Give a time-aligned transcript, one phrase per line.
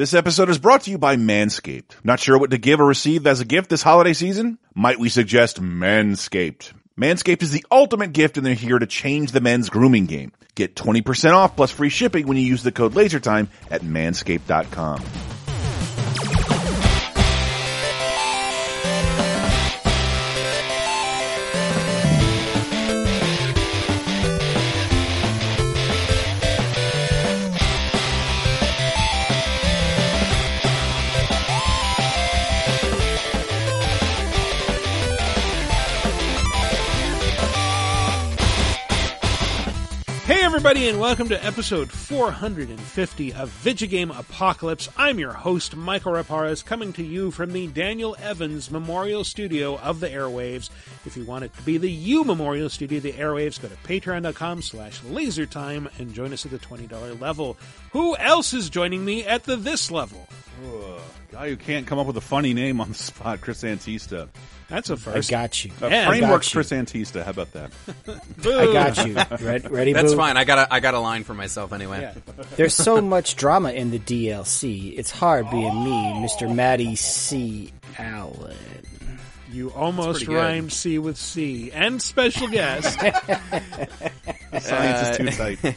[0.00, 1.96] This episode is brought to you by Manscaped.
[2.02, 4.58] Not sure what to give or receive as a gift this holiday season?
[4.74, 6.72] Might we suggest Manscaped?
[6.98, 10.32] Manscaped is the ultimate gift and they're here to change the men's grooming game.
[10.54, 15.02] Get 20% off plus free shipping when you use the code LASERTIME at manscaped.com.
[40.80, 44.88] everybody and welcome to episode 450 of Vidjagame Apocalypse.
[44.96, 50.00] I'm your host, Michael Raparas, coming to you from the Daniel Evans Memorial Studio of
[50.00, 50.70] the Airwaves.
[51.04, 53.74] If you want it to be the U Memorial Studio of the Airwaves, go to
[53.76, 57.58] patreon.com slash lasertime and join us at the $20 level.
[57.92, 60.28] Who else is joining me at the this level?
[61.32, 64.28] Guy who can't come up with a funny name on the spot, Chris Antista.
[64.68, 65.32] That's a first.
[65.32, 65.70] I got you.
[65.82, 66.56] Uh, Yeah, I Frameworks got you.
[66.58, 67.24] Chris Antista.
[67.24, 67.70] How about that?
[68.44, 69.46] I got you.
[69.46, 70.16] Red, ready, That's boo?
[70.18, 70.36] fine.
[70.36, 72.00] I got a I got a line for myself anyway.
[72.00, 72.14] Yeah.
[72.56, 74.96] There's so much drama in the DLC.
[74.98, 75.90] It's hard being me,
[76.24, 76.52] Mr.
[76.52, 77.72] Matty C.
[77.98, 78.56] Allen.
[79.52, 81.70] You almost rhymed C with C.
[81.72, 82.98] And special guest.
[84.60, 85.58] Science is too tight.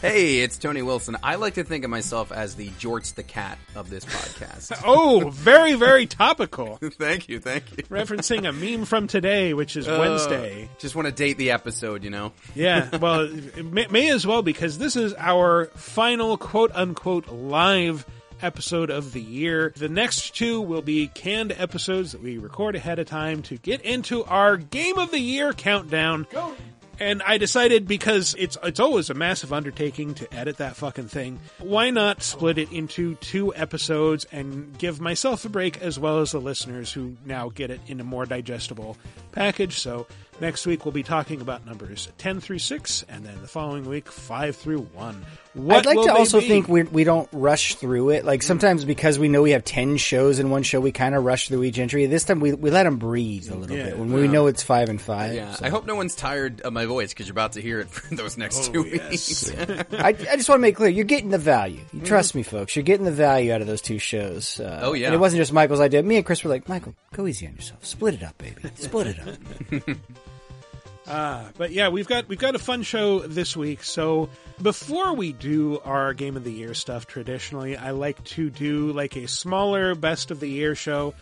[0.00, 1.16] Hey, it's Tony Wilson.
[1.22, 4.82] I like to think of myself as the Jorts the cat of this podcast.
[4.86, 6.76] oh, very, very topical.
[6.76, 7.82] thank you, thank you.
[7.84, 10.68] referencing a meme from today, which is Uh, Wednesday.
[10.78, 12.32] Just want to date the episode, you know.
[12.54, 18.06] Yeah, well, it may, may as well because this is our final quote unquote live
[18.42, 19.72] episode of the year.
[19.76, 23.80] The next two will be canned episodes that we record ahead of time to get
[23.82, 26.26] into our game of the year countdown.
[27.00, 31.38] And I decided because it's it's always a massive undertaking to edit that fucking thing.
[31.60, 36.32] Why not split it into two episodes and give myself a break as well as
[36.32, 38.96] the listeners who now get it in a more digestible
[39.30, 39.78] package.
[39.78, 40.08] So
[40.40, 44.10] next week we'll be talking about numbers 10 through 6 and then the following week
[44.10, 45.24] 5 through 1.
[45.58, 46.48] What I'd like to also be?
[46.48, 48.24] think we we don't rush through it.
[48.24, 51.24] Like sometimes because we know we have ten shows in one show, we kind of
[51.24, 52.06] rush through each entry.
[52.06, 53.84] This time we we let them breathe a little Yeah.
[53.86, 55.34] bit when we know it's five and five.
[55.34, 55.52] Yeah.
[55.54, 55.66] so.
[55.66, 58.14] I hope no one's tired of my voice because you're about to hear it for
[58.14, 59.10] those next Oh, two yes.
[59.10, 59.52] weeks.
[59.92, 61.80] I, I just want to make clear you're getting the value.
[61.92, 62.76] You trust me, folks.
[62.76, 64.60] You're getting the value out of those two shows.
[64.60, 65.06] Uh, Oh, yeah.
[65.06, 66.02] and it wasn't just Michael's idea.
[66.02, 67.84] Me and Chris were like, Michael, go easy on yourself.
[67.84, 68.56] Split it up, baby.
[68.76, 69.96] Split it up.
[71.56, 73.82] But yeah, we've got we've got a fun show this week.
[73.82, 74.28] So
[74.62, 79.16] before we do our game of the year stuff, traditionally I like to do like
[79.16, 81.14] a smaller best of the year show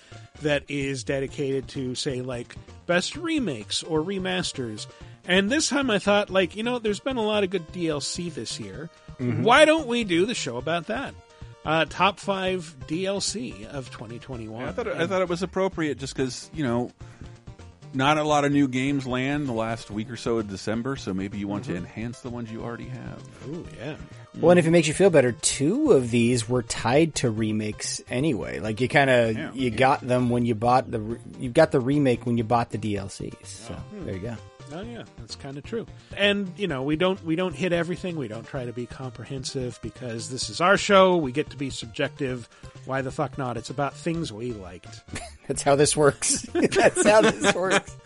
[0.42, 2.54] that is dedicated to say like
[2.86, 4.86] best remakes or remasters.
[5.28, 8.32] And this time I thought like, you know, there's been a lot of good DLC
[8.32, 8.90] this year.
[9.18, 11.14] Why don't we do the show about that?
[11.64, 14.62] Uh, top five DLC of 2021.
[14.62, 16.92] I thought it, I thought it was appropriate just because you know,
[17.96, 21.14] not a lot of new games land the last week or so of December, so
[21.14, 21.84] maybe you want to mm-hmm.
[21.84, 23.22] enhance the ones you already have.
[23.48, 23.96] Oh yeah.
[24.38, 28.02] Well, and if it makes you feel better, two of these were tied to remakes
[28.10, 28.60] anyway.
[28.60, 29.52] Like you kind of Yeah.
[29.54, 32.70] you got them when you bought the re- you got the remake when you bought
[32.70, 33.46] the DLCs.
[33.46, 34.36] So there you go.
[34.72, 35.86] Oh yeah, that's kind of true.
[36.16, 38.16] And you know, we don't we don't hit everything.
[38.16, 41.16] We don't try to be comprehensive because this is our show.
[41.16, 42.48] We get to be subjective.
[42.84, 43.56] Why the fuck not?
[43.56, 45.02] It's about things we liked.
[45.48, 46.42] That's how this works.
[46.52, 47.96] That's how this works.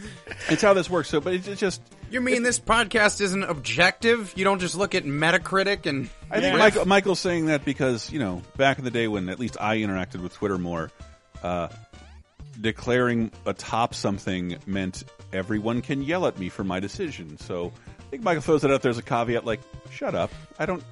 [0.48, 1.08] It's how this works.
[1.08, 4.32] So, but it's it's just You mean this podcast isn't objective?
[4.36, 6.58] You don't just look at Metacritic and I think Yeah.
[6.58, 9.78] Michael, Michael's saying that because you know back in the day when at least I
[9.78, 10.90] interacted with Twitter more,
[11.42, 11.68] uh,
[12.60, 17.38] declaring atop something meant everyone can yell at me for my decision.
[17.38, 19.60] So I think Michael throws it out there as a caveat, like
[19.90, 20.30] "Shut up!
[20.58, 20.82] I don't.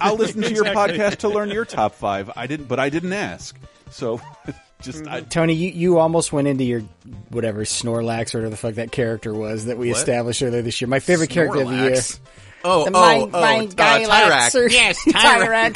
[0.00, 0.98] I'll listen to your Exactly.
[0.98, 2.30] podcast to learn your top five.
[2.36, 3.56] I didn't, but I didn't ask.
[3.90, 4.20] So
[4.82, 5.28] just I, mm-hmm.
[5.28, 6.80] Tony, you, you almost went into your
[7.30, 9.98] whatever Snorlax or whatever the fuck that character was that we What?
[9.98, 10.88] established earlier this year.
[10.88, 11.96] My favorite character of the year.
[12.64, 12.66] Snorlax.
[12.86, 14.54] Oh, My- oh, oh, my uh, Gylax Tyrak.
[14.54, 15.72] or- Yes, Tyrak.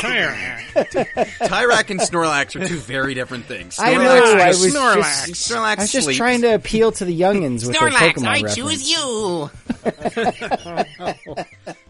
[1.39, 3.79] Tyrak and Snorlax are two very different things.
[3.79, 4.01] I know.
[4.01, 5.27] Snorlax I was Snorlax.
[5.29, 6.19] just, Snorlax I was just sleeps.
[6.19, 8.57] trying to appeal to the youngins with their Snorlax, Pokemon I reference.
[8.57, 9.51] choose you.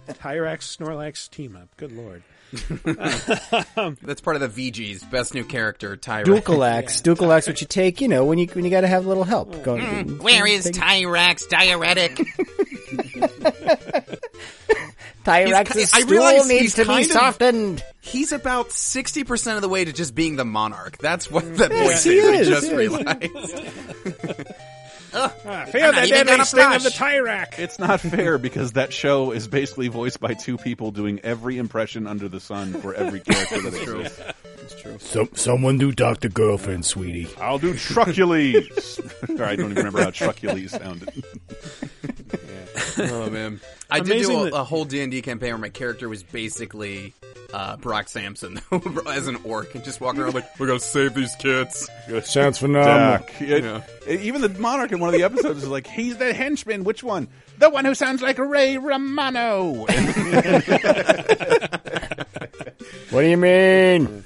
[0.09, 1.69] Tyrax Snorlax team up.
[1.77, 2.23] Good lord.
[4.03, 6.25] That's part of the VG's best new character, Tyrak.
[6.25, 7.03] Dulcolax.
[7.03, 9.25] Dulcolax, what you take, you know, when you when you got to have a little
[9.25, 9.63] help.
[9.63, 12.17] Going, Mm, Where is Tyrax diuretic?
[15.25, 17.85] Tyrax's I stool needs to be kind of- softened.
[18.01, 20.97] He's about sixty percent of the way to just being the monarch.
[20.99, 22.29] That's what that voice he is.
[22.29, 22.77] I is, just yeah.
[22.77, 24.55] realized.
[25.15, 26.99] Ah, feel not the even deadly gonna sting of the blush.
[26.99, 27.59] Tyrak.
[27.59, 32.07] it's not fair because that show is basically voiced by two people doing every impression
[32.07, 35.03] under the sun for every character that exists.
[35.11, 36.29] Some, someone do Dr.
[36.29, 37.27] Girlfriend, sweetie.
[37.41, 39.01] I'll do Truculles.
[39.29, 41.25] or I don't even remember how Truculles sounded.
[42.99, 43.61] Oh man,
[43.91, 46.09] I did Amazing do a, that- a whole D and D campaign where my character
[46.09, 47.15] was basically
[47.53, 48.61] uh, Brock Samson
[49.09, 51.89] as an orc and just walking around like, "We're gonna save these kids."
[52.25, 53.19] Sounds phenomenal.
[53.19, 53.31] Doc.
[53.41, 56.85] It- Even the monarch in one of the episodes is like, he's the henchman.
[56.85, 57.29] Which one?
[57.59, 59.87] The one who sounds like Ray Romano.
[63.11, 64.23] What do you mean?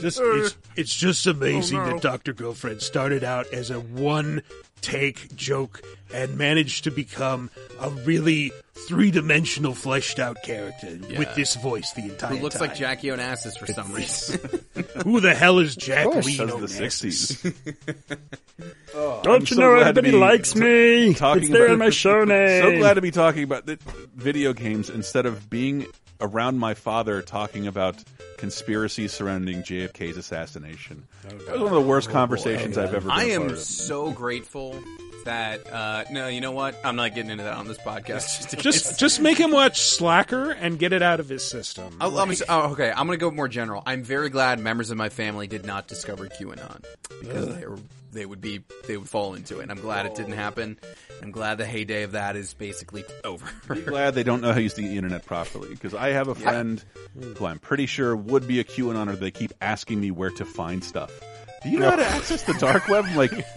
[0.00, 2.32] Just, it's, it's just amazing that Dr.
[2.32, 4.42] Girlfriend started out as a one
[4.80, 5.82] take joke
[6.14, 7.50] and manage to become
[7.80, 8.52] a really
[8.86, 12.36] three dimensional fleshed out character with this voice the entire time.
[12.36, 12.68] Who looks time.
[12.68, 14.60] like Jackie Onassis for some reason?
[15.04, 16.26] Who the hell is Jack course.
[16.26, 16.36] Lee?
[16.36, 17.54] That the 60s.
[19.22, 21.14] Don't you so know everybody be likes me?
[21.14, 22.62] talking it's there about- in my show name.
[22.62, 23.78] so glad to be talking about the
[24.14, 25.86] video games instead of being
[26.20, 27.96] around my father talking about
[28.38, 31.06] conspiracies surrounding JFK's assassination.
[31.24, 33.58] That was one of the worst conversations I've ever been I a am part of.
[33.60, 34.76] so grateful
[35.24, 36.78] that uh, no, you know what?
[36.84, 38.48] I'm not getting into that on this podcast.
[38.48, 41.96] Just, Just, just make him watch Slacker and get it out of his system.
[42.00, 43.82] I'll- I'm- oh, okay, I'm gonna go more general.
[43.86, 46.84] I'm very glad members of my family did not discover QAnon
[47.20, 47.78] because they were
[48.16, 49.62] they would be they would fall into it.
[49.62, 50.78] And I'm glad it didn't happen.
[51.22, 53.46] I'm glad the heyday of that is basically over.
[53.86, 56.82] glad they don't know how to use the internet properly because I have a friend
[57.36, 59.18] who I'm pretty sure would be a QAnoner.
[59.18, 61.12] They keep asking me where to find stuff.
[61.66, 63.04] Do you know how to access the dark web?
[63.06, 63.32] I'm like,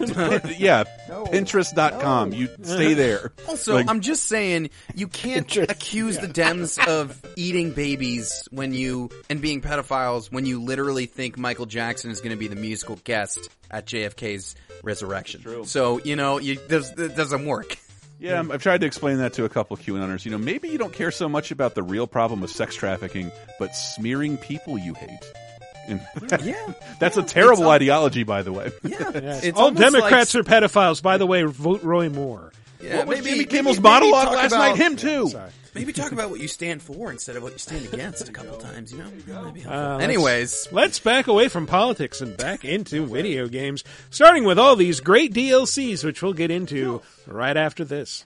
[0.58, 2.32] yeah, Pinterest.com.
[2.32, 3.32] You stay there.
[3.48, 8.72] Also, Like- I'm just saying you can't Interest- accuse the Dems of eating babies when
[8.74, 12.56] you and being pedophiles when you literally think Michael Jackson is going to be the
[12.56, 15.64] musical guest at JFK's resurrection.
[15.66, 17.76] So you know, you, there's, it doesn't work.
[18.18, 20.24] Yeah, I'm- I've tried to explain that to a couple of QAnoners.
[20.24, 23.32] You know, maybe you don't care so much about the real problem of sex trafficking,
[23.58, 25.18] but smearing people you hate.
[25.88, 26.00] And
[26.42, 28.70] Yeah, that's a terrible all- ideology, by the way.
[28.82, 29.10] yeah.
[29.14, 29.44] Yes.
[29.44, 31.02] It's All Democrats like, are pedophiles.
[31.02, 32.52] By the way, vote Roy Moore.
[32.80, 34.76] Yeah, what was maybe, Jimmy maybe- Kimmel's maybe monologue talk last about- night?
[34.78, 35.28] Him too.
[35.28, 35.50] Sorry.
[35.72, 38.56] Maybe talk about what you stand for instead of what you stand against a couple
[38.56, 38.90] times.
[38.90, 39.04] You know.
[39.44, 39.70] Maybe helpful.
[39.72, 44.58] Uh, let's- Anyways, Let's back away from politics and back into video games, starting with
[44.58, 48.24] all these great DLCs, which we'll get into right after this.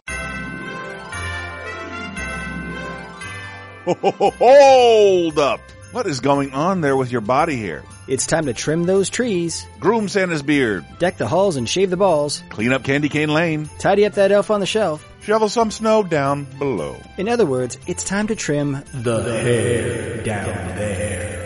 [3.87, 5.61] Hold up.
[5.95, 7.85] What is going on there with your body hair?
[8.09, 10.85] It's time to trim those trees, Groom Santa's beard.
[10.99, 13.71] deck the halls and shave the balls, Clean up Candy Cane Lane.
[13.79, 15.09] tidy up that elf on the shelf.
[15.21, 16.97] Shovel some snow down below.
[17.17, 21.44] In other words, it's time to trim the hair down there.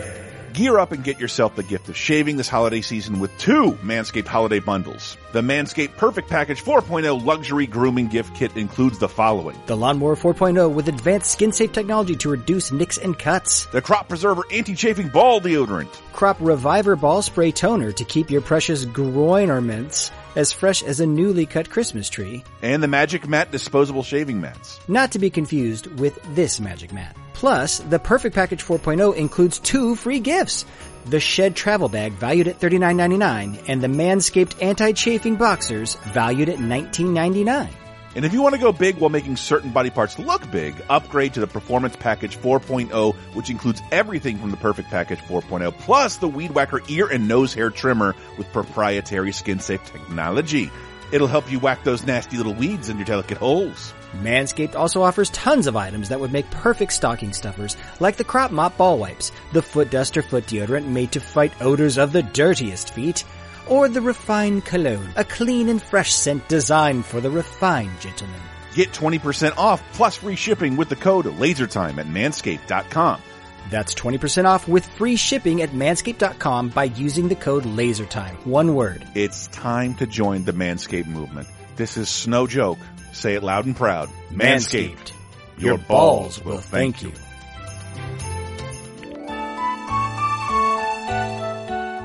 [0.59, 4.27] Gear up and get yourself the gift of shaving this holiday season with two Manscaped
[4.27, 5.15] holiday bundles.
[5.31, 9.57] The Manscaped Perfect Package 4.0 luxury grooming gift kit includes the following.
[9.67, 13.67] The Lawnmower 4.0 with advanced skin safe technology to reduce nicks and cuts.
[13.67, 15.97] The Crop Preserver Anti-Chafing Ball Deodorant.
[16.11, 21.05] Crop Reviver Ball Spray Toner to keep your precious groin ornaments as fresh as a
[21.07, 22.43] newly cut Christmas tree.
[22.61, 24.81] And the Magic Mat Disposable Shaving Mats.
[24.89, 27.15] Not to be confused with this Magic Mat.
[27.39, 30.65] Plus, the Perfect Package 4.0 includes two free gifts.
[31.05, 37.69] The Shed Travel Bag valued at $39.99 and the Manscaped Anti-Chafing Boxers valued at $19.99.
[38.17, 41.35] And if you want to go big while making certain body parts look big, upgrade
[41.35, 46.27] to the Performance Package 4.0, which includes everything from the Perfect Package 4.0, plus the
[46.27, 50.69] Weed Whacker ear and nose hair trimmer with proprietary skin safe technology.
[51.13, 53.93] It'll help you whack those nasty little weeds in your delicate holes.
[54.13, 58.51] Manscaped also offers tons of items that would make perfect stocking stuffers, like the Crop
[58.51, 62.93] Mop Ball Wipes, the Foot Duster Foot Deodorant made to fight odors of the dirtiest
[62.93, 63.23] feet,
[63.67, 68.41] or the Refined Cologne, a clean and fresh scent designed for the refined gentleman.
[68.73, 73.21] Get 20% off plus free shipping with the code LASERTIME at manscaped.com.
[73.69, 78.45] That's 20% off with free shipping at manscaped.com by using the code LASERTIME.
[78.45, 79.07] One word.
[79.13, 81.47] It's time to join the Manscaped movement.
[81.75, 82.79] This is no joke.
[83.11, 84.09] Say it loud and proud.
[84.31, 85.11] Manscaped.
[85.57, 87.11] Your balls will thank you.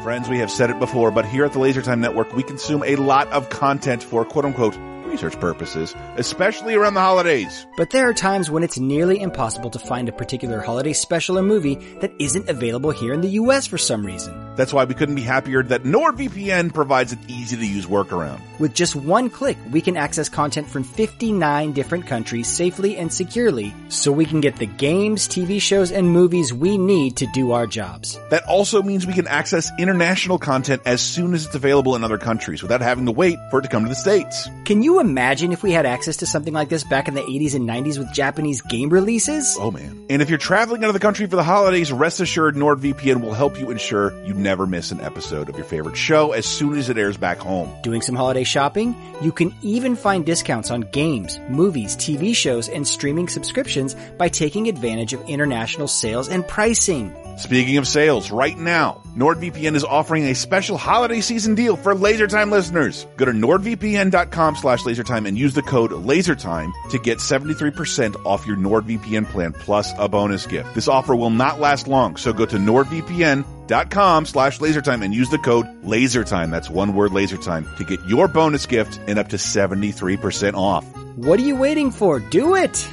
[0.03, 2.83] Friends, we have said it before, but here at the Laser Time Network, we consume
[2.85, 4.77] a lot of content for quote unquote
[5.14, 7.66] research purposes, especially around the holidays.
[7.76, 11.42] But there are times when it's nearly impossible to find a particular holiday special or
[11.42, 14.35] movie that isn't available here in the US for some reason.
[14.56, 18.40] That's why we couldn't be happier that NordVPN provides an easy to use workaround.
[18.59, 23.73] With just one click, we can access content from 59 different countries safely and securely,
[23.88, 27.68] so we can get the games, TV shows, and movies we need to do our
[27.68, 28.18] jobs.
[28.30, 32.18] That also means we can access international content as soon as it's available in other
[32.18, 34.49] countries without having to wait for it to come to the States.
[34.64, 37.55] Can you imagine if we had access to something like this back in the 80s
[37.55, 39.57] and 90s with Japanese game releases?
[39.59, 40.07] Oh man.
[40.11, 43.35] And if you're traveling out of the country for the holidays, rest assured NordVPN will
[43.35, 46.89] help you ensure you never miss an episode of your favorite show as soon as
[46.89, 47.73] it airs back home.
[47.83, 48.97] Doing some holiday shopping?
[49.23, 54.69] You can even find discounts on games, movies, TV shows, and streaming subscriptions by taking
[54.69, 57.15] advantage of international sales and pricing.
[57.37, 62.50] Speaking of sales, right now, NordVPN is offering a special holiday season deal for LaserTime
[62.50, 63.07] listeners.
[63.17, 68.57] Go to nordvpn.com slash lasertime and use the code LASERTIME to get 73% off your
[68.57, 70.75] NordVPN plan plus a bonus gift.
[70.76, 75.38] This offer will not last long, so go to nordvpn.com slash lasertime and use the
[75.38, 76.53] code LASERTIME.
[76.53, 80.85] That's one word LASERTIME to get your bonus gift and up to 73% off.
[81.17, 82.21] What are you waiting for?
[82.21, 82.88] Do it!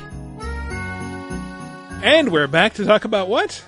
[2.04, 3.64] And we're back to talk about what?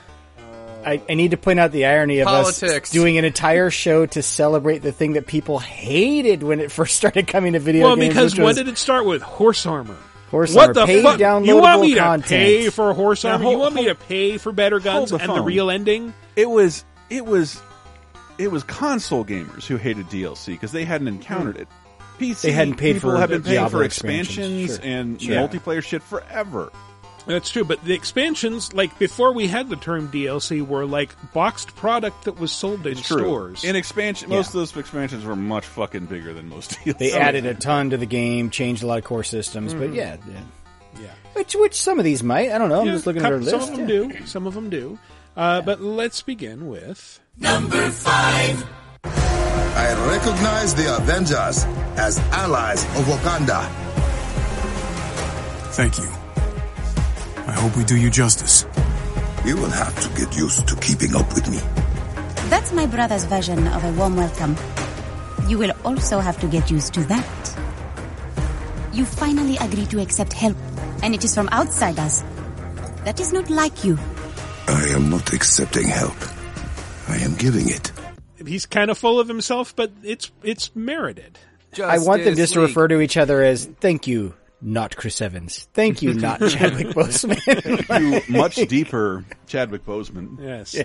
[0.85, 2.89] I, I need to point out the irony of Politics.
[2.89, 6.95] us doing an entire show to celebrate the thing that people hated when it first
[6.97, 8.09] started coming to video Well, games.
[8.09, 9.21] because when was did it start with?
[9.21, 9.97] Horse armor.
[10.29, 10.73] horse armor.
[10.73, 11.19] What armor, the paid fuck?
[11.19, 13.43] downloadable You want me to pay for horse Now, armor?
[13.43, 16.13] hold- you want me to pay for better guns the and the real ending?
[16.35, 17.61] It was it was
[18.37, 21.67] it was console gamers who hated DLC because they hadn't encountered it.
[22.19, 24.71] PC They hadn't paid people for have been paying for expansions.
[24.71, 24.85] expansions Sure.
[24.85, 25.35] and Sure.
[25.35, 26.71] multiplayer shit forever.
[27.25, 31.75] That's true, but the expansions, like before we had the term DLC, were like boxed
[31.75, 33.63] product that was sold in stores.
[33.63, 36.97] In expansion, most of those expansions were much fucking bigger than most DLC.
[36.97, 40.17] They added a ton to the game, changed a lot of core systems, but yeah,
[40.29, 40.41] yeah.
[41.01, 41.07] yeah.
[41.33, 42.51] Which, which some of these might.
[42.51, 42.81] I don't know.
[42.81, 43.51] I'm Yeah, just looking at our list.
[43.51, 44.19] Some of them yeah.
[44.19, 44.25] do.
[44.25, 44.99] Some of them do.
[45.35, 47.19] Uh, But let's begin with.
[47.37, 48.67] number five.
[49.05, 51.63] I recognize the Avengers
[51.97, 53.67] as allies of Wakanda.
[55.73, 56.22] Thank you.
[57.47, 58.65] I hope we do you justice.
[59.45, 61.59] You will have to get used to keeping up with me.
[62.49, 64.55] That's my brother's version of a warm welcome.
[65.47, 67.57] You will also have to get used to that.
[68.93, 70.55] You finally agree to accept help,
[71.01, 72.23] and it is from outsiders.
[73.03, 73.97] That is not like you.
[74.67, 76.15] I am not accepting help.
[77.09, 77.91] I am giving it.
[78.45, 81.37] He's kind of full of himself, but it's it's merited.
[81.83, 85.21] I want them Justice just to refer to each other as "Thank you, not Chris
[85.21, 85.67] Evans.
[85.73, 90.39] Thank you, not Chadwick Boseman." You much deeper Chadwick Boseman.
[90.39, 90.75] Yes.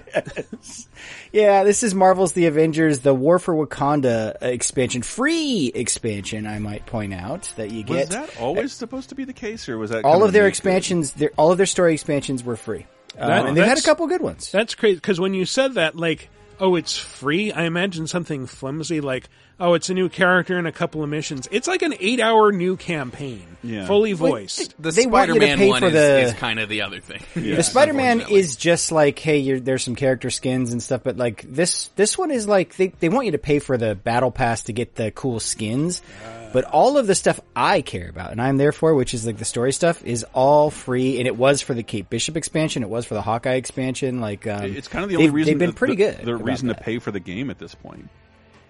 [1.32, 6.46] yeah, this is Marvel's The Avengers: The War for Wakanda expansion, free expansion.
[6.46, 8.08] I might point out that you get.
[8.08, 11.12] Was that always supposed to be the case, or was that all of their expansions.
[11.12, 12.86] Their, all of their story expansions were free,
[13.18, 14.50] um, and they've had a couple good ones.
[14.50, 16.28] That's crazy because when you said that, like,
[16.60, 19.28] oh, it's free, I imagine something flimsy like,
[19.60, 21.48] oh, it's a new character and a couple of missions.
[21.50, 23.86] It's like an eight-hour new campaign, Yeah.
[23.86, 24.74] fully voiced.
[24.80, 27.00] The They want you to Spider-Man one for is, the- is kind of the other
[27.00, 27.22] thing.
[27.56, 31.42] The Spider-Man is just like, hey, you're, there's some character skins and stuff, but like
[31.48, 34.62] this, this one is like they they want you to pay for the battle pass
[34.64, 36.02] to get the cool skins,
[36.52, 39.38] but all of the stuff I care about and I'm there for, which is like
[39.38, 42.88] the story stuff, is all free, and it was for the Kate Bishop expansion, it
[42.88, 44.20] was for the Hawkeye expansion.
[44.20, 46.24] Like, um, It's kind of the they've- only reason they've been pretty the, good.
[46.24, 48.08] The reason to pay for the game at this point.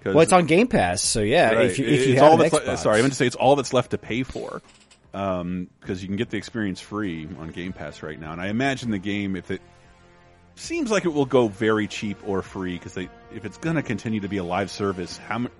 [0.04, 1.52] Well, it's on Game Pass, so yeah.
[1.52, 1.66] Right.
[1.66, 3.37] If you if you it's have all that's le- sorry, I meant to say it's
[3.37, 4.62] all that's left to pay for,
[5.12, 8.32] because you can get the experience free on Game Pass right now.
[8.32, 9.61] And I imagine the game, if it
[10.54, 13.82] seems like it will go very cheap or free, because they if it's going to
[13.82, 15.52] continue to be a live service, how much?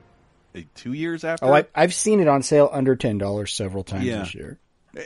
[0.75, 1.47] Two years after?
[1.47, 4.21] Oh, I, I've seen it on sale under ten dollars several times Yeah.
[4.21, 4.59] this year.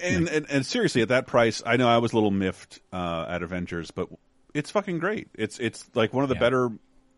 [0.02, 3.26] and, and and seriously, at that price, I know I was a little miffed uh,
[3.28, 4.08] at Avengers, but
[4.54, 5.28] it's fucking great.
[5.34, 6.70] It's it's like one of the better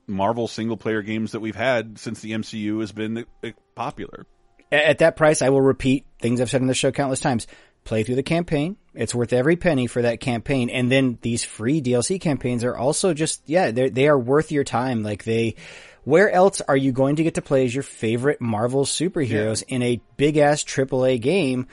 [0.06, 4.26] Marvel single player games that we've had since the MCU has been uh, popular.
[4.72, 7.46] At that price, I will repeat things I've said on the show countless times.
[7.84, 8.76] Play through the campaign.
[8.94, 10.70] It's worth every penny for that campaign.
[10.70, 14.64] And then these free DLC campaigns are also just, yeah, they they are worth your
[14.64, 15.02] time.
[15.02, 15.56] Like they,
[16.04, 19.82] where else are you going to get to play as your favorite Marvel superheroes in
[19.82, 21.66] a big ass AAA game?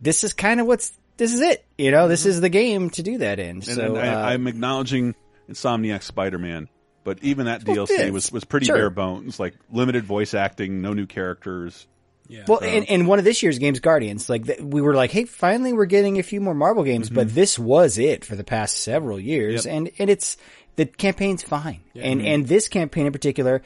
[0.00, 1.64] This is kind of what's, this is it.
[1.78, 3.48] You know, this is the game to do that in.
[3.56, 5.14] And, so, and I, uh, I'm acknowledging
[5.48, 6.68] Insomniac Spider Man,
[7.04, 8.76] but even that Well, DLC yeah, was was pretty sure.
[8.76, 11.86] bare bones, like limited voice acting, no new characters.
[12.28, 12.44] Yeah.
[12.48, 15.26] Well, and, and one of this year's games, Guardians, like th- we were like, hey,
[15.26, 18.78] finally we're getting a few more Marvel games, but this was it for the past
[18.82, 19.74] several years, Yep.
[19.74, 20.36] and and it's
[20.76, 23.62] the campaign's fine, and and this campaign in particular,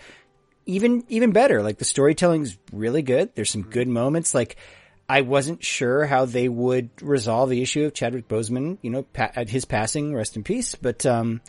[0.66, 1.62] even even better.
[1.62, 3.34] Like the storytelling's really good.
[3.34, 4.34] There's some good moments.
[4.34, 4.56] Like
[5.08, 9.32] I wasn't sure how they would resolve the issue of Chadwick Boseman, you know, pa-
[9.34, 11.40] at his passing, rest in peace, but um.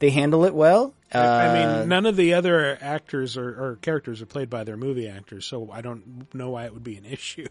[0.00, 0.94] They handle it well.
[1.12, 4.76] I Uh, mean, none of the other actors or, or characters are played by their
[4.76, 7.46] movie actors, so I don't know why it would be an issue.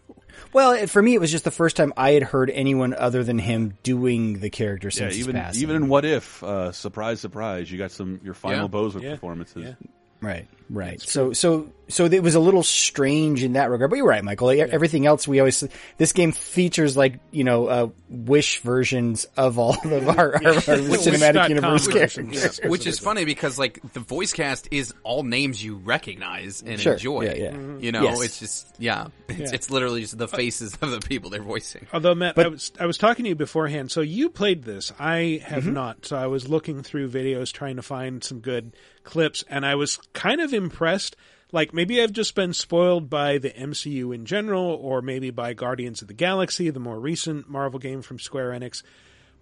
[0.52, 3.24] well, it- for me, it was just the first time I had heard anyone other
[3.24, 5.62] than him doing the character Yeah, since his even passing.
[5.62, 8.68] even in What If, uh, surprise, surprise, you got some your final Yeah.
[8.68, 9.10] Boseman Yeah.
[9.14, 9.74] performances.
[10.20, 11.00] Right, right.
[11.00, 13.90] So, so, so it was a little strange in that regard.
[13.90, 14.52] But you're right, Michael.
[14.52, 15.64] E- Everything else, we always
[15.96, 20.34] this game features like you know uh, wish versions of all of our, our, our
[20.42, 22.38] cinematic Wish.com universe versions.
[22.40, 22.60] characters.
[22.70, 26.92] Which is funny because like the voice cast is all names you recognize and Sure.
[26.94, 27.22] enjoy.
[27.24, 27.50] Yeah, yeah.
[27.52, 27.84] Mm-hmm.
[27.84, 28.22] You know, Yes.
[28.22, 29.46] it's just yeah, it's, Yeah.
[29.54, 31.86] it's literally just the faces of the people they're voicing.
[31.92, 34.92] Although Matt, I was I was talking to you beforehand, so you played this.
[34.98, 35.72] I have Mm-hmm.
[35.72, 36.04] not.
[36.06, 39.96] So I was looking through videos trying to find some good clips, and I was
[40.12, 41.16] kind of impressed.
[41.50, 46.02] Like maybe I've just been spoiled by the MCU in general, or maybe by Guardians
[46.02, 48.82] of the Galaxy, the more recent Marvel game from Square Enix.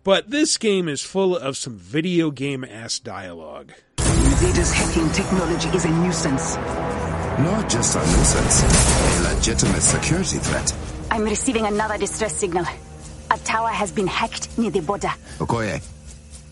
[0.05, 3.73] But this game is full of some video game ass dialogue.
[3.99, 6.55] Invaders' hacking technology is a nuisance.
[6.55, 10.73] Not just a nuisance, a legitimate security threat.
[11.11, 12.67] I'm receiving another distress signal.
[13.33, 15.11] A tower has been hacked near the border.
[15.39, 15.83] Okoye,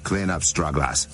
[0.03, 1.07] clean up stragglers.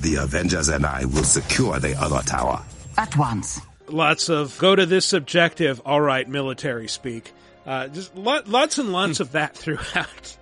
[0.00, 2.62] The Avengers and I will secure the other tower.
[2.96, 3.60] At once.
[3.88, 5.82] Lots of go to this objective.
[5.84, 7.32] All right, military speak.
[7.66, 10.36] Uh, just lot, lots and lots of that throughout.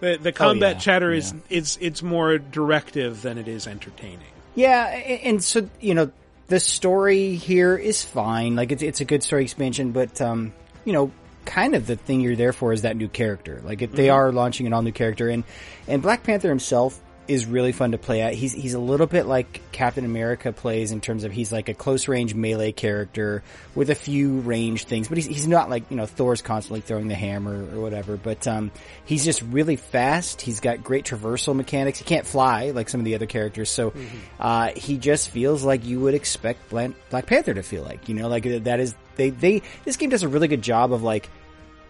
[0.00, 4.20] The the combat yeah, chatter is it's it's more directive than it is entertaining.
[4.54, 6.10] Yeah, and so you know
[6.48, 8.56] the story here is fine.
[8.56, 10.52] Like it's it's a good story expansion, but um,
[10.84, 11.10] you know,
[11.44, 13.60] kind of the thing you're there for is that new character.
[13.64, 15.44] Like if they are launching an all new character, and
[15.88, 18.34] and Black Panther himself is really fun to play at.
[18.34, 21.74] He's he's a little bit like Captain America plays in terms of he's like a
[21.74, 23.42] close range melee character
[23.74, 27.08] with a few range things, but he's he's not like you know Thor's constantly throwing
[27.08, 28.16] the hammer or whatever.
[28.16, 28.70] But um,
[29.04, 30.40] he's just really fast.
[30.40, 31.98] He's got great traversal mechanics.
[31.98, 33.92] He can't fly like some of the other characters, so
[34.40, 38.08] uh, he just feels like you would expect Black Panther to feel like.
[38.08, 41.02] You know, like that is they they this game does a really good job of
[41.02, 41.28] like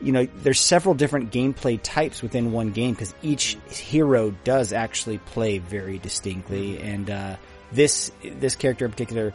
[0.00, 5.18] you know, there's several different gameplay types within one game because each hero does actually
[5.18, 7.36] play very distinctly, and uh,
[7.72, 9.32] this this character in particular,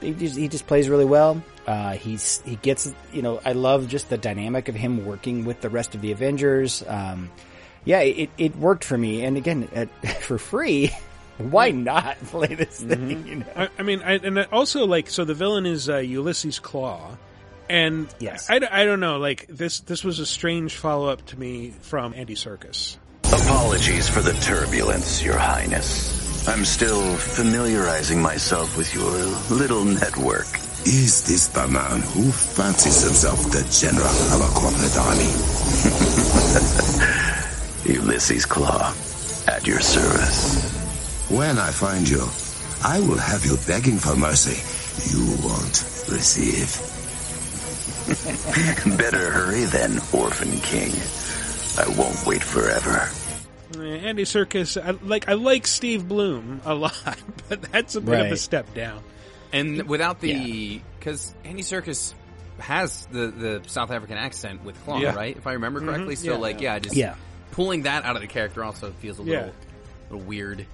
[0.00, 1.42] he just, he just plays really well.
[1.66, 5.60] Uh, he's he gets you know, I love just the dynamic of him working with
[5.60, 6.82] the rest of the Avengers.
[6.86, 7.30] Um,
[7.84, 9.88] yeah, it it worked for me, and again, at,
[10.22, 10.90] for free.
[11.38, 13.26] Why not play this thing?
[13.26, 13.46] You know?
[13.56, 17.16] I, I mean, I, and also like so the villain is uh, Ulysses Klaue,
[17.68, 18.48] and Yes.
[18.50, 22.12] I, I don't know like this this was a strange follow up to me from
[22.14, 22.96] Andy Serkis.
[23.24, 26.20] Apologies for the turbulence, Your Highness.
[26.48, 29.12] I'm still familiarizing myself with your
[29.56, 30.48] little network.
[30.84, 35.22] Is this the man who fancies himself the general of a corporate army?
[37.94, 38.92] Ulysses Klaue,
[39.48, 40.58] at your service.
[41.30, 42.26] When I find you,
[42.84, 44.60] I will have you begging for mercy
[45.10, 46.91] you won't receive.
[48.96, 50.92] Better hurry then, Orphan King.
[51.78, 53.08] I won't wait forever.
[53.78, 57.16] Eh, Andy Serkis, I, like I like Steve Blum a lot,
[57.48, 59.02] but that's a bit of a step down.
[59.52, 62.14] And without the because Andy Serkis
[62.58, 65.14] has the the South African accent with Klaue, Yeah.
[65.14, 65.36] right?
[65.36, 66.16] If I remember correctly.
[66.16, 66.36] So Yeah.
[66.38, 67.14] like, yeah, just Yeah.
[67.52, 69.40] pulling that out of the character also feels a little, Yeah.
[69.46, 69.54] little
[70.16, 70.66] weird.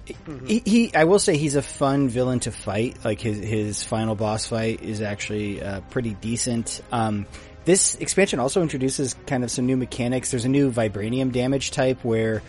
[0.45, 2.97] he, he I will say he's a fun villain to fight.
[3.03, 6.81] Like his his final boss fight is actually uh, pretty decent.
[6.91, 7.25] Um,
[7.65, 10.31] this expansion also introduces kind of some new mechanics.
[10.31, 12.41] There's a new vibranium damage type where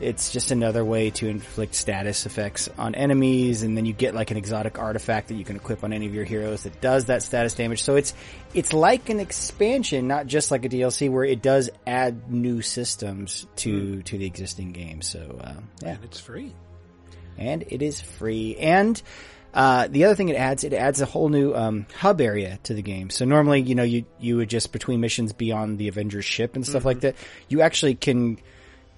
[0.00, 4.30] it's just another way to inflict status effects on enemies, and then you get like
[4.30, 7.22] an exotic artifact that you can equip on any of your heroes that does that
[7.22, 7.82] status damage.
[7.82, 8.14] So it's
[8.54, 13.46] it's like an expansion, not just like a DLC, where it does add new systems
[13.56, 15.02] to to the existing game.
[15.02, 16.54] So uh, yeah, And it's free.
[17.38, 18.56] and it is free.
[18.56, 19.00] And
[19.52, 22.74] uh, the other thing it adds, it adds a whole new um, hub area to
[22.74, 23.10] the game.
[23.10, 26.54] So normally, you know, you you would just between missions be on the Avengers ship
[26.56, 27.16] and stuff like that.
[27.48, 28.38] You actually can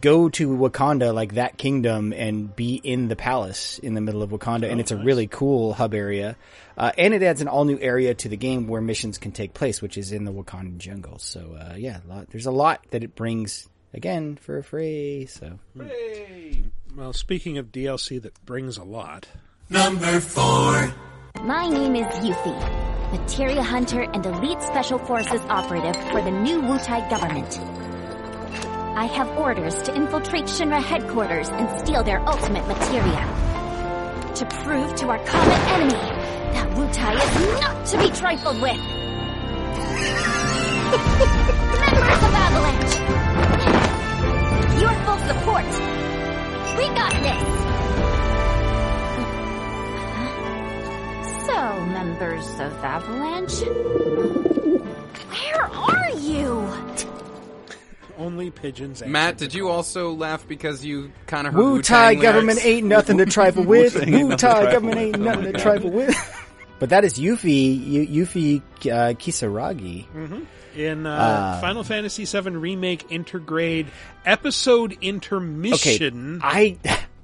[0.03, 4.31] go to Wakanda, like that kingdom, and be in the palace in the middle of
[4.31, 6.37] Wakanda, and it's a really cool hub area.
[6.77, 9.55] Uh, and it adds an all new area to the game where missions can take
[9.55, 11.19] place, which is in the Wakandan jungle.
[11.19, 15.27] So uh, yeah, a lot, there's a lot that it brings again for free.
[15.27, 15.59] So
[16.97, 19.29] Well, speaking of DLC that brings a lot,
[19.71, 20.93] Number four.
[21.45, 27.09] My name is Yuffie, materia hunter and elite special forces operative for the new Wutai
[27.09, 27.59] government.
[28.95, 33.25] I have orders to infiltrate Shinra headquarters and steal their ultimate materia.
[34.35, 35.95] To prove to our common enemy
[36.53, 38.77] that Wutai is not to be trifled with.
[41.81, 42.97] Members of Avalanche!
[44.83, 45.65] Your full support!
[46.77, 47.63] We got this!
[51.47, 53.63] Hello, members of Avalanche.
[55.31, 56.69] Where are you?
[58.23, 59.03] Only pigeons.
[59.05, 62.87] Matt, did you also laugh because you kind of heard Wu Wu-Tang Tai government ain't
[62.87, 63.95] nothing to trifle with.
[63.95, 65.61] Wu-Tang ain't Wu nothing to Tai government ain't Oh nothing to God.
[65.63, 66.15] trifle with.
[66.79, 70.05] But that is Yuffie, Yu- Yuffie uh, Kisaragi.
[70.13, 70.47] Mhm.
[70.75, 73.87] In uh, Uh, Final Fantasy VII Remake Intergrade
[74.27, 76.41] Episode Intermission.
[76.43, 76.79] I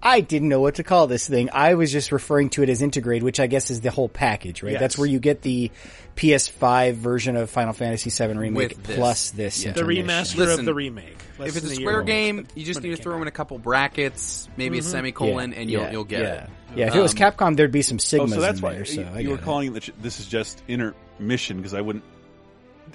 [0.09, 1.51] I didn't know what to call this thing.
[1.53, 4.63] I was just referring to it as Integrate, which I guess is the whole package,
[4.63, 4.73] right?
[4.73, 4.81] Yes.
[4.81, 5.71] That's where you get the
[6.17, 8.97] PS5 version of Final Fantasy VII Remake With this.
[8.97, 9.65] plus this.
[9.65, 9.73] Yeah.
[9.73, 11.17] The remaster Listen, of the remake.
[11.39, 14.49] Less if it's a Square game, you just need to throw in a couple brackets,
[14.57, 14.81] maybe Mhm.
[14.81, 16.35] a semicolon, Yeah, and you'll yeah, you'll get yeah.
[16.45, 16.51] it.
[16.77, 18.75] Yeah, if it was Um, Capcom, there'd be some Oh, sigmas so that's in why
[18.75, 18.85] there.
[18.85, 19.43] So you, you were it.
[19.43, 19.91] calling it.
[20.03, 22.05] This is just intermission because I wouldn't.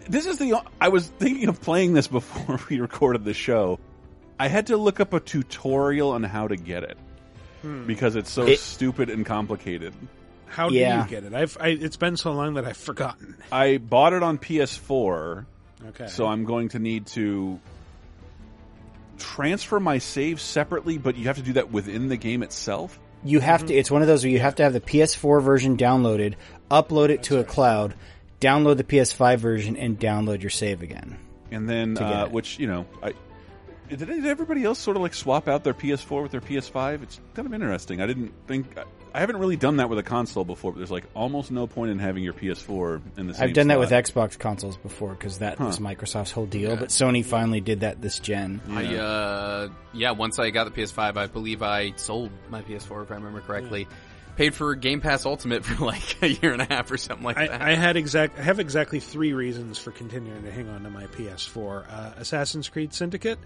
[0.09, 0.59] This is the.
[0.81, 3.79] I was thinking of playing this before we recorded the show.
[4.39, 6.97] I had to look up a tutorial on how to get it
[7.61, 7.85] Hmm.
[7.85, 9.93] because it's so It- stupid and complicated.
[10.47, 11.03] How do Yeah.
[11.03, 11.33] you get it?
[11.33, 13.35] I've I, it's been so long that I've forgotten.
[13.51, 15.45] I bought it on PS4,
[15.89, 16.07] Okay.
[16.07, 17.59] so I'm going to need to
[19.17, 22.99] transfer my save separately, but you have to do that within the game itself.
[23.23, 23.67] You have Mm-hmm.
[23.67, 23.73] to.
[23.75, 26.35] It's one of those where you have to have the PS4 version downloaded,
[26.69, 27.93] upload it to a cloud,
[28.41, 31.17] download the PS5 version, and download your save again.
[31.51, 33.13] And then, uh, which you know, I
[33.99, 37.03] did, did everybody else sort of like swap out their PS4 with their PS5?
[37.03, 38.01] It's kind of interesting.
[38.01, 38.77] I didn't think
[39.15, 41.91] I haven't really done that with a console before, but there's like almost no point
[41.91, 43.43] in having your PS4 in the same.
[43.43, 43.91] I've done that with.
[43.91, 45.65] Xbox consoles before because that Huh.
[45.65, 46.75] was Microsoft's whole deal.
[46.75, 48.61] But Sony finally did that this gen.
[48.71, 53.11] I uh yeah, once I got the PS5, I believe I sold my PS4 if
[53.11, 53.87] I remember correctly.
[54.35, 57.35] Paid for Game Pass Ultimate for like a year and a half or something like
[57.35, 57.61] that.
[57.61, 58.39] I, I had exact.
[58.39, 62.67] I have exactly three reasons for continuing to hang on to my PS4: uh, Assassin's
[62.67, 63.37] Creed Syndicate,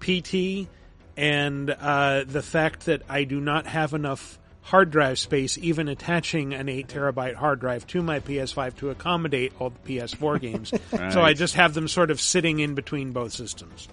[0.00, 0.68] PT,
[1.16, 6.52] and uh, the fact that I do not have enough hard drive space, even attaching
[6.52, 10.72] an eight terabyte hard drive to my PS5 to accommodate all the PS4 games.
[11.12, 13.88] So I just have them sort of sitting in between both systems.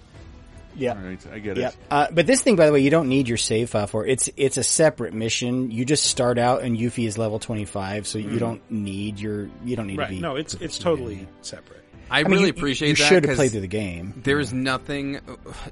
[0.78, 0.90] Yeah.
[0.92, 1.76] All right, I get Yeah, it.
[1.90, 4.04] uh, but this thing, by the way, you don't need your save file for.
[4.06, 5.70] It's it's a separate mission.
[5.70, 8.38] You just start out, and Yuffie is level twenty five, so you Mhm.
[8.38, 10.08] don't need your you don't need Right?
[10.08, 10.20] to be.
[10.20, 11.82] No, it's it's totally separate.
[12.10, 13.00] I, I mean, really you- appreciate you that.
[13.00, 14.14] You should have 'cause played through the game.
[14.22, 15.20] There's nothing,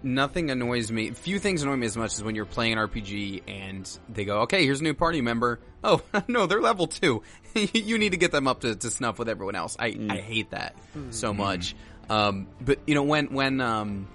[0.03, 1.11] nothing annoys me.
[1.11, 4.40] Few things annoy me as much as when you're playing an RPG and they go,
[4.40, 7.23] "Okay, here's a new party member." Oh no, they're level two.
[7.55, 9.77] you need to get them up to, to snuff with everyone else.
[9.79, 10.75] I, I hate that
[11.11, 11.77] so much.
[12.11, 14.09] Um, but you know when when um,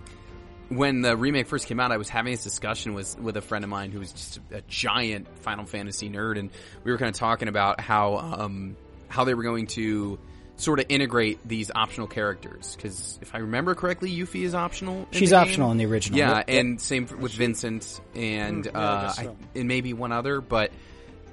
[0.70, 3.64] when the remake first came out, I was having this discussion with with a friend
[3.64, 6.50] of mine who was just a, a giant Final Fantasy nerd, and
[6.84, 8.76] we were kind of talking about how um,
[9.08, 10.20] how they were going to
[10.60, 12.76] sort of integrate these optional characters.
[12.76, 15.08] Because if I remember correctly, Yuffie is optional.
[15.12, 16.20] in She's the optional in the original.
[16.20, 16.46] Yeah, Yep.
[16.50, 20.72] and same with Vincent and Mm, yeah, I uh, I, and maybe one other, but.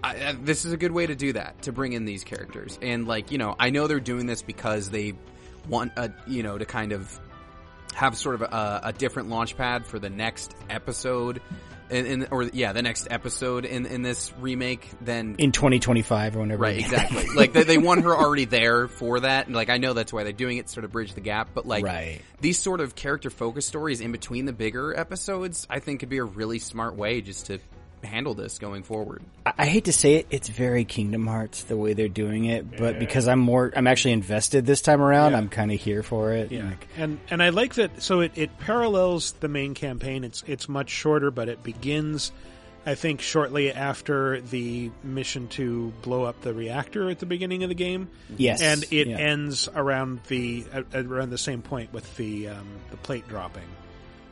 [0.04, 2.78] I, uh, this is a good way to do that to bring in these characters
[2.82, 5.14] and like you know I know they're doing this because they
[5.68, 7.18] want a you know to kind of
[7.94, 11.40] have sort of a, a different launch pad for the next episode
[11.90, 16.03] in, in or yeah the next episode in in this remake then in twenty twenty
[16.03, 16.62] five or whenever.
[16.62, 19.92] right exactly like they, they want her already there for that and like I know
[19.92, 22.20] that's why they're doing it sort of bridge the gap but like Right.
[22.40, 26.18] these sort of character focus stories in between the bigger episodes I think could be
[26.18, 27.59] a really smart way just to
[28.07, 31.77] handle this going forward I, I hate to say it, it's very Kingdom Hearts the
[31.77, 35.35] way they're doing it, but because I'm more, I'm actually invested this time around.
[35.35, 36.53] I'm kind of here for it.
[36.53, 38.03] Yeah, Like, and and I like that.
[38.03, 40.25] So it, it parallels the main campaign.
[40.25, 42.33] It's it's much shorter, but it begins,
[42.85, 47.69] I think, shortly after the mission to blow up the reactor at the beginning of
[47.69, 48.09] the game.
[48.37, 49.19] Yes, and it yeah.
[49.19, 50.64] ends around the
[50.95, 53.69] around the same point with the um, the plate dropping.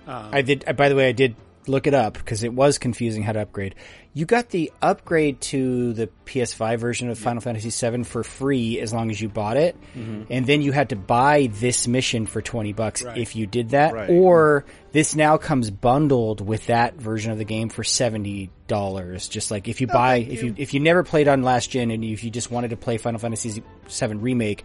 [0.06, 0.64] Um, I did.
[0.76, 1.34] By the way, I did
[1.66, 3.74] look it up because it was confusing how to upgrade.
[4.12, 8.92] You got the upgrade to the PS5 version of Final Fantasy VII for free as
[8.92, 10.26] long as you bought it, Mhm.
[10.30, 13.18] and then you had to buy this mission for twenty bucks Right.
[13.18, 13.92] if you did that.
[13.94, 14.10] Right.
[14.10, 19.26] Or this now comes bundled with that version of the game for seventy dollars.
[19.28, 22.04] Just like if you buy, if you if you never played on last gen and
[22.04, 24.64] if you just wanted to play Final Fantasy VII remake,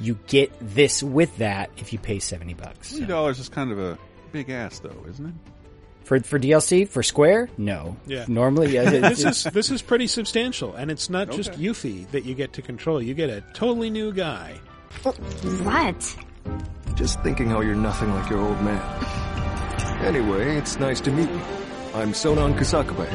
[0.00, 2.90] you get this with that if you pay seventy bucks.
[2.92, 3.98] Twenty dollars is kind of a
[4.32, 5.34] big ass, though, isn't it?
[6.06, 7.96] For for DLC for Square, no.
[8.06, 8.26] Yeah.
[8.28, 8.88] Normally, yeah.
[8.90, 11.62] it- this is this is pretty substantial, and it's not just Okay.
[11.64, 13.02] Yuffie that you get to control.
[13.02, 14.54] You get a totally new guy.
[15.02, 16.16] What?
[16.94, 18.80] Just thinking how you're nothing like your old man.
[20.04, 21.40] Anyway, it's nice to meet you.
[21.94, 23.08] I'm Sonon Kusakabe.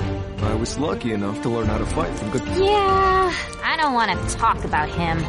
[0.43, 2.43] I was lucky enough to learn how to fight from good.
[2.57, 5.23] Yeah, I don't want to talk about him.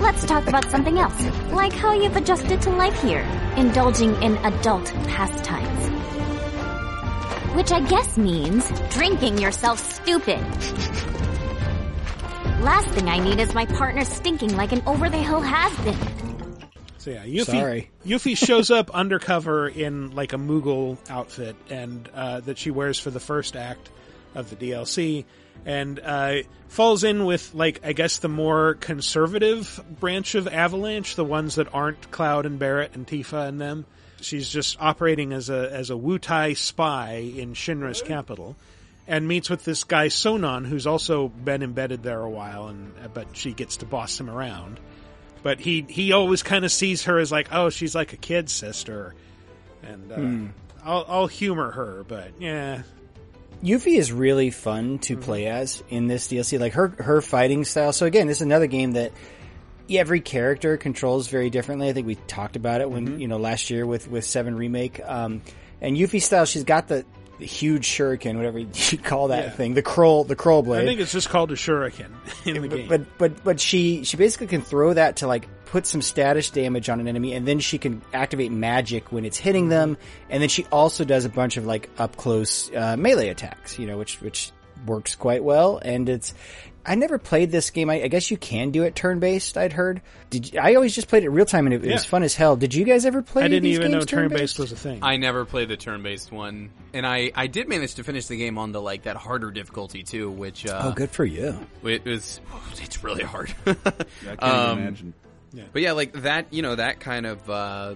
[0.00, 1.20] Let's talk about something else,
[1.52, 3.20] like how you've adjusted to life here,
[3.58, 5.93] indulging in adult pastimes.
[7.54, 10.40] Which I guess means drinking yourself stupid.
[12.60, 16.24] Last thing I need is my partner stinking like an over-the-hill has-been.
[16.98, 17.90] So yeah, Yuffie, Sorry.
[18.04, 23.10] Yuffie shows up undercover in like a Moogle outfit and uh, that she wears for
[23.10, 23.90] the first act
[24.34, 25.24] of the DLC,
[25.64, 26.36] and uh,
[26.68, 31.72] falls in with like I guess the more conservative branch of Avalanche, the ones that
[31.72, 33.86] aren't Cloud and Barret and Tifa and them.
[34.24, 38.56] She's just operating as a as a Wutai spy in Shinra's capital,
[39.06, 43.36] and meets with this guy Sonon, who's also been embedded there a while, and but
[43.36, 44.80] she gets to boss him around
[45.44, 48.50] but he he always kind of sees her as like, oh, she's like a kid
[48.50, 49.14] sister,
[49.84, 50.46] and uh, Hmm.
[50.82, 52.82] I'll I'll humor her, but yeah,
[53.62, 56.58] Yuffie is really fun to play as in this DLC.
[56.58, 57.92] Like her her fighting style.
[57.92, 59.12] So again, this is another game that
[59.90, 61.88] every character controls very differently.
[61.88, 65.00] I think we talked about it when you know last year with with Seven remake.
[65.04, 65.42] Um,
[65.80, 67.04] and Yuffie style, she's got the,
[67.38, 68.58] the huge shuriken, whatever
[68.90, 69.50] you call that Yeah.
[69.50, 70.82] thing, the kroll, the kroll blade.
[70.82, 72.10] I think it's just called a shuriken
[72.46, 72.88] in the but, game.
[72.88, 76.88] but but but she she basically can throw that to like put some status damage
[76.88, 79.96] on an enemy, and then she can activate magic when it's hitting them,
[80.30, 83.86] and then she also does a bunch of like up close uh, melee attacks, you
[83.86, 84.52] know, which which
[84.86, 85.78] works quite well.
[85.78, 86.32] And it's
[86.86, 87.88] I never played this game.
[87.90, 89.56] I, I guess you can do it turn based.
[89.56, 90.02] I'd heard.
[90.30, 92.10] Did you, I always just played it real time, and it, it was Yeah.
[92.10, 92.56] fun as hell.
[92.56, 93.44] Did you guys ever play?
[93.44, 94.58] I didn't these even know games turn turn-based?
[94.58, 95.00] was a thing.
[95.02, 98.58] I never played the turn-based one, and I, I did manage to finish the game
[98.58, 101.58] on the like that harder difficulty too, which uh, Oh, good for you.
[101.82, 102.40] It was
[102.82, 103.54] it's really hard.
[103.66, 105.14] I can't even imagine.
[105.72, 107.48] But yeah, like that, you know, that kind of.
[107.48, 107.94] Uh,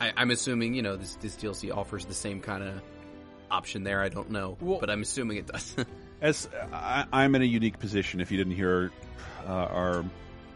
[0.00, 2.80] I, I'm assuming you know this this DLC offers the same kind of
[3.50, 4.00] option there.
[4.02, 5.74] I don't know, but I'm assuming it does.
[6.20, 8.90] As I, I'm in a unique position, if you didn't hear
[9.46, 10.04] uh, our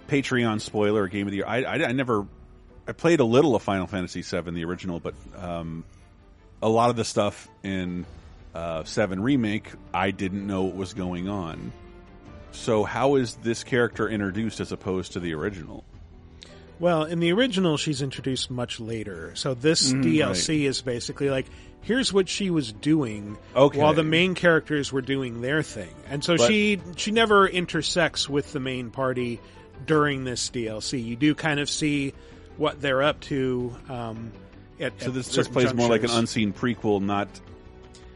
[0.09, 2.27] Patreon spoiler game of the year, I, I, I never,
[2.87, 5.85] I played a little of Final Fantasy VII, the original, but um,
[6.61, 8.05] a lot of the stuff in
[8.55, 11.73] uh, Seven remake, I didn't know what was going on.
[12.51, 15.85] So how is this character introduced as opposed to the original?
[16.79, 19.31] Well, in the original, she's introduced much later.
[19.37, 21.47] So this Mm, DLC is basically like,
[21.83, 23.79] here's what she was doing Okay.
[23.79, 28.29] while the main characters were doing their thing, and so But- she she never intersects
[28.29, 29.39] with the main party
[29.87, 31.03] during this DLC.
[31.03, 32.15] You do kind of see
[32.57, 33.75] what they're up to.
[33.89, 34.33] Um,
[34.81, 37.29] at, So this, this plays more like an unseen prequel, not.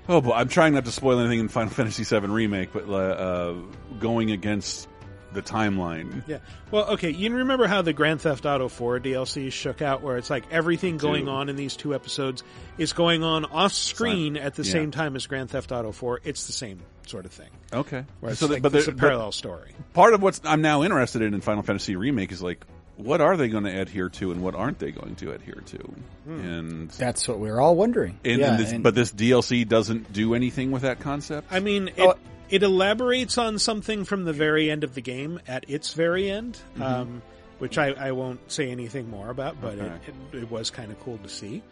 [0.09, 3.55] Oh, boy, I'm trying not to spoil anything in Final Fantasy VII remake, but uh,
[3.99, 4.89] going against
[5.33, 6.23] the timeline.
[6.27, 6.39] Yeah.
[6.71, 7.11] Well, okay.
[7.11, 10.97] You remember how the Grand Theft Auto 4 DLC shook out, where it's like everything
[10.97, 12.43] going on in these two episodes
[12.79, 14.73] is going on off screen at the yeah.
[14.73, 16.21] same time as Grand Theft Auto 4.
[16.25, 17.51] It's the same sort of thing.
[17.73, 19.71] Okay, Where it's So like, but it's the- a but- parallel story.
[19.95, 22.65] Part of what I'm now interested in in Final Fantasy remake is like,
[22.97, 25.77] what are they going to adhere to, and what aren't they going to adhere to?
[26.25, 26.41] Hmm.
[26.41, 28.19] And That's what we're all wondering.
[28.25, 31.49] and, yeah, and this, and- but this DLC doesn't do anything with that concept.
[31.53, 32.15] I mean, it, Oh.
[32.51, 36.59] It elaborates on something from the very end of the game at its very end,
[36.77, 36.83] Mhm.
[36.83, 37.23] um,
[37.59, 39.87] which I, I won't say anything more about, but Okay.
[39.87, 41.63] it, it, it was kind of cool to see.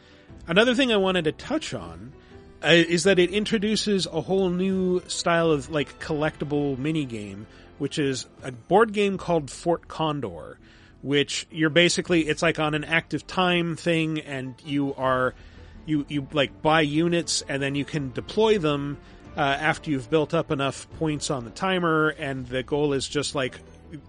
[0.46, 2.12] Another thing I wanted to touch on
[2.64, 7.46] uh, is that it introduces a whole new style of like collectible mini game,
[7.78, 10.58] which is a board game called Fort Condor,
[11.02, 15.34] which you're basically it's like on an active time thing, and you are
[15.86, 18.96] you you like buy units and then you can deploy them
[19.36, 23.34] uh, after you've built up enough points on the timer, and the goal is just
[23.34, 23.58] like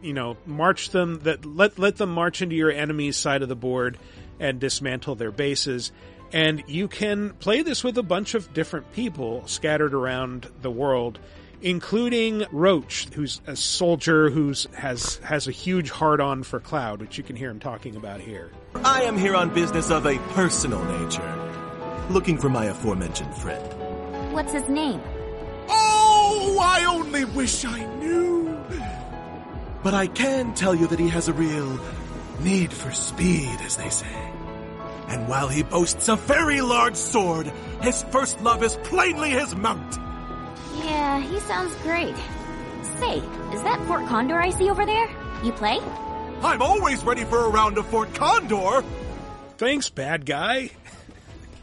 [0.02, 3.56] you know march them that let let them march into your enemy's side of the
[3.56, 3.98] board
[4.40, 5.92] and dismantle their bases.
[6.34, 11.20] And you can play this with a bunch of different people scattered around the world,
[11.62, 17.18] including Roach, who's a soldier who's has has a huge hard on for Cloud, which
[17.18, 18.52] you can hear him talking about here.
[18.84, 21.42] I am here on business of a personal nature.
[22.10, 23.64] Looking for my aforementioned friend.
[24.34, 25.02] What's his name?
[26.58, 28.58] Oh, I only wish I knew.
[29.84, 31.78] But I can tell you that he has a real
[32.40, 34.32] need for speed, as they say.
[35.10, 37.48] And while he boasts a very large sword,
[37.82, 39.98] his first love is plainly his mount.
[40.78, 42.16] Yeah, he sounds great.
[43.00, 43.18] Say,
[43.52, 45.10] is that Fort Condor I see over there?
[45.44, 45.80] You play?
[46.42, 48.82] I'm always ready for a round of Fort Condor.
[49.58, 50.70] Thanks, bad guy.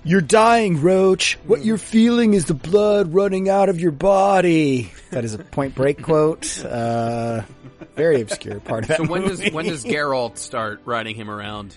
[0.05, 1.39] You're dying, Roach.
[1.47, 4.93] What you're feeling is the blood running out of your body.
[5.11, 6.65] That is a Point Break quote.
[6.65, 7.43] Uh,
[7.95, 9.45] very obscure part of that so when movie.
[9.45, 11.77] does when does Geralt start riding him around?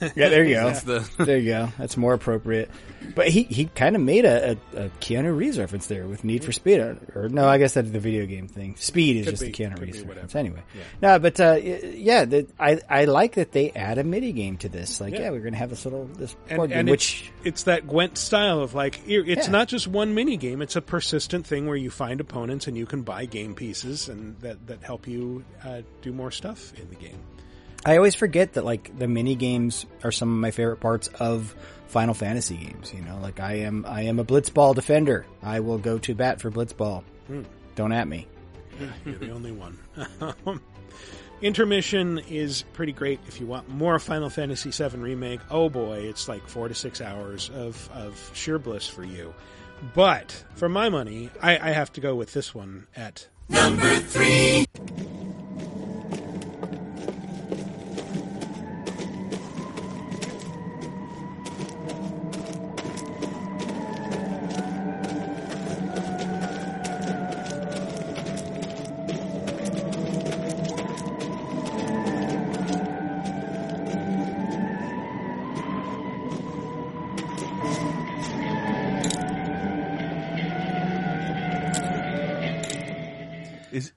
[0.16, 0.66] Yeah, there you go.
[0.66, 1.68] That's the- there you go.
[1.78, 2.70] That's more appropriate.
[3.14, 6.42] But he, he kind of made a, a, a Keanu Reeves reference there with Need
[6.44, 6.80] for Speed.
[6.80, 8.76] Or, or no, I guess that's the video game thing.
[8.76, 10.34] Speed is Could just be, the Keanu Reeves reference.
[10.34, 10.62] Anyway.
[10.74, 10.82] Yeah.
[11.02, 14.68] No, but uh, yeah, that I I like that they add a mini game to
[14.70, 15.00] this.
[15.00, 15.20] Like, Yeah.
[15.20, 17.86] yeah, we're gonna have this little this and, board game, and which it's, it's that
[17.86, 19.50] Gwent style of like it's Yeah.
[19.52, 22.86] not just one mini game; it's a persistent thing where you find opponents and you
[22.86, 26.96] can buy game pieces and that that help you uh, do more stuff in the
[26.96, 27.18] game.
[27.86, 31.54] I always forget that like the mini games are some of my favorite parts of
[31.88, 32.92] Final Fantasy games.
[32.94, 35.26] You know, like I am I am a Blitzball defender.
[35.42, 37.04] I will go to bat for Blitzball.
[37.26, 37.42] Hmm.
[37.74, 38.26] Don't at me.
[39.04, 39.78] You're the only one.
[41.42, 45.40] Intermission is pretty great if you want more Final Fantasy VII Remake.
[45.50, 49.34] Oh boy, it's like four to six hours of, of sheer bliss for you.
[49.94, 54.66] But for my money, I, I have to go with this one at Number three.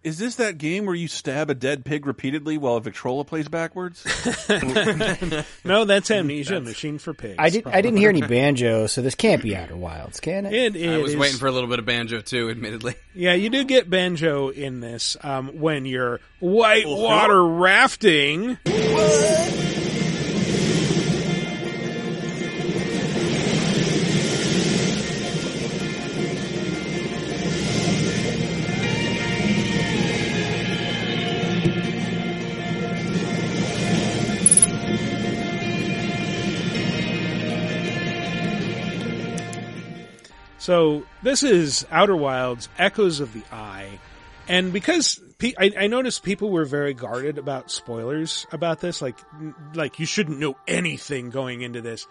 [0.07, 3.25] Is is this that game where you stab a dead pig repeatedly while a Victrola
[3.25, 4.05] plays backwards?
[5.65, 7.35] no, that's Amnesia Machine for Pigs.
[7.37, 10.53] I did I didn't hear any banjo, so this can't be Outer Wilds, can it?
[10.53, 12.95] It, it I was is- waiting for a little bit of banjo too, admittedly.
[13.13, 18.57] Yeah, you do get banjo in this um, when you're whitewater rafting.
[40.67, 43.99] So this is Outer Wilds: Echoes of the Eye,
[44.49, 49.15] and because pe- I, I noticed people were very guarded about spoilers about this, like
[49.73, 52.05] like you shouldn't know anything going into this.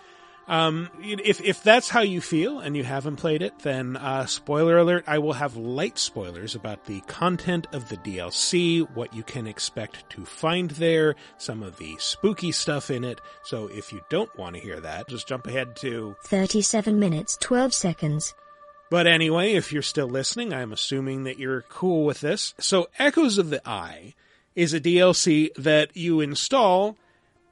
[0.49, 4.79] Um, if if that's how you feel and you haven't played it, then uh, spoiler
[4.79, 5.05] alert!
[5.07, 10.09] I will have light spoilers about the content of the DLC, what you can expect
[10.12, 13.21] to find there, some of the spooky stuff in it.
[13.42, 17.75] So if you don't want to hear that, just jump ahead to 37 minutes 12
[17.75, 18.35] seconds.
[18.90, 22.55] But anyway, if you're still listening, I'm assuming that you're cool with this.
[22.59, 24.14] So, Echoes of the Eye
[24.55, 26.96] is a DLC that you install,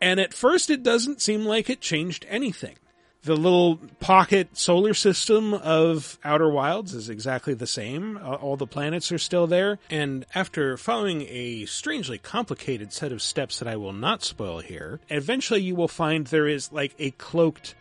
[0.01, 2.77] and at first it doesn't seem like it changed anything.
[3.23, 8.19] The little pocket solar system of Outer Wilds is exactly the same.
[8.19, 9.79] All the planets are still there.
[9.89, 15.01] And after following a strangely complicated set of steps that I will not spoil here,
[15.09, 17.75] eventually you will find there is like a cloaked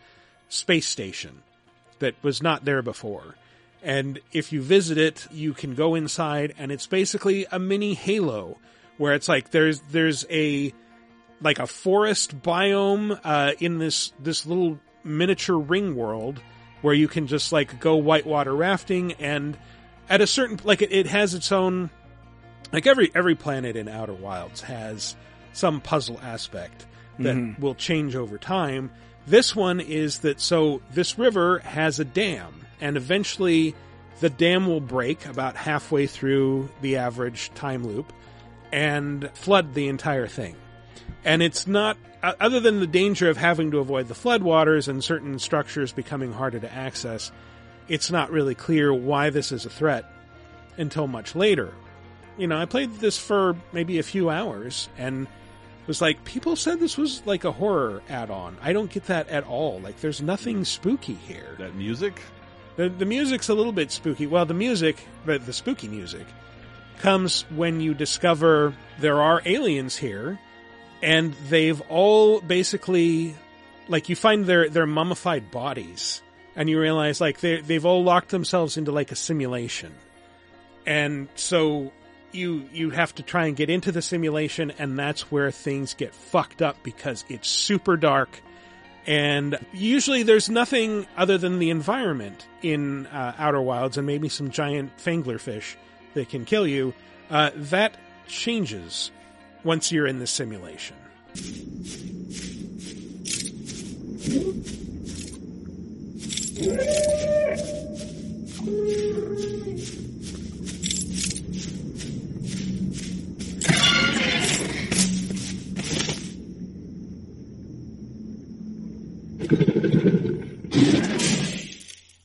[0.48, 1.42] space station
[1.98, 3.34] that was not there before.
[3.84, 8.58] And if you visit it, you can go inside and it's basically a mini Halo
[8.96, 10.72] where it's like there's there's a
[11.42, 16.40] like a forest biome uh, in this this little miniature ring world
[16.80, 19.58] where you can just like go whitewater rafting and
[20.08, 21.90] at a certain like it, it has its own
[22.72, 25.14] like every every planet in Outer Wilds has
[25.52, 26.86] some puzzle aspect
[27.18, 27.58] that Mhm.
[27.60, 28.90] will change over time.
[29.26, 33.74] This one is that so this river has a dam and eventually
[34.20, 38.12] the dam will break about halfway through the average time loop
[38.72, 40.56] and flood the entire thing.
[41.24, 45.38] And it's not other than the danger of having to avoid the floodwaters and certain
[45.38, 47.30] structures becoming harder to access,
[47.86, 50.10] it's not really clear why this is a threat
[50.78, 51.72] until much later.
[52.38, 55.26] You know, I played this for maybe a few hours and
[55.86, 58.56] was like, people said this was like a horror add-on.
[58.62, 59.80] I don't get that at all.
[59.80, 61.56] Like, there's nothing spooky here.
[61.58, 62.20] That music?
[62.76, 64.26] The, the music's a little bit spooky.
[64.26, 66.26] Well, the music, but the spooky music,
[66.98, 70.38] comes when you discover there are aliens here,
[71.02, 73.36] and they've all basically,
[73.88, 76.22] like, you find their their mummified bodies,
[76.56, 79.94] and you realize like they they've all locked themselves into like a simulation,
[80.86, 81.92] and so
[82.32, 86.14] you you have to try and get into the simulation, and that's where things get
[86.14, 88.40] fucked up because it's super dark
[89.06, 94.50] and usually there's nothing other than the environment in uh, Outer Wilds and maybe some
[94.50, 95.76] giant fangler fish
[96.14, 96.94] that can kill you.
[97.30, 99.10] Uh, that changes
[99.62, 100.96] once you're in the simulation.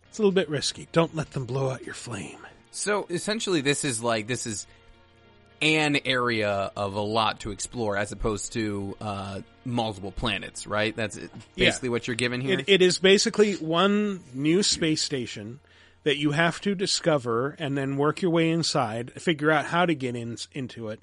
[0.10, 0.88] It's a little bit risky.
[0.91, 2.38] Don't let them blow out your flame.
[2.72, 4.67] So essentially, this is like this is
[5.61, 10.95] an area of a lot to explore, as opposed to uh, multiple planets, right?
[10.95, 11.65] That's it- Yeah.
[11.65, 12.59] basically what you're given here.
[12.59, 15.59] It, it is basically one new space station
[16.03, 19.93] that you have to discover and then work your way inside, figure out how to
[19.93, 21.01] get in, into it,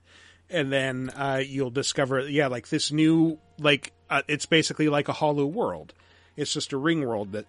[0.48, 5.12] and then uh, you'll discover, yeah, like this new, like uh, it's basically like a
[5.12, 5.92] hollow world.
[6.36, 7.46] It's just a ring world that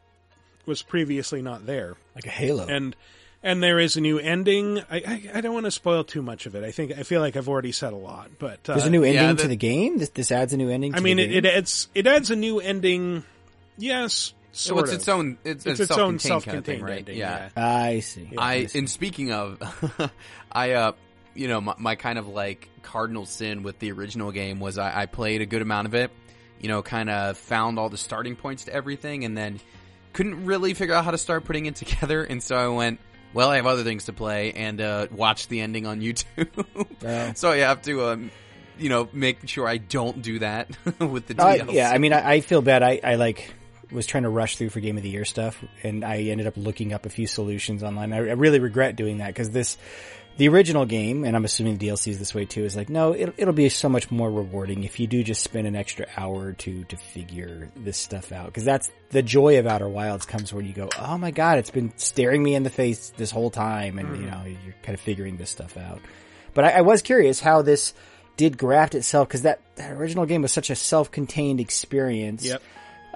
[0.66, 2.66] was previously not there, like a Halo.
[2.68, 2.96] and
[3.44, 4.80] and there is a new ending.
[4.90, 6.64] I I, I don't want to spoil too much of it.
[6.64, 9.04] I think I feel like I've already said a lot, but uh, There's a new
[9.04, 9.98] ending to the game.
[9.98, 10.94] This, this adds a new ending.
[10.94, 11.38] To I mean, the it, game?
[11.38, 13.24] it adds it adds a new ending.
[13.78, 15.00] Yes, So sort it's of.
[15.00, 16.98] its own- it's a its own self-contained kind of thing, right?
[17.00, 17.18] ending.
[17.18, 17.50] Yeah.
[17.56, 18.32] I see.
[18.38, 20.12] I, and speaking of,
[20.52, 20.92] I, uh,
[21.36, 25.02] you know, my, my kind of like cardinal sin with the original game was I,
[25.02, 26.10] I played a good amount of it,
[26.60, 29.60] you know, kind of found all the starting points to everything and then
[30.14, 32.24] couldn't really figure out how to start putting it together.
[32.24, 33.00] And so I went,
[33.34, 37.38] well, I have other things to play and, uh, watch the ending on YouTube.
[37.38, 38.32] so I have to, um,
[38.80, 42.34] you know, make sure I don't do that with the Uh, yeah, I mean, I,
[42.34, 42.84] I feel bad.
[42.84, 43.54] I, I like
[43.92, 46.58] was trying to rush through for Game of the Year stuff, and I ended up
[46.58, 48.14] looking up a few solutions online.
[48.14, 49.78] I, I really regret doing that because this,
[50.38, 53.16] the original game, and I'm assuming the DLC is this way too, is like, no,
[53.16, 56.40] it'll, it'll be so much more rewarding if you do just spend an extra hour
[56.40, 58.46] or two to figure this stuff out.
[58.46, 61.72] Because that's the joy of Outer Wilds comes when you go, oh my god, it's
[61.72, 64.30] been staring me in the face this whole time, and you hmm.
[64.30, 66.02] know, you're kind of figuring this stuff out.
[66.54, 67.94] But I, I was curious how this
[68.38, 72.46] did graft itself because that, that original game was such a self-contained experience.
[72.46, 72.62] Yep.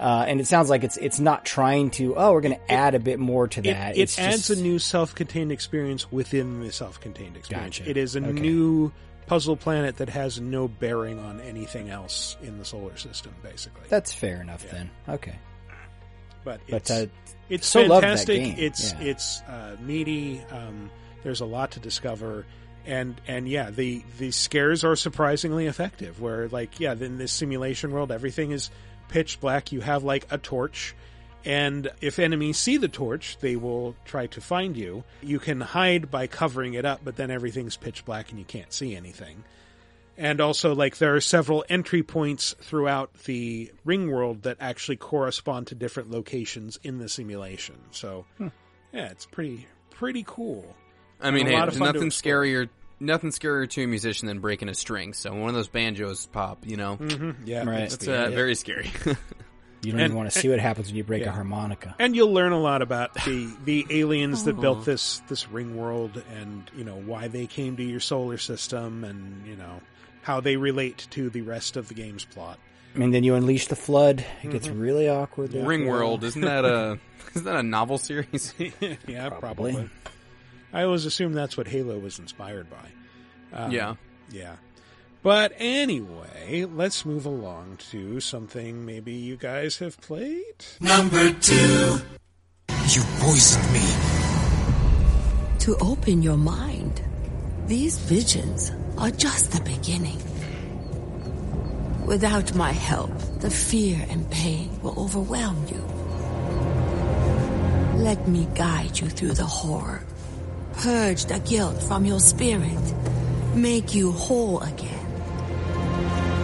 [0.02, 2.16] Uh, and it sounds like it's it's not trying to.
[2.16, 3.95] Oh, we're going to add a bit more to that.
[3.95, 7.78] it It's adds just- a new self-contained experience within the self-contained experience.
[7.78, 7.89] Gotcha.
[7.91, 8.32] It is a Okay.
[8.32, 8.91] new
[9.28, 13.84] puzzle planet that has no bearing on anything else in the solar system, basically.
[13.89, 14.89] That's fair enough then.
[15.08, 15.36] Okay.
[16.43, 17.06] but But, it's, uh,
[17.49, 18.58] it's so fantastic.
[18.58, 19.02] It's Yeah.
[19.02, 20.41] it's uh, meaty.
[20.49, 20.89] Um,
[21.24, 22.47] there's a lot to discover,
[22.88, 26.20] and and yeah, the the scares are surprisingly effective.
[26.20, 28.72] Where like yeah, in this simulation world, everything is
[29.12, 29.72] pitch black.
[29.72, 30.95] You have like a torch.
[31.43, 35.03] And if enemies see the torch, they will try to find you.
[35.22, 38.72] You can hide by covering it up, but then everything's pitch black and you can't
[38.72, 39.43] see anything.
[40.18, 45.68] And also, like, there are several entry points throughout the ring world that actually correspond
[45.68, 47.78] to different locations in the simulation.
[47.89, 48.49] So, hmm.
[48.93, 50.76] yeah, it's pretty, pretty cool.
[51.20, 52.70] I mean, hey, there's fun to nothing scarier,
[53.02, 55.14] nothing scarier to a musician than breaking a string.
[55.14, 57.89] So one of those banjos pop, you know, Mhm, yeah, Right.
[57.89, 58.26] that's Yeah.
[58.26, 58.89] uh, very scary.
[59.84, 61.30] You don't And- even want to see what happens when you break yeah.
[61.30, 61.95] a harmonica.
[61.97, 66.22] And you'll learn a lot about the the aliens that built this this ring world,
[66.39, 69.82] and you know why they came to your solar system, and you know
[70.22, 72.60] how they relate to the rest of the game's plot.
[72.93, 74.24] And then you unleash the flood.
[74.43, 74.80] It gets Mhm.
[74.80, 75.52] really awkward.
[75.52, 75.88] there for a Ring.
[75.88, 76.99] World, isn't that a
[77.34, 78.54] isn't that a novel series?
[79.08, 79.72] yeah, Probably.
[79.72, 79.89] probably.
[80.74, 82.88] I always assume that's what Halo was inspired by.
[83.54, 83.96] Um, Yeah.
[84.32, 84.56] Yeah.
[85.24, 90.66] But anyway, let's move along to something maybe you guys have played.
[90.80, 92.00] Number two.
[92.88, 93.86] You poisoned me.
[95.60, 97.02] To open your mind,
[97.68, 100.20] these visions are just the beginning.
[102.06, 105.82] Without my help, the fear and pain will overwhelm you.
[108.04, 110.04] Let me guide you through the horror,
[110.74, 112.94] purge the guilt from your spirit,
[113.56, 114.98] make you whole again.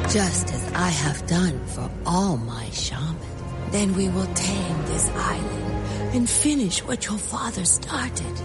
[0.10, 3.24] Just as I have done for all my shamans.
[3.72, 8.42] Then we will tame this island and finish what your father started.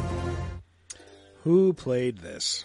[1.44, 2.64] Who played this?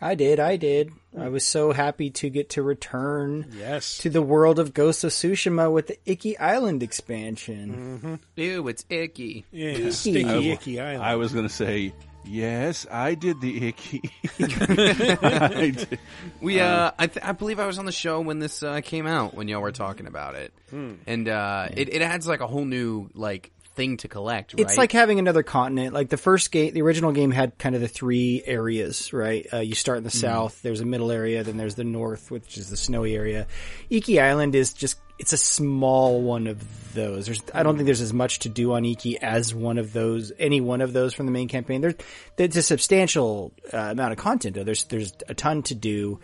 [0.00, 0.40] I did.
[0.40, 0.92] I did.
[1.16, 3.98] I was so happy to get to return yes.
[3.98, 8.00] to the world of Ghost of Tsushima with the Iki Island expansion.
[8.02, 8.14] Mm-hmm.
[8.34, 9.44] Ew, it's icky.
[9.52, 9.90] Yeah, Icky.
[9.92, 11.04] sticky, I, icky island.
[11.04, 11.92] I was going to say,
[12.24, 14.02] yes, I did the icky.
[14.40, 15.98] I did.
[16.40, 19.06] We, uh, I, th- I believe I was on the show when this uh, came
[19.06, 20.92] out when y'all were talking about it, Hmm.
[21.06, 24.54] and uh, it, it adds like a whole new like thing to collect.
[24.58, 25.94] It's like having another continent.
[25.94, 29.46] Like the first game, the original game had kind of the three areas, right?
[29.52, 30.20] Uh, you start in the Mhm.
[30.20, 33.46] south, there's a middle area, then there's the north, which is the snowy area.
[33.90, 37.26] Iki Island is just, it's a small one of those.
[37.26, 40.32] There's, I don't think there's as much to do on Iki as one of those,
[40.38, 41.80] any one of those from the main campaign.
[41.80, 41.94] There's,
[42.36, 44.64] there's a substantial uh, amount of content though.
[44.64, 46.20] There's, there's a ton to do.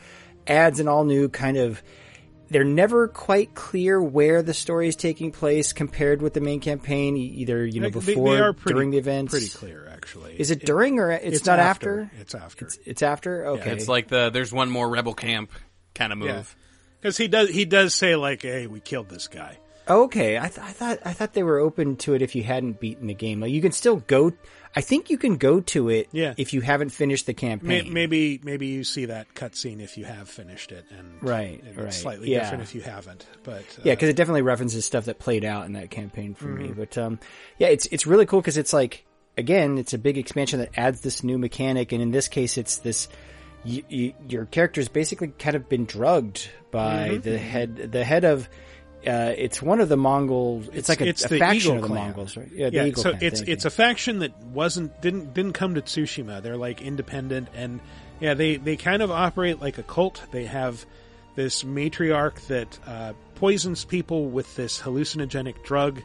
[0.46, 1.82] Adds an all new kind of,
[2.50, 7.16] they're never quite clear where the story is taking place compared with the main campaign.
[7.16, 10.38] Either you know They- they- before, they are pretty- during the events, pretty clear, actually.
[10.40, 12.02] Is it It- during or it's, it's not after.
[12.02, 12.20] after?
[12.20, 12.64] It's after.
[12.66, 13.46] It's, it's after.
[13.46, 15.50] Okay, It's like the there's one more rebel camp
[15.94, 16.56] kind of move.
[17.00, 20.58] Because he does, he does say like, "Hey, we killed this guy." Okay, I, th-
[20.58, 23.40] I thought I thought they were open to it if you hadn't beaten the game.
[23.40, 24.32] Like you can still go.
[24.76, 26.34] I think you can go to it Yeah.
[26.36, 27.92] if you haven't finished the campaign.
[27.92, 31.92] Maybe maybe you see that cutscene if you have finished it, and Right, and right.
[31.92, 32.40] slightly Yeah.
[32.40, 33.26] different if you haven't.
[33.44, 36.46] But uh, yeah, because it definitely references stuff that played out in that campaign for
[36.48, 36.68] me.
[36.68, 36.76] Mhm.
[36.76, 37.18] But um,
[37.58, 39.04] yeah, it's it's really cool because it's like
[39.36, 42.78] again, it's a big expansion that adds this new mechanic, and in this case, it's
[42.78, 43.08] this.
[43.64, 47.22] You, you, your character's basically kind of been drugged by Mhm.
[47.22, 48.48] the head, the head of.
[49.06, 50.68] Uh, it's one of the Mongols.
[50.72, 52.04] It's, like a, it's a the faction Eagle of the clan.
[52.06, 52.48] Mongols, right?
[52.52, 55.82] Yeah, the Eagle so clan, it's it's a faction that wasn't didn't didn't come to
[55.82, 56.42] Tsushima.
[56.42, 57.80] They're like independent, and
[58.20, 60.22] yeah, they they kind of operate like a cult.
[60.32, 60.84] They have
[61.36, 66.02] this matriarch that uh, poisons people with this hallucinogenic drug,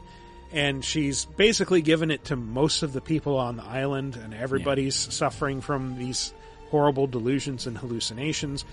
[0.52, 4.94] and she's basically given it to most of the people on the island, and everybody's
[4.94, 6.32] suffering from these
[6.70, 8.64] horrible delusions and hallucinations.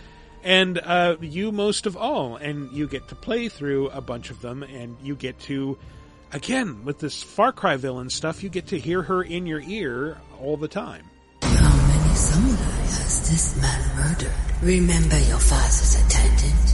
[0.43, 4.41] And uh, you most of all, and you get to play through a bunch of
[4.41, 5.77] them, and you get to
[6.33, 10.17] again with this Far Cry villain stuff, you get to hear her in your ear
[10.41, 11.05] all the time.
[11.43, 14.33] How many samurai has this man murdered?
[14.61, 16.71] Remember your father's attendant?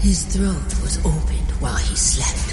[0.00, 2.50] His throat was opened while he slept.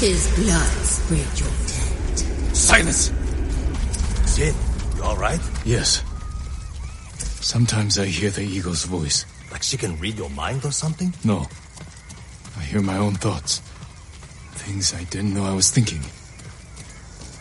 [0.00, 2.56] His blood sprayed your tent.
[2.56, 3.12] Silence!
[4.34, 4.54] Jin,
[4.96, 5.40] you alright?
[5.66, 6.02] Yes.
[7.42, 9.26] Sometimes I hear the eagle's voice.
[9.52, 11.12] Like she can read your mind or something?
[11.24, 11.46] No.
[12.56, 13.58] I hear my own thoughts.
[14.54, 16.00] Things I didn't know I was thinking.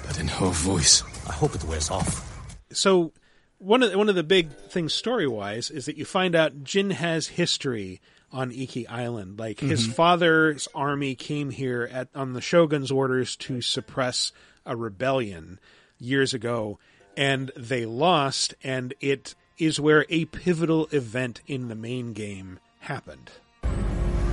[0.05, 1.03] But in her voice.
[1.28, 2.28] I hope it wears off.
[2.72, 3.14] So
[3.59, 6.64] one of the, one of the big things story wise is that you find out
[6.64, 8.01] Jin has history
[8.32, 9.39] on Iki Island.
[9.39, 9.91] Like his Mm-hmm.
[9.91, 9.95] Mhm.
[9.95, 14.32] father's army came here at on the shogun's orders to suppress
[14.66, 15.59] a rebellion
[15.99, 16.80] years ago,
[17.16, 18.53] and they lost.
[18.64, 23.31] And it is where a pivotal event in the main game happened.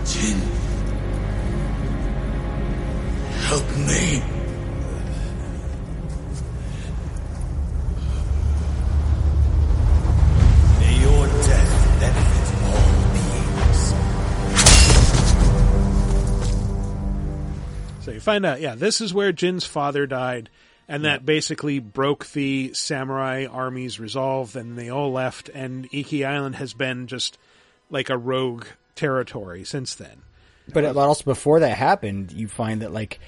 [0.04, 0.40] Jin.
[3.48, 4.22] Help me.
[10.80, 13.94] May your death benefit all beings.
[18.04, 20.50] So you find out, yeah, this is where Jin's father died,
[20.88, 26.56] and that basically broke the samurai army's resolve, and they all left, and Iki Island
[26.56, 27.38] has been just
[27.90, 28.64] like a rogue
[28.94, 30.22] territory since then.
[30.72, 33.20] But also before that happened, you find that like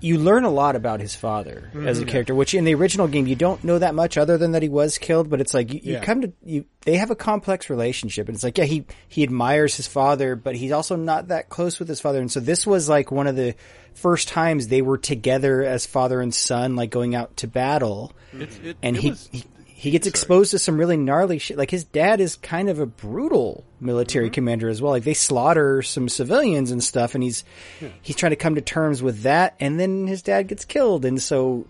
[0.00, 1.86] you learn a lot about his father mm-hmm.
[1.86, 4.52] as a character, which in the original game you don't know that much other than
[4.52, 5.28] that he was killed.
[5.28, 6.04] But it's like you, you Yeah.
[6.04, 6.64] come to you.
[6.86, 10.56] They have a complex relationship, and it's like yeah, he he admires his father, but
[10.56, 12.20] he's also not that close with his father.
[12.20, 13.54] And so this was like one of the
[13.96, 18.12] first times they were together as father and son, like going out to battle.
[18.32, 19.44] It's- it- and it he, was- he
[19.78, 21.58] he gets exposed to some really gnarly shit.
[21.58, 24.32] Like his dad is kind of a brutal military mm-hmm.
[24.32, 24.92] commander as well.
[24.92, 27.44] Like they slaughter some civilians and stuff, and he's
[28.00, 29.54] he's trying to come to terms with that.
[29.60, 31.66] And then his dad gets killed, and so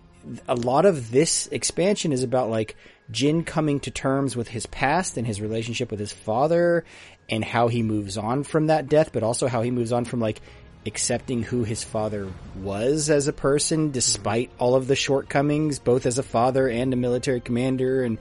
[0.47, 2.77] a lot of this expansion is about like
[3.11, 6.85] Jin coming to terms with his past and his relationship with his father,
[7.29, 10.21] and how he moves on from that death, but also how he moves on from
[10.21, 10.39] like
[10.87, 16.17] accepting who his father was as a person despite all of the shortcomings both as
[16.17, 18.17] a father and a military commander and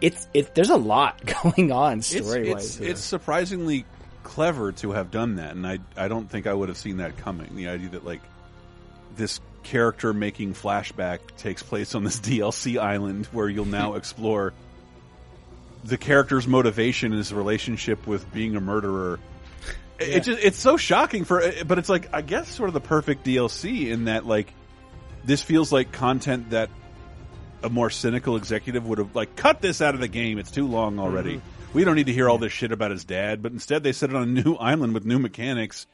[0.00, 3.84] it's it there's a lot going on It's, story it's, wise it's surprisingly
[4.22, 7.16] clever to have done that, and I I don't think I would have seen that
[7.16, 7.56] coming.
[7.56, 8.20] The idea that like
[9.16, 14.52] this character making flashback takes place on this DLC island where you'll now explore
[15.84, 19.18] the character's motivation and his relationship with being a murderer.
[20.00, 20.16] It- Yeah.
[20.16, 23.24] It's just, it's so shocking for, but it's like I guess sort of the perfect
[23.24, 24.52] DLC in that like
[25.24, 26.70] this feels like content that
[27.62, 30.38] a more cynical executive would have like cut this out of the game.
[30.38, 31.36] It's too long already.
[31.36, 31.40] Mhm.
[31.74, 33.42] We don't need to hear all this shit about his dad.
[33.42, 35.86] But instead, they set it on a new island with new mechanics.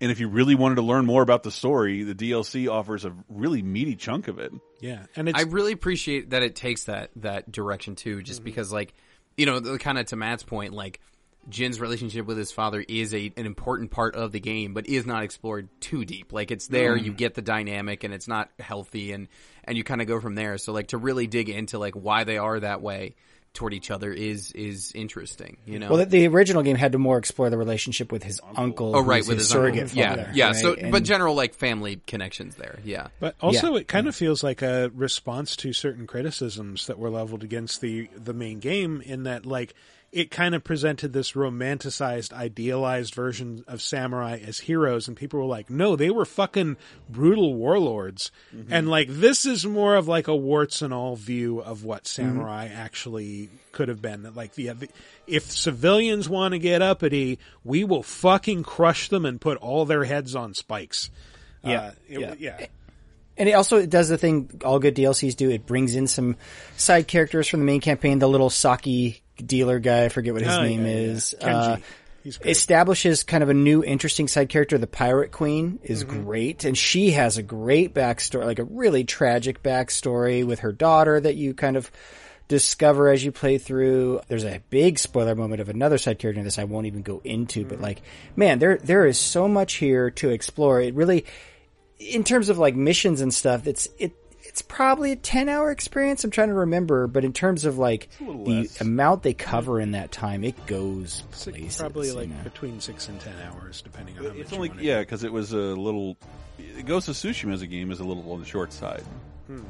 [0.00, 3.14] And if you really wanted to learn more about the story, the DLC offers a
[3.28, 4.52] really meaty chunk of it.
[4.80, 8.72] Yeah, and it's I really appreciate that it takes that that direction too, just because
[8.72, 8.94] like
[9.36, 10.98] you know, the, kind of to Matt's point, like
[11.48, 15.06] Jin's relationship with his father is a an important part of the game, but is
[15.06, 16.32] not explored too deep.
[16.32, 17.04] Like it's there, Mm.
[17.04, 19.28] you get the dynamic, and it's not healthy, and
[19.64, 20.58] and you kind of go from there.
[20.58, 23.14] So like to really dig into like why they are that way
[23.54, 25.58] toward each other is is interesting.
[25.66, 28.40] You know, well the, the original game had to more explore the relationship with his
[28.56, 29.98] uncle oh right, with his his surrogate uncle.
[29.98, 30.46] yeah, father, yeah.
[30.46, 30.56] right?
[30.56, 32.78] So, but general like family connections there.
[32.82, 37.10] Yeah, But also, it kind of feels like a response to certain criticisms that were
[37.10, 39.02] leveled against the the main game.
[39.02, 39.74] In that, like,
[40.12, 45.46] it kind of presented this romanticized, idealized version of samurai as heroes, and people were
[45.46, 46.76] like, "No, they were fucking
[47.08, 48.30] brutal warlords."
[48.70, 52.68] And like, this is more of like a warts and all view of what samurai
[52.68, 54.24] actually could have been.
[54.24, 54.88] That like, the, the
[55.26, 60.04] if civilians want to get uppity, we will fucking crush them and put all their
[60.04, 61.10] heads on spikes.
[61.64, 62.34] Yeah, Uh, it- yeah.
[62.38, 62.66] yeah.
[63.38, 65.48] And it also does the thing all good DLCs do.
[65.50, 66.36] It brings in some
[66.76, 68.18] side characters from the main campaign.
[68.18, 70.96] The little sake dealer guy, I forget what his Oh, name yeah, yeah.
[70.98, 71.34] is.
[71.40, 71.46] Kenji.
[71.74, 71.76] Uh,
[72.44, 74.78] establishes kind of a new interesting side character.
[74.78, 76.24] The pirate queen is Mhm.
[76.24, 81.18] great, and she has a great backstory, like a really tragic backstory with her daughter
[81.20, 81.90] that you kind of
[82.46, 84.20] discover as you play through.
[84.28, 87.20] There's a big spoiler moment of another side character in this I won't even go
[87.24, 88.02] into, but like,
[88.36, 90.80] man, there there is so much here to explore.
[90.80, 91.24] It really,
[91.98, 94.12] in terms of like missions and stuff, it's it.
[94.44, 96.24] It's probably a ten hour experience.
[96.24, 98.80] I'm trying to remember, but in terms of like the less.
[98.80, 101.78] amount they cover in that time, it goes places.
[101.78, 102.42] probably you like know.
[102.44, 105.24] between six and ten hours, depending on how much It's you only wanna yeah, because
[105.24, 106.16] it was a little.
[106.84, 109.02] Ghost of Tsushima as a game is a little on the short side.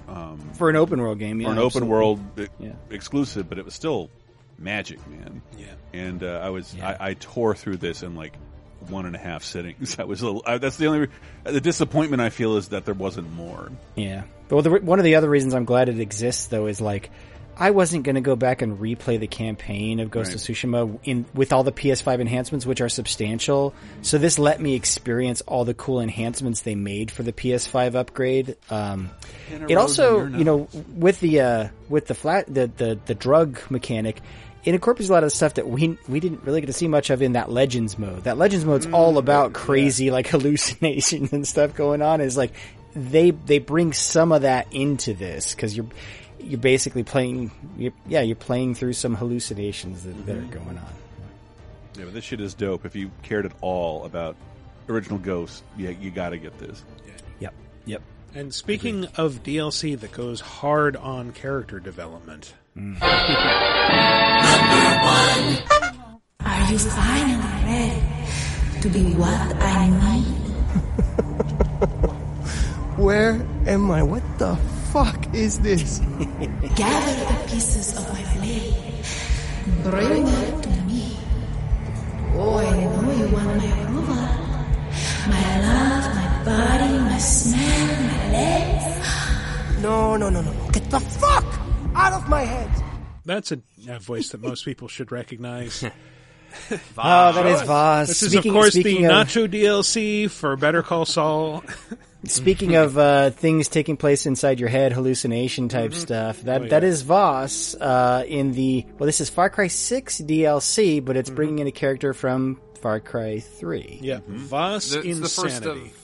[0.08, 1.48] Um, For an open world game, yeah.
[1.48, 2.20] for yeah, an open world
[2.60, 2.72] Yeah.
[2.90, 4.10] exclusive, but it was still
[4.58, 5.42] magic, man.
[5.58, 5.66] Yeah.
[5.92, 8.34] And uh, I was I, I tore through this in like
[8.88, 9.96] one and a half sittings.
[9.98, 10.42] I was a little.
[10.46, 11.08] I, that's the only
[11.44, 13.70] the disappointment I feel is that there wasn't more.
[13.96, 14.22] Yeah.
[14.52, 17.10] Well, one of the other reasons I'm glad it exists, though, is like
[17.56, 21.24] I wasn't going to go back and replay the campaign of Ghost of Tsushima in
[21.32, 23.74] with all the PS5 enhancements, which are substantial.
[24.02, 28.56] So this let me experience all the cool enhancements they made for the PS5 upgrade.
[28.68, 29.10] Um,
[29.68, 34.20] it also, you know, with the uh, with the flat the, the the drug mechanic.
[34.64, 36.86] It incorporates a lot of the stuff that we we didn't really get to see
[36.86, 38.24] much of in that Legends mode.
[38.24, 42.20] That Legends mode's all about crazy like hallucinations and stuff going on.
[42.20, 42.52] Is like
[42.94, 45.86] they they bring some of that into this because you're
[46.38, 50.64] you're basically playing you're, yeah you're playing through some hallucinations that, that are mm-hmm.
[50.64, 50.92] going on.
[51.96, 52.86] Yeah, but this shit is dope.
[52.86, 54.36] If you cared at all about
[54.88, 56.82] original Ghost, yeah, you got to get this.
[57.40, 57.54] Yep.
[57.84, 58.02] Yep.
[58.34, 62.96] And speaking of DLC that goes hard on character development, mm.
[66.44, 68.02] Are you finally ready
[68.80, 71.46] to be what I need?
[73.02, 73.32] Where
[73.66, 74.02] am I?
[74.02, 74.54] What the
[74.92, 75.98] fuck is this?
[76.76, 78.74] Gather the pieces of my blade.
[79.82, 81.16] Bring them to me.
[82.34, 84.14] Oh, I know you want my approval.
[85.28, 89.82] My love, my body, my smell, my legs.
[89.82, 90.70] No, no, no, no, no.
[90.70, 91.44] Get the fuck
[91.96, 92.70] out of my head.
[93.24, 95.84] that's a, a voice that most people should recognize.
[96.98, 98.08] Oh, that is Vaas.
[98.08, 101.64] This is, Speaking- of course, the of- Nacho DLC for Better Call Saul.
[102.24, 106.78] Speaking of uh, things taking place inside your head, hallucination type stuff, that Oh, yeah.
[106.84, 109.06] is Vaas uh, in the well.
[109.06, 113.40] This is Far Cry Six DLC, but it's bringing in a character from Far Cry
[113.40, 113.98] Three.
[114.02, 115.20] Yeah, Vaas The- it's Insanity.
[115.20, 115.98] the first of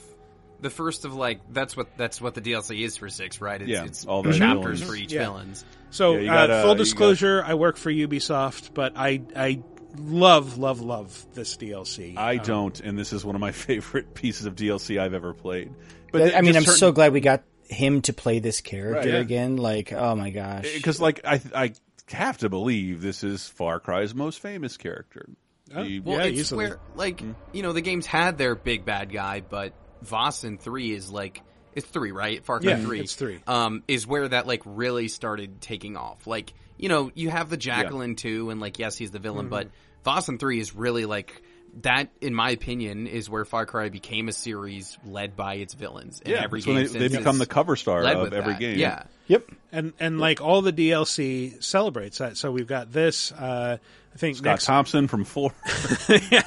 [0.61, 3.61] the first of like that's what that's what the DLC is for six, right?
[3.61, 4.83] It's, Yeah, it's all the chapters villains.
[4.83, 5.23] for each Yeah.
[5.23, 5.63] villains.
[5.91, 9.61] So, Yeah, you uh, full you disclosure, I work for Ubisoft, but I I
[9.97, 12.15] love love love this DLC.
[12.17, 15.33] I Um, don't, and this is one of my favorite pieces of DLC I've ever
[15.33, 15.71] played.
[16.11, 19.07] But I mean, I'm certain- so glad we got him to play this character Right,
[19.09, 19.19] yeah.
[19.19, 19.57] again.
[19.57, 21.73] Like, oh my gosh, because like I I
[22.09, 25.29] have to believe this is Far Cry's most famous character.
[25.67, 27.31] The- Well, it's where like Hmm.
[27.53, 31.41] you know the games had their big bad guy, but Vaas in three is like
[31.75, 32.43] it's three, right?
[32.43, 33.39] Far Cry Yeah, three, it's three.
[33.45, 36.25] Um, is where that like really started taking off.
[36.25, 39.49] Like you know you have the Jacqueline too, and like yes, he's the villain, Mhm.
[39.51, 39.67] but
[40.03, 41.39] Vaas in three is really like.
[41.81, 46.19] That, in my opinion, is where Far Cry became a series led by its villains.
[46.25, 48.59] And Yeah, every it's when game they- they become the cover star of every that.
[48.59, 48.77] game.
[48.79, 49.45] Yeah, Yep.
[49.71, 52.35] and and like all the DLC celebrates that.
[52.37, 53.31] So we've got this.
[53.31, 53.77] Uh,
[54.13, 55.51] I think Scott next Thompson from Four.
[56.09, 56.41] yeah,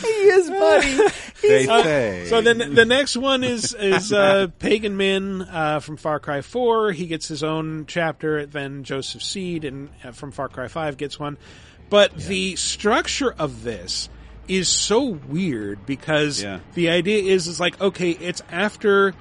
[0.00, 0.98] he is buddy.
[1.42, 2.26] They Uh, say.
[2.28, 6.92] so then the next one is is uh, Pagan Min uh, from Far Cry Four.
[6.92, 8.46] He gets his own chapter.
[8.46, 11.36] Then Joseph Seed and uh, from Far Cry Five gets one.
[11.90, 14.08] But the structure of this
[14.48, 16.60] is so weird because Yeah.
[16.74, 19.14] the idea is is like okay, it's after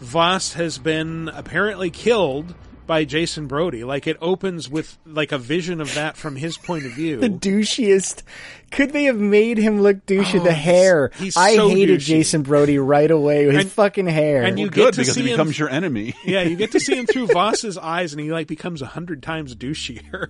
[0.00, 2.54] Vaas has been apparently killed
[2.86, 3.84] by Jason Brody.
[3.84, 7.16] Like it opens with like a vision of that from his point of view.
[7.20, 8.22] the douchiest.
[8.70, 10.40] Could they have made him look douchey?
[10.40, 11.10] Oh, the hair.
[11.18, 12.04] he's I so hated douchey.
[12.06, 14.42] Jason Brody right away with his And- fucking hair.
[14.42, 16.14] and you Well, get good to because see it him- becomes your enemy.
[16.24, 19.22] Yeah, you get to see him through Vaas's eyes, and he like becomes a hundred
[19.22, 20.28] times douchier.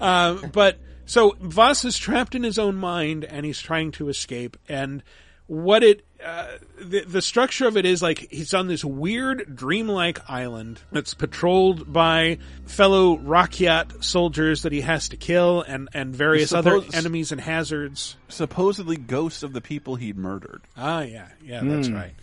[0.00, 4.56] Um, but so Vaas is trapped in his own mind, and he's trying to escape.
[4.68, 5.02] And
[5.46, 6.46] what it uh,
[6.80, 11.90] the the structure of it is like he's on this weird dreamlike island that's patrolled
[11.90, 12.36] by
[12.66, 18.16] fellow Rakyat soldiers that he has to kill, and and various other enemies and hazards.
[18.28, 20.60] Supposedly ghosts of the people he'd murdered.
[20.76, 21.94] Ah, yeah, yeah, that's Hmm.
[21.94, 22.14] right.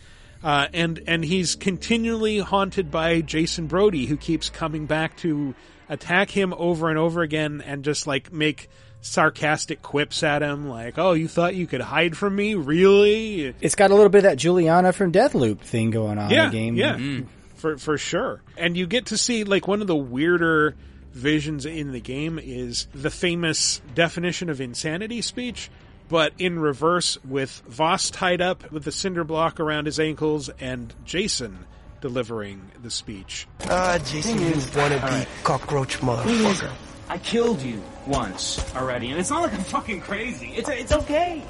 [0.44, 5.56] Uh, and and he's continually haunted by Jason Brody, who keeps coming back to
[5.90, 8.70] attack him over and over again, and just like make
[9.02, 12.56] sarcastic quips at him, like, "Oh, you thought you could hide from me?
[12.56, 16.46] Really?" It's got a little bit of that Julianna from Deathloop thing going on yeah,
[16.46, 16.76] in the game.
[16.76, 17.22] Yeah,
[17.56, 18.42] for for sure.
[18.58, 20.76] And you get to see like one of the weirder
[21.12, 25.72] visions in the game is the famous definition of insanity speech,
[26.10, 30.94] but in reverse with Vaas tied up with the cinder block around his ankles and
[31.04, 31.66] Jason
[32.02, 33.48] delivering the speech.
[33.70, 36.72] Ah, Jason, you wannabe cockroach motherfucker.
[37.08, 40.54] I killed you once already, and it's not like I'm fucking crazy.
[40.56, 41.44] It's it's okay.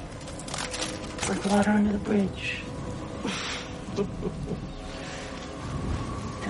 [1.16, 2.60] It's like water under the bridge.
[3.96, 4.06] Did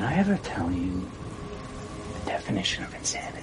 [0.04, 1.08] I ever tell you
[2.24, 3.35] the definition of insanity?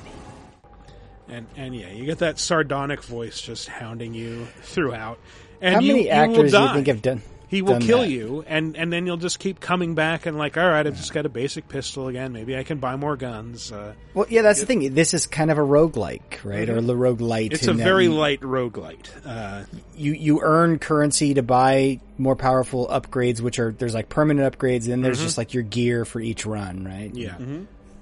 [1.33, 5.19] And and yeah, you get that sardonic voice just hounding you throughout.
[5.61, 7.21] And How you, many you actors do you think have done?
[7.47, 8.09] He will kill that?
[8.09, 11.13] you, and and then you'll just keep coming back and like, all right, I've just
[11.13, 12.33] got a basic pistol again.
[12.33, 13.71] Maybe I can buy more guns.
[13.71, 14.93] Uh, Well, yeah, that's the thing.
[14.95, 16.67] This is kind of a roguelike, right?
[16.67, 16.87] Or Mhm.
[16.87, 17.53] the roguelite.
[17.53, 19.07] it's a very you- light roguelite.
[19.23, 19.63] Uh,
[19.95, 24.83] you you earn currency to buy more powerful upgrades, which are there's like permanent upgrades,
[24.85, 25.23] and then there's Mhm.
[25.23, 27.11] just like your gear for each run, right?
[27.13, 27.35] Yeah.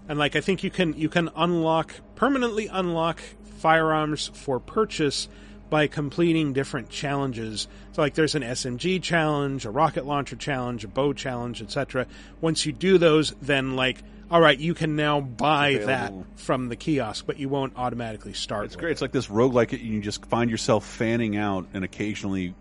[0.10, 3.22] And like I think you can you can unlock permanently unlock
[3.60, 5.28] firearms for purchase
[5.70, 7.68] by completing different challenges.
[7.94, 12.08] So like there's an SMG challenge, a rocket launcher challenge, a bow challenge, etc.
[12.42, 16.78] Once you do those, then like all right, you can now buy that from the
[16.78, 18.66] kiosk, but you won't automatically start.
[18.66, 18.94] It's great.
[18.94, 19.74] It's like this roguelike.
[19.74, 22.56] And you just find yourself fanning out, and occasionally,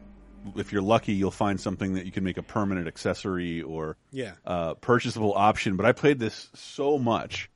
[0.57, 4.33] if you're lucky, you'll find something that you can make a permanent accessory or Yeah.
[4.45, 5.77] uh, purchasable option.
[5.77, 7.51] But I played this so much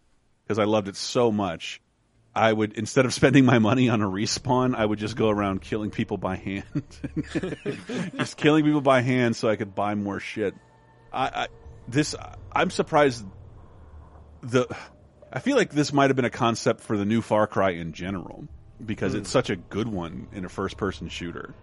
[0.45, 1.81] because I loved it so much.
[2.37, 5.63] I would instead of spending my money on a respawn, I would just go around
[5.63, 6.65] killing people by hand,
[8.19, 10.55] just killing people by hand, so I could buy more shit.
[11.13, 11.49] I, I
[11.87, 12.15] this
[12.53, 13.25] I'm surprised
[14.43, 14.67] the
[15.33, 17.93] I feel like this might have been a concept for the new Far Cry in
[17.93, 18.47] general
[18.85, 21.55] because it's such a good one in a first person shooter.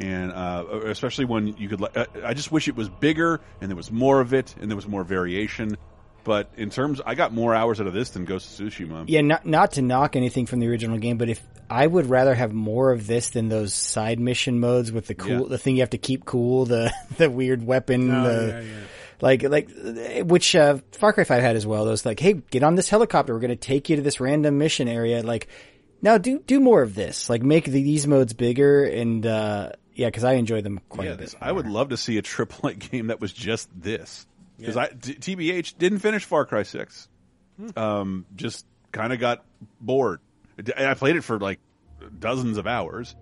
[0.00, 3.76] And uh, especially when you could, I- I just wish it was bigger and there
[3.76, 5.76] was more of it and there was more variation.
[6.24, 9.04] But in terms, I got more hours out of this than Ghost of Tsushima.
[9.08, 12.34] Yeah, not not to knock anything from the original game, but if I would rather
[12.34, 15.48] have more of this than those side mission modes with the cool, Yeah.
[15.48, 18.76] the thing you have to keep cool, the the weird weapon, Oh, the yeah, yeah.
[19.22, 19.70] like like
[20.28, 21.86] which uh, Far Cry Five had as well.
[21.86, 24.58] Those like, hey, get on this helicopter, we're going to take you to this random
[24.58, 25.22] mission area.
[25.22, 25.48] Like,
[26.02, 27.30] now do do more of this.
[27.30, 31.12] Like, make the, these modes bigger and uh, yeah, because I enjoy them quite Yeah,
[31.12, 31.20] a bit.
[31.26, 34.26] this- I would love to see a triple A game that was just this
[34.58, 37.08] because I t- TBH didn't finish Far Cry Six.
[37.76, 39.44] Um, just kind of got
[39.80, 40.20] bored.
[40.58, 41.60] And I played it for like
[42.18, 43.14] dozens of hours,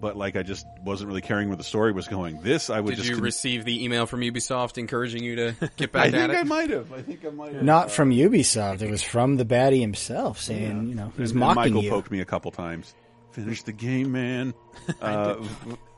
[0.00, 2.40] but like I just wasn't really caring where the story was going.
[2.42, 5.52] This I would Did just you con- receive the email from Ubisoft encouraging you to
[5.76, 6.36] get I back at think it?
[6.36, 6.92] I might have.
[6.92, 7.62] I think I might have.
[7.62, 8.82] Not from Ubisoft.
[8.82, 11.90] It was from the baddie himself saying, you know, he's And- and mocking Michael you.
[11.90, 12.94] poked me a couple times.
[13.32, 14.52] Finish the game, man.
[15.00, 15.36] Uh,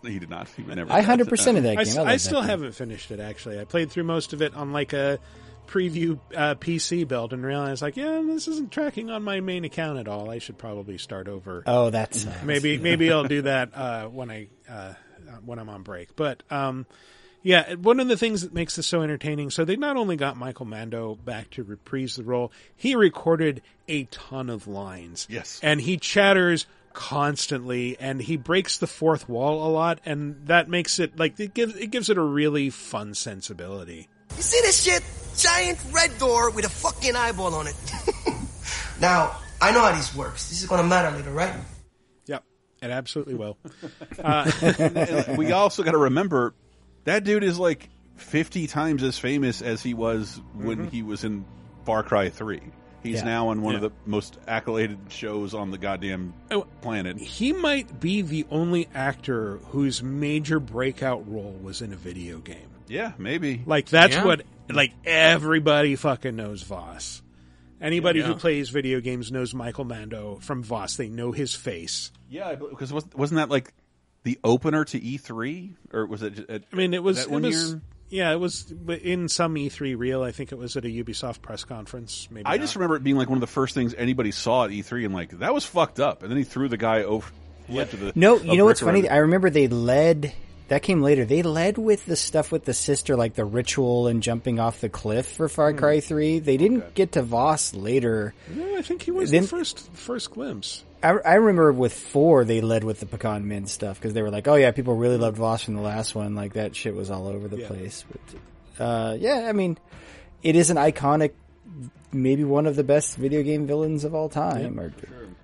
[0.02, 0.48] he did not.
[0.48, 0.92] He never.
[0.92, 1.78] I 100% of that I, game.
[1.80, 2.50] s- I love I that still game.
[2.50, 3.60] haven't finished it actually.
[3.60, 5.18] I played through most of it on like a
[5.66, 9.98] preview uh, PC build and realized like, yeah, this isn't tracking on my main account
[9.98, 10.30] at all.
[10.30, 11.62] I should probably start over.
[11.66, 12.42] Oh, that's sucks.
[12.42, 14.94] maybe maybe I'll do that uh, when I uh, uh,
[15.44, 16.16] when I'm on break.
[16.16, 16.86] But um,
[17.42, 19.50] yeah, one of the things that makes this so entertaining.
[19.50, 24.04] So they not only got Michael Mando back to reprise the role, he recorded a
[24.04, 25.26] ton of lines.
[25.30, 26.66] Yes, and he chatters
[26.98, 31.54] constantly and he breaks the fourth wall a lot and that makes it like it
[31.54, 35.04] gives it gives it a really fun sensibility You see this shit?
[35.36, 37.76] Giant red door with a fucking eyeball on it.
[39.00, 40.48] now, I know how this works.
[40.48, 41.54] This is gonna matter later, right?
[42.26, 42.42] yep
[42.82, 43.56] it absolutely will
[44.22, 44.50] uh,
[45.36, 46.52] we also got to remember
[47.04, 50.90] that dude is like 50 times as famous as he was when Mhm.
[50.90, 51.44] he was in
[51.84, 52.60] Far Cry 3.
[53.02, 53.24] He's Yeah.
[53.24, 57.18] now on one of the most accoladed shows on the goddamn oh, planet.
[57.18, 62.68] he might be the only actor whose major breakout role was in a video game
[62.88, 63.62] Yeah, maybe.
[63.66, 64.24] like that's Yeah.
[64.24, 67.22] what like everybody fucking knows voss
[67.80, 68.36] anybody who Yeah.
[68.38, 73.16] plays video games knows michael mando from voss they know his face Yeah, because wasn't
[73.16, 73.72] wasn't that like
[74.24, 76.50] the opener to E3 or was it?
[76.50, 77.24] At, I mean, it was.
[77.24, 77.80] that It was year?
[78.10, 80.22] Yeah, it was in some E3 reel.
[80.22, 82.26] I think it was at a Ubisoft press conference.
[82.30, 82.60] Maybe I not.
[82.62, 85.14] just remember it being like one of the first things anybody saw at E3 and
[85.14, 86.22] like that was fucked up.
[86.22, 87.30] And then he threw the guy over
[87.68, 89.02] led to the No, you know what's funny?
[89.02, 90.32] around- I remember they led.
[90.68, 91.24] That came later.
[91.24, 94.90] They led with the stuff with the sister, like the ritual and jumping off the
[94.90, 95.78] cliff for Far Hmm.
[95.78, 96.40] Cry Three.
[96.40, 98.34] They didn't get to Vaas later.
[98.54, 100.84] No, I think he was Then- the first first glimpse.
[101.02, 104.30] I, I remember with four they led with the Pagan Min stuff because they were
[104.30, 106.34] like, oh yeah, people really loved Vaas from the last one.
[106.34, 107.66] Like that shit was all over the Yeah.
[107.68, 108.04] place.
[108.76, 109.78] But uh, yeah, I mean,
[110.42, 111.32] it is an iconic,
[112.12, 114.78] maybe one of the best video game villains of all time.
[114.80, 114.92] Or,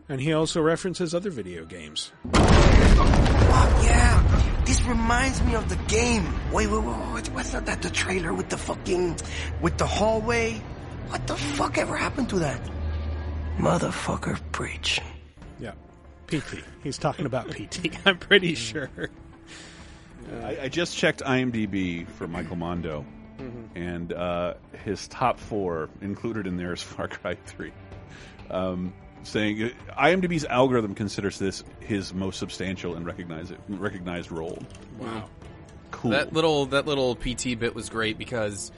[0.09, 2.12] And he also references other video games.
[2.34, 4.62] Oh, yeah.
[4.66, 6.26] This reminds me of the game.
[6.52, 7.28] Wait, wait, wait, wait.
[7.28, 7.66] What's that?
[7.66, 7.80] that?
[7.82, 9.16] The trailer with the fucking,
[9.61, 10.61] with the hallway?
[11.09, 12.61] What the fuck ever happened to that?
[13.59, 15.00] Motherfucker preach.
[16.35, 16.41] Yeah.
[16.41, 16.64] PT.
[16.82, 17.91] He's talking about PT.
[18.07, 18.91] I'm pretty sure.
[20.43, 23.05] I, I just checked IMDb for Michael Mando,
[23.39, 23.68] Mhm.
[23.74, 24.55] and uh,
[24.85, 27.72] his top four included in there is Far Cry Three.
[28.51, 34.62] Um, saying IMDb's algorithm considers this his most substantial and recognized recognized role.
[34.99, 35.28] Wow.
[35.91, 36.11] Cool.
[36.12, 38.70] That little that little PT bit was great because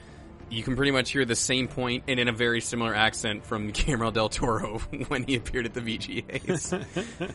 [0.49, 3.71] you can pretty much hear the same point and in a very similar accent from
[3.71, 4.77] Guillermo del Toro
[5.09, 7.31] when he appeared at the VGAs.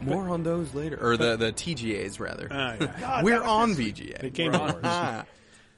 [0.00, 2.48] More on those later, or the the TGAs rather.
[2.50, 3.00] Ah, yeah.
[3.00, 4.20] God, We're on just- VGA.
[4.20, 5.24] The Game We're on- Ah.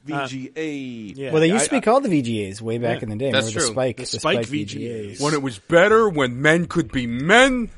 [0.07, 1.13] VGA.
[1.15, 1.31] Yeah.
[1.31, 3.31] well, they used to I- be called the VGAs way back Yeah, in the day.
[3.31, 3.61] that's true.
[3.61, 5.11] The Spike, The the Spike Spike, VGAs.
[5.17, 5.21] VGAs.
[5.21, 7.69] when it was better when men could be men.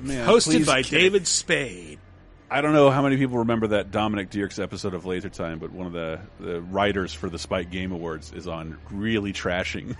[0.00, 1.97] Man, Hosted by kid- David Spade.
[2.50, 5.70] I don't know how many people remember that Dominic Dierks episode of Laser Time, but
[5.70, 9.96] one of the, the writers for the Spike Game Awards is on really trashing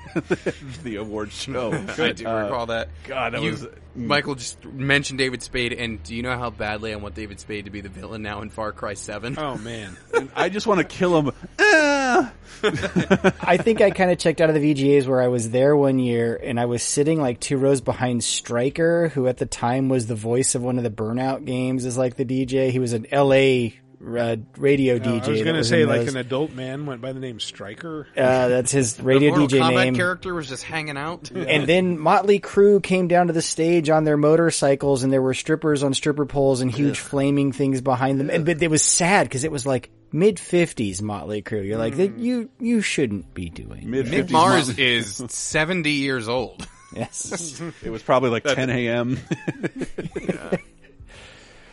[0.82, 1.72] the award show.
[1.98, 2.88] I do Uh, recall that.
[3.04, 6.92] God, that You- was Michael just mentioned David Spade, and do you know how badly
[6.92, 9.36] I want David Spade to be the villain now in Far Cry Seven?
[9.36, 9.96] Oh man.
[10.36, 11.32] I just want to kill him.
[11.58, 12.32] Ah!
[12.62, 15.98] I think I kind of checked out of the VGAs where I was there one
[15.98, 20.06] year and I was sitting like two rows behind Stryker, who at the time was
[20.06, 22.70] the voice of one of the Burnout games as like the DJ.
[22.70, 23.70] He was an LA
[24.00, 25.24] uh, radio Uh, DJ.
[25.24, 26.14] I was going to say like those.
[26.14, 28.06] an adult man went by the name Stryker.
[28.16, 29.94] Uh, that's his radio Mortal DJ Kombat name.
[29.96, 31.30] character was just hanging out.
[31.32, 35.34] And then Motley Crue came down to the stage on their motorcycles, and there were
[35.34, 38.30] strippers on stripper poles and huge flaming things behind them.
[38.30, 41.66] And, but it was sad because it was like mid fifties Motley Crue.
[41.66, 42.18] You're like, Mm.
[42.22, 43.90] you you shouldn't be doing.
[43.90, 46.66] Mid Mick Mars Motley- is seventy years old.
[46.94, 47.60] Yes.
[47.82, 49.18] It was probably like 10 a.m.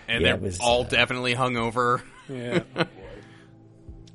[0.07, 2.01] and Yeah, they're was, all uh, definitely hungover.
[2.29, 2.63] Yeah.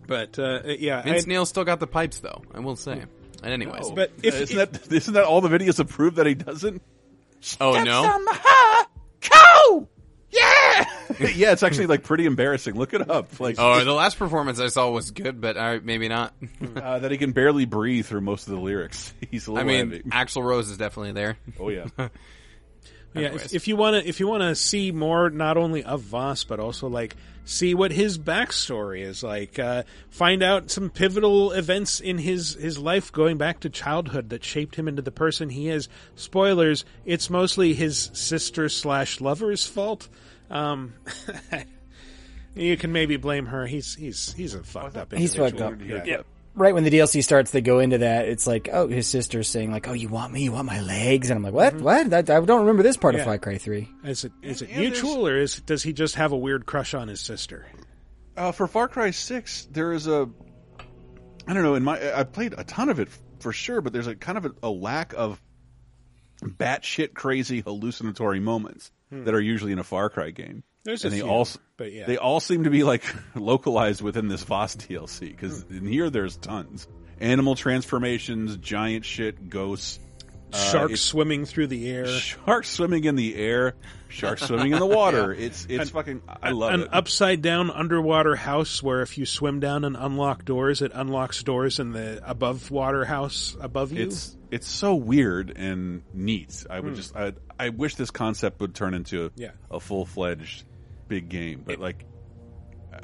[0.06, 2.42] but uh, yeah, Vince I- Neil still got the pipes, though.
[2.54, 3.04] I will say.
[3.42, 6.34] And anyways, but if, isn't that isn't that all the videos have proved that he
[6.34, 6.82] doesn't?
[7.60, 8.26] oh no,
[9.20, 9.88] Cow!
[10.30, 10.84] Yeah,
[11.34, 11.52] yeah.
[11.52, 12.74] It's actually like pretty embarrassing.
[12.74, 13.40] Look it up.
[13.40, 16.34] Like oh, the last performance I saw was good, but uh, maybe not.
[16.76, 19.12] uh, that he can barely breathe through most of the lyrics.
[19.30, 20.02] He's a I little mean, heavy.
[20.10, 21.36] Axl Rose is definitely there.
[21.58, 21.86] Oh yeah.
[23.14, 26.02] Yeah, if, if you want to, if you want to see more, not only of
[26.02, 31.50] Vaas, but also like see what his backstory is like, uh, find out some pivotal
[31.52, 35.50] events in his his life going back to childhood that shaped him into the person
[35.50, 35.88] he is.
[36.14, 40.08] Spoilers: it's mostly his sister slash lover's fault.
[40.48, 40.94] Um,
[42.54, 43.66] you can maybe blame her.
[43.66, 45.12] He's he's he's a fucked up.
[45.12, 45.72] He's fucked up.
[45.72, 46.06] individual.
[46.06, 46.22] Yeah.
[46.60, 48.28] Right when the DLC starts, they go into that.
[48.28, 50.42] It's like, oh, his sister's saying like, "Oh, you want me?
[50.44, 51.80] You want my legs?" And I'm like, "What?
[51.80, 52.10] What?
[52.10, 53.20] That, I don't remember this part Yeah.
[53.20, 53.88] of Far Cry Three.
[54.04, 56.66] Is it is it And- and mutual or is does he just have a weird
[56.66, 57.64] crush on his sister?
[58.36, 60.28] Uh, for Far Cry Six, there is a,
[61.46, 61.74] I don't know.
[61.76, 63.08] In my, I played a ton of it
[63.38, 65.40] for sure, but there's a kind of a, a lack of
[66.44, 70.62] batshit crazy hallucinatory moments that are usually in a Far Cry game.
[70.84, 72.06] There's and a they few, all, but yeah.
[72.06, 73.02] they all seem to be like
[73.34, 76.88] localized within this Vaas DLC because in here there's tons
[77.20, 79.98] animal transformations, giant shit, ghosts,
[80.52, 82.06] uh, Sharks it's- swimming through the air.
[82.06, 83.74] sharks swimming in the air,
[84.08, 85.32] sharks swimming in the water.
[85.32, 86.22] It's it's An- fucking.
[86.42, 86.88] I love an it.
[86.92, 91.78] upside down underwater house where if you swim down and unlock doors, it unlocks doors
[91.78, 94.02] in the above water house above you.
[94.04, 96.64] It's it's so weird and neat.
[96.70, 96.96] I would Hmm.
[96.96, 99.50] just I I wish this concept would turn into a, Yeah.
[99.70, 100.64] a full fledged
[101.10, 102.06] big game, but like.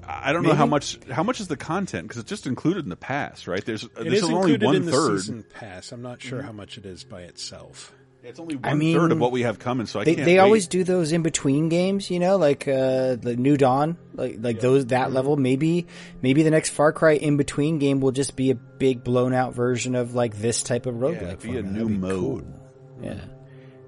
[0.09, 0.99] I I don't know how much.
[1.11, 2.09] How much is the content?
[2.09, 3.65] Because it's just included in the pass, right?
[3.65, 5.21] There's It there's is only included one in the third.
[5.21, 5.93] season pass.
[5.93, 7.93] I'm not sure how much it is by itself.
[8.25, 10.25] It's only one I mean, third of what we have coming, so I they can't.
[10.25, 10.39] they wait.
[10.41, 14.59] always do those in between games, you know, like uh, the New Dawn, like like
[14.59, 15.37] those that level.
[15.37, 15.87] Maybe
[16.23, 19.55] maybe the next Far Cry in between game will just be a big blown out
[19.55, 21.43] version of like this type of roguelike.
[21.43, 22.43] be a new be mode.
[22.45, 23.05] cool.
[23.05, 23.21] Yeah.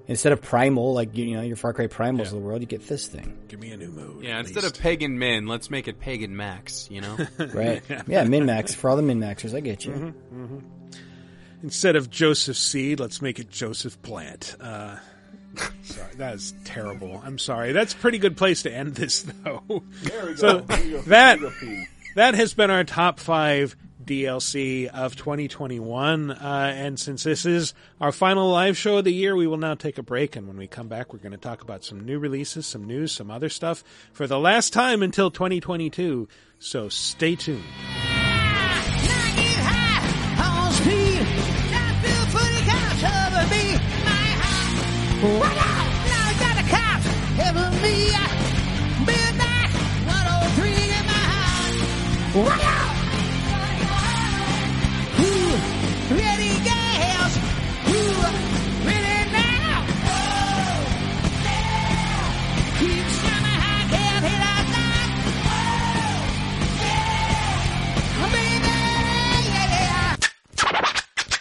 [0.09, 2.87] Instead of Primal, like you know your Far Cry Primals of the world, you get
[2.87, 3.37] this thing.
[3.47, 4.23] Give me a new mode.
[4.23, 6.87] Yeah, instead of Pagan Min, let's make it Pagan Max.
[6.89, 7.17] You know,
[7.53, 7.83] Right?
[8.07, 9.53] yeah, min max for all the min maxers.
[9.55, 9.91] I get you.
[9.91, 10.57] Mm-hmm.
[11.61, 14.55] Instead of Joseph Seed, let's make it Joseph Plant.
[14.59, 14.95] Uh,
[15.83, 17.21] sorry, that is terrible.
[17.23, 17.71] I'm sorry.
[17.71, 19.61] That's a pretty good place to end this, though.
[20.03, 20.35] There we go.
[20.35, 21.01] So There you go.
[21.03, 21.87] that There you go, Pete.
[22.15, 23.75] that has been our top five
[24.09, 26.31] DLC of 2021.
[26.31, 29.75] Uh, and since this is our final live show of the year, we will now
[29.75, 30.35] take a break.
[30.35, 33.11] And when we come back, we're going to talk about some new releases, some news,
[33.11, 36.27] some other stuff for the last time until 2022.
[36.57, 37.63] So stay tuned.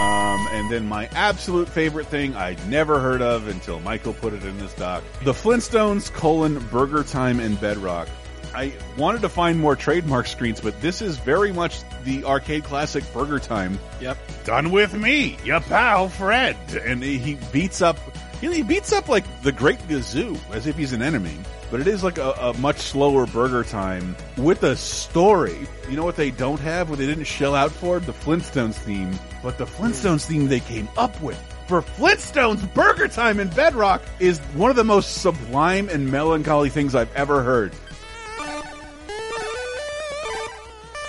[0.00, 4.44] Um, and then my absolute favorite thing I'd never heard of until Michael put it
[4.44, 5.04] in this doc.
[5.22, 8.08] The Flintstones colon Burger Time and Bedrock.
[8.54, 13.04] I wanted to find more trademark screens, but this is very much the arcade classic
[13.12, 13.78] Burger Time.
[14.00, 14.16] Yep.
[14.44, 16.56] Done with me, your pal Fred.
[16.84, 17.98] And he he beats up,
[18.42, 21.36] know, he beats up like the Great Gazoo as if he's an enemy.
[21.70, 25.66] But it is like a, a much slower Burger Time with a story.
[25.88, 27.98] You know what they don't have, what they didn't shell out for?
[28.00, 29.18] The Flintstones theme.
[29.42, 34.38] But the Flintstones theme they came up with for Flintstones Burger Time in Bedrock is
[34.54, 37.72] one of the most sublime and melancholy things I've ever heard.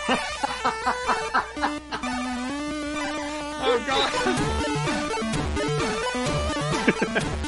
[3.67, 4.54] Oh god!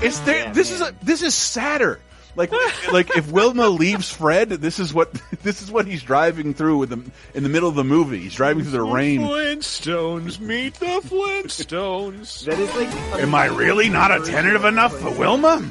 [0.00, 0.52] It's there.
[0.52, 1.98] this is a this is sadder.
[2.36, 2.52] Like
[2.92, 5.12] like if Wilma leaves Fred, this is what
[5.42, 8.20] this is what he's driving through with the in the middle of the movie.
[8.20, 9.22] He's driving through the rain.
[9.22, 12.44] Flintstones meet the Flintstones.
[12.44, 12.92] that is like.
[13.20, 15.68] Am I really not attentive enough for Wilma?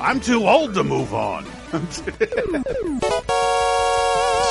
[0.00, 1.44] I'm too old to move on.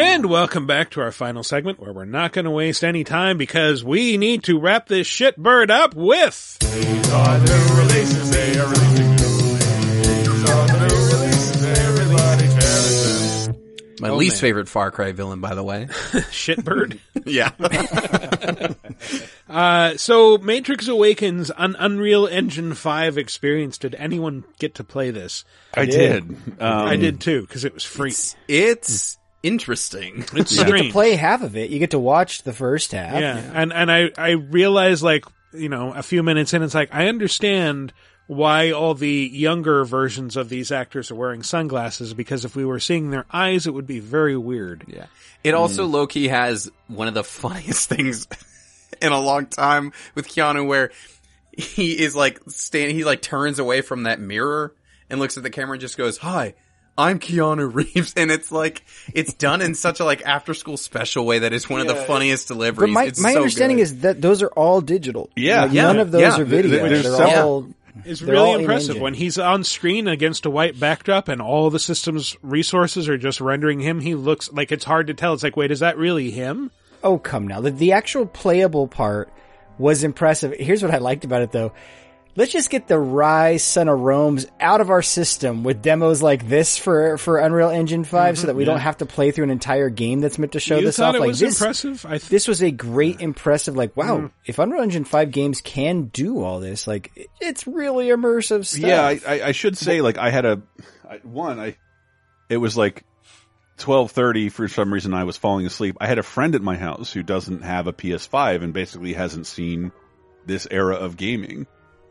[0.00, 3.36] And welcome back to our final segment where we're not going to waste any time
[3.36, 6.56] because we need to wrap this shit bird up with.
[14.00, 14.40] My Oh, least man.
[14.40, 15.86] favorite Far Cry villain, by the way.
[16.30, 16.98] Shitbird.
[17.26, 17.50] yeah.
[19.48, 23.78] Uh, so Matrix Awakens on Unreal Engine 5 experience.
[23.78, 25.44] Did anyone get to play this?
[25.72, 26.22] I did.
[26.22, 28.12] Um, I did too, because it was free.
[28.46, 30.24] It's interesting.
[30.34, 31.70] It's You get to play half of it.
[31.70, 33.20] You get to watch the first half.
[33.20, 33.38] Yeah.
[33.54, 37.08] And, and I, I realized like, you know, a few minutes in, it's like, I
[37.08, 37.92] understand
[38.26, 42.78] why all the younger versions of these actors are wearing sunglasses because if we were
[42.78, 44.84] seeing their eyes, it would be very weird.
[44.86, 45.06] Yeah.
[45.42, 45.58] It mm.
[45.58, 48.28] also low key has one of the funniest things
[49.00, 50.90] in a long time with Keanu where
[51.56, 54.74] he is like standing, he like turns away from that mirror
[55.08, 56.54] and looks at the camera and just goes, hi.
[56.98, 58.82] I'm Keanu Reeves, and it's like
[59.14, 61.94] it's done in such a like after school special way that it's one of the
[61.94, 62.90] funniest deliveries.
[62.90, 63.82] But my, it's my so understanding good.
[63.84, 65.30] is that those are all digital.
[65.36, 66.38] Yeah, Like, yeah, none of those yeah.
[66.38, 66.88] are video.
[66.88, 67.68] There's They're all.
[68.04, 71.70] It's they're all really impressive when he's on screen against a white backdrop and all
[71.70, 74.00] the system's resources are just rendering him.
[74.00, 75.34] He looks like it's hard to tell.
[75.34, 76.70] It's like, wait, is that really him?
[77.02, 77.60] Oh, come now.
[77.60, 79.32] The, the actual playable part
[79.78, 80.52] was impressive.
[80.52, 81.72] Here's what I liked about it though.
[82.38, 86.48] Let's just get the Ryse Son of Rome's out of our system with demos like
[86.48, 88.66] this for, for Unreal Engine 5 so that we yeah.
[88.70, 91.16] don't have to play through an entire game that's meant to show You this off.
[91.16, 92.06] it like was this, impressive?
[92.06, 94.30] I th- this was a great impressive, like, wow, Mhm.
[94.46, 97.10] if Unreal Engine 5 games can do all this, like,
[97.40, 98.88] it's really immersive stuff.
[98.88, 100.62] Yeah, I, I, I should say like I had a
[101.10, 101.58] I, one.
[101.58, 101.76] I
[102.48, 103.04] it was like
[103.78, 105.12] twelve thirty for some reason.
[105.12, 105.96] I was falling asleep.
[106.00, 109.48] I had a friend at my house who doesn't have a PS5 and basically hasn't
[109.48, 109.90] seen
[110.46, 111.66] this era of gaming.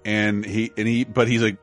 [0.07, 1.57] And he and he, but he's a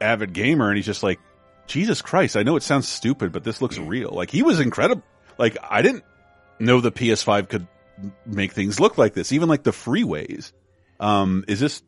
[0.00, 1.20] avid gamer, and he's just like,
[1.68, 2.36] Jesus Christ!
[2.36, 4.10] I know it sounds stupid, but this looks real.
[4.10, 5.02] Like he was incredible.
[5.38, 6.04] Like I didn't
[6.58, 7.66] know the PS5 could
[8.26, 9.30] make things look like this.
[9.32, 10.52] Even like the freeways.
[10.98, 11.82] Um, is this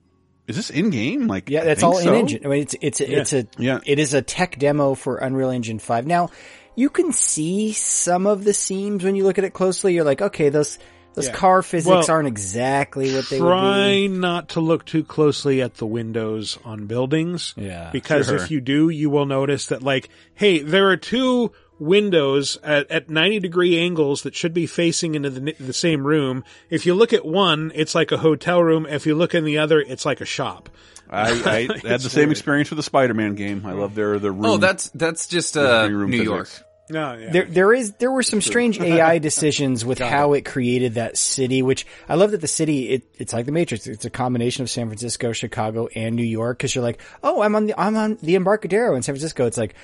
[0.47, 1.27] is this in game?
[1.27, 2.13] Like Yeah, that's all so.
[2.13, 2.43] in engine.
[2.45, 3.19] I mean, it's it's Yeah.
[3.19, 3.81] it's a Yeah.
[3.85, 6.07] it is a tech demo for Unreal Engine Five.
[6.07, 6.31] Now,
[6.77, 9.95] you can see some of the seams when you look at it closely.
[9.95, 10.79] You're like, okay, those
[11.19, 11.35] those Yeah.
[11.35, 14.09] car physics Well, aren't exactly what they would Try be.
[14.09, 17.55] not to look too closely at the windows on buildings.
[17.57, 17.91] Yeah.
[17.93, 18.37] Because Sure.
[18.37, 23.09] if you do, you will notice that like, hey, there are two windows at, at
[23.09, 26.43] 90 degree angles that should be facing into the, the same room.
[26.71, 28.87] If you look at one, it's like a hotel room.
[28.87, 30.69] If you look in the other, it's like a shop.
[31.11, 32.31] I, I had the It's same weird.
[32.33, 33.65] experience with the Spider-Man game.
[33.65, 34.45] I love their the room.
[34.45, 36.25] Oh, that's that's just the uh, New physics.
[36.25, 36.49] York.
[36.91, 37.31] No, yeah.
[37.31, 41.63] There, there is, there were some strange AI decisions with how it created that city,
[41.63, 43.87] which I love that the city, it, it's like the Matrix.
[43.87, 46.59] It's a combination of San Francisco, Chicago, and New York.
[46.59, 49.47] Cause you're like, oh, I'm on the, I'm on the Embarcadero in San Francisco.
[49.47, 49.75] It's like,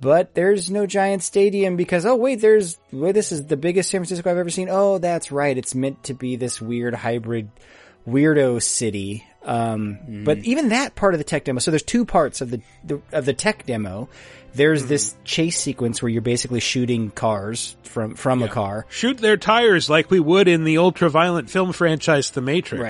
[0.00, 4.00] but there's no giant stadium because, oh, wait, there's, wait, this is the biggest San
[4.00, 4.68] Francisco I've ever seen.
[4.70, 5.56] Oh, that's right.
[5.56, 7.50] It's meant to be this weird hybrid
[8.08, 9.26] weirdo city.
[9.42, 12.60] Um, but even that part of the tech demo, so there's two parts of the,
[12.84, 14.08] the of the tech demo.
[14.54, 15.24] There's this mm-hmm.
[15.24, 18.86] chase sequence where you're basically shooting cars from from a car.
[18.88, 22.80] Shoot their tires like we would in the ultra-violent film franchise The Matrix.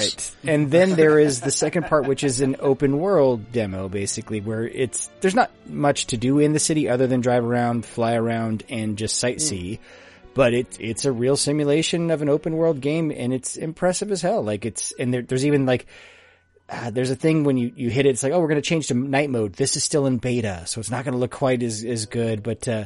[0.45, 0.53] Right.
[0.53, 4.67] And then there is the second part, which is an open world demo, basically, where
[4.67, 8.65] it's, there's not much to do in the city other than drive around, fly around,
[8.69, 9.73] and just sightsee.
[9.73, 9.79] Mm.
[10.33, 14.23] But it, it's a real simulation of an open world game and it's impressive as
[14.23, 14.43] hell.
[14.43, 15.87] Like it's, and there, there's even like,
[16.71, 18.67] uh, there's a thing when you, you hit it, it's like, oh, we're going to
[18.69, 19.55] change to night mode.
[19.55, 22.43] This is still in beta, so it's not going to look quite as, as good,
[22.43, 22.85] but, uh,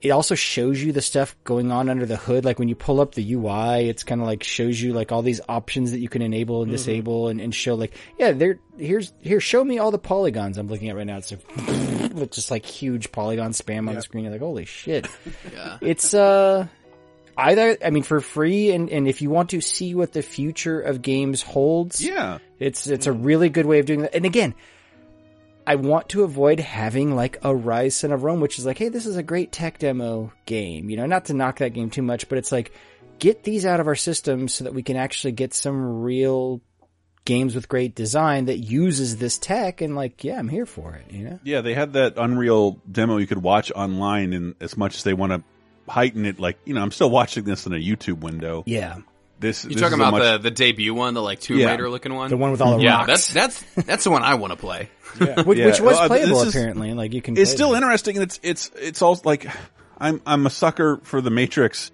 [0.00, 2.44] it also shows you the stuff going on under the hood.
[2.44, 5.22] Like when you pull up the UI, it's kind of like shows you like all
[5.22, 6.74] these options that you can enable and Mhm.
[6.74, 10.66] disable and, and show like, yeah, there, here's, here, show me all the polygons I'm
[10.66, 11.18] looking at right now.
[11.18, 14.24] It's like, just like huge polygon spam on the screen.
[14.24, 15.06] You're like, holy shit.
[15.52, 15.78] Yeah.
[15.80, 16.66] It's, uh,
[17.36, 20.80] either, I mean, for free and, and if you want to see what the future
[20.80, 22.04] of games holds.
[22.04, 22.38] Yeah.
[22.58, 24.14] It's, it's a really good way of doing that.
[24.14, 24.54] And again,
[25.66, 28.88] I want to avoid having like a Ryse Son of Rome, which is like, hey,
[28.88, 30.90] this is a great tech demo game.
[30.90, 32.72] You know, not to knock that game too much, but it's like,
[33.18, 36.60] get these out of our system so that we can actually get some real
[37.24, 39.80] games with great design that uses this tech.
[39.80, 41.12] And like, yeah, I'm here for it.
[41.12, 44.96] You know, Yeah, they had that Unreal demo you could watch online, and as much
[44.96, 45.44] as they want to
[45.92, 48.62] heighten it, like you know, I'm still watching this in a YouTube window.
[48.66, 48.96] Yeah,
[49.38, 49.64] this.
[49.64, 51.70] You this talking is about much- the the debut one, the like Tomb Yeah.
[51.70, 53.32] Raider looking one, The one with all the yeah, rocks.
[53.32, 54.88] That's that's that's the one I want to play.
[55.44, 55.66] which, Yeah.
[55.66, 56.94] which was Well, playable this is- apparently.
[56.94, 57.36] Like you can.
[57.36, 57.78] It's play still that.
[57.82, 59.46] interesting, and it's it's it's all like
[59.98, 61.90] I'm I'm a sucker for the Matrix,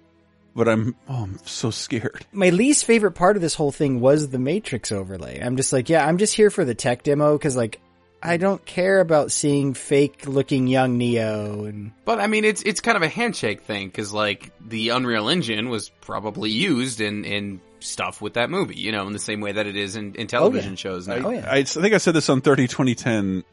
[0.55, 2.25] but I'm oh I'm so scared.
[2.31, 5.39] my least favorite part of this whole thing was the Matrix overlay.
[5.41, 7.79] I'm just like, yeah, I'm just here for the tech demo because like
[8.21, 12.81] I don't care about seeing fake looking young Neo and But I mean, it's it's
[12.81, 17.61] kind of a handshake thing because like the Unreal Engine was probably used in in
[17.79, 20.27] stuff with that movie, you know, in the same way that it is in, in
[20.27, 21.15] television shows now.
[21.15, 23.43] Oh, I, I think I said this on 30 2010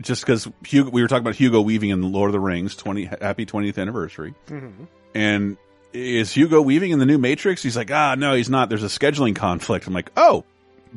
[0.00, 3.04] just because Hugo, we were talking about Hugo Weaving in Lord of the Rings, 20,
[3.04, 4.34] happy 20th anniversary.
[4.48, 4.86] Mhm.
[5.14, 5.56] And
[5.92, 7.62] is Hugo Weaving in the new Matrix?
[7.62, 8.68] He's like, ah, no, he's not.
[8.68, 9.86] There's a scheduling conflict.
[9.86, 10.44] I'm like, oh,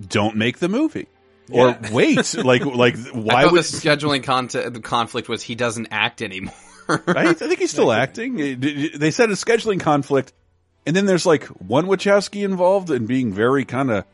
[0.07, 1.07] don't make the movie.
[1.52, 6.22] Or wait, like, like, why would, the scheduling con- the conflict was he doesn't act
[6.22, 6.54] anymore.
[6.89, 8.36] I, I think he's still acting.
[8.38, 10.34] They said a scheduling conflict,
[10.86, 14.06] and then there's like one Wachowski involved and being very kind of,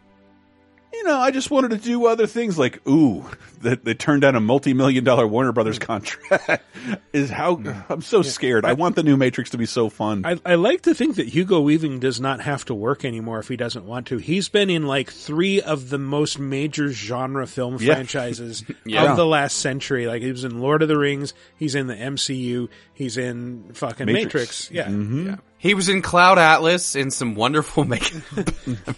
[0.94, 2.58] you know, I just wanted to do other things.
[2.58, 3.26] Like, ooh,
[3.62, 6.64] that they turned down a multi-million dollar Warner Brothers contract.
[7.14, 8.66] Is how I'm so scared.
[8.66, 10.26] I want the new Matrix to be so fun.
[10.26, 13.48] I, I like to think that Hugo Weaving does not have to work anymore if
[13.48, 14.18] he doesn't want to.
[14.18, 17.94] He's been in like three of the most major genre film Yeah.
[17.96, 19.12] franchises Yeah.
[19.12, 20.08] of the last century.
[20.08, 24.06] Like he was in Lord of the Rings, he's in the MCU, he's in fucking
[24.08, 24.70] Matrix.
[24.70, 24.72] Matrix.
[24.72, 24.86] Yeah.
[24.88, 25.28] Mm-hmm.
[25.28, 25.36] yeah.
[25.58, 28.22] He was in Cloud Atlas in some wonderful makeup.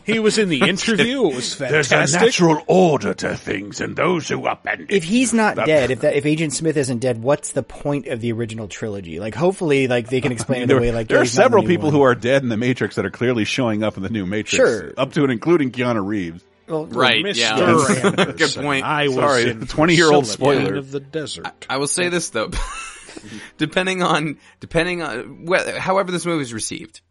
[0.03, 1.27] He was in the interview.
[1.29, 2.21] It was There's fantastic.
[2.21, 4.91] a natural order to things, and those who upend it.
[4.91, 8.07] if he's not That- dead, if that if Agent Smith isn't dead, what's the point
[8.07, 9.19] of the original trilogy?
[9.19, 11.51] Like hopefully like they can explain it there, away like there are he's not in
[11.51, 11.93] the several people one.
[11.93, 14.55] who are dead in the Matrix that are clearly showing up in the new Matrix.
[14.55, 14.91] Sure.
[14.97, 16.43] Up to and including Keanu Reeves.
[16.67, 17.35] Well, Right, Mr.
[17.37, 18.31] yeah.
[18.37, 18.83] Good point.
[18.83, 20.73] I was Sorry, in 20-year-old spoiler.
[20.77, 21.45] Of the desert.
[21.69, 22.49] I will say this though,
[23.57, 27.01] depending on depending on wh- however this movie is received,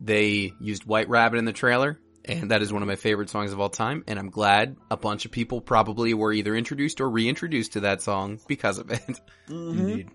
[0.00, 3.52] they used White Rabbit in the trailer, and that is one of my favorite songs
[3.52, 4.04] of all time.
[4.06, 8.02] And I'm glad a bunch of people probably were either introduced or reintroduced to that
[8.02, 9.20] song because of it.
[9.48, 10.08] Mm-hmm.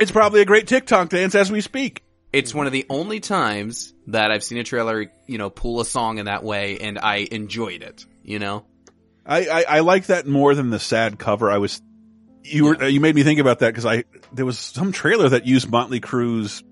[0.00, 2.02] It's probably a great TikTok dance as we speak.
[2.32, 5.84] It's one of the only times that I've seen a trailer, you know, pull a
[5.84, 8.04] song in that way, and I enjoyed it.
[8.24, 8.64] You know,
[9.24, 11.48] I, I, I like that more than the sad cover.
[11.50, 11.80] I was,
[12.44, 15.46] you were, you made me think about that because I, there was some trailer that
[15.46, 16.62] used Motley Crue's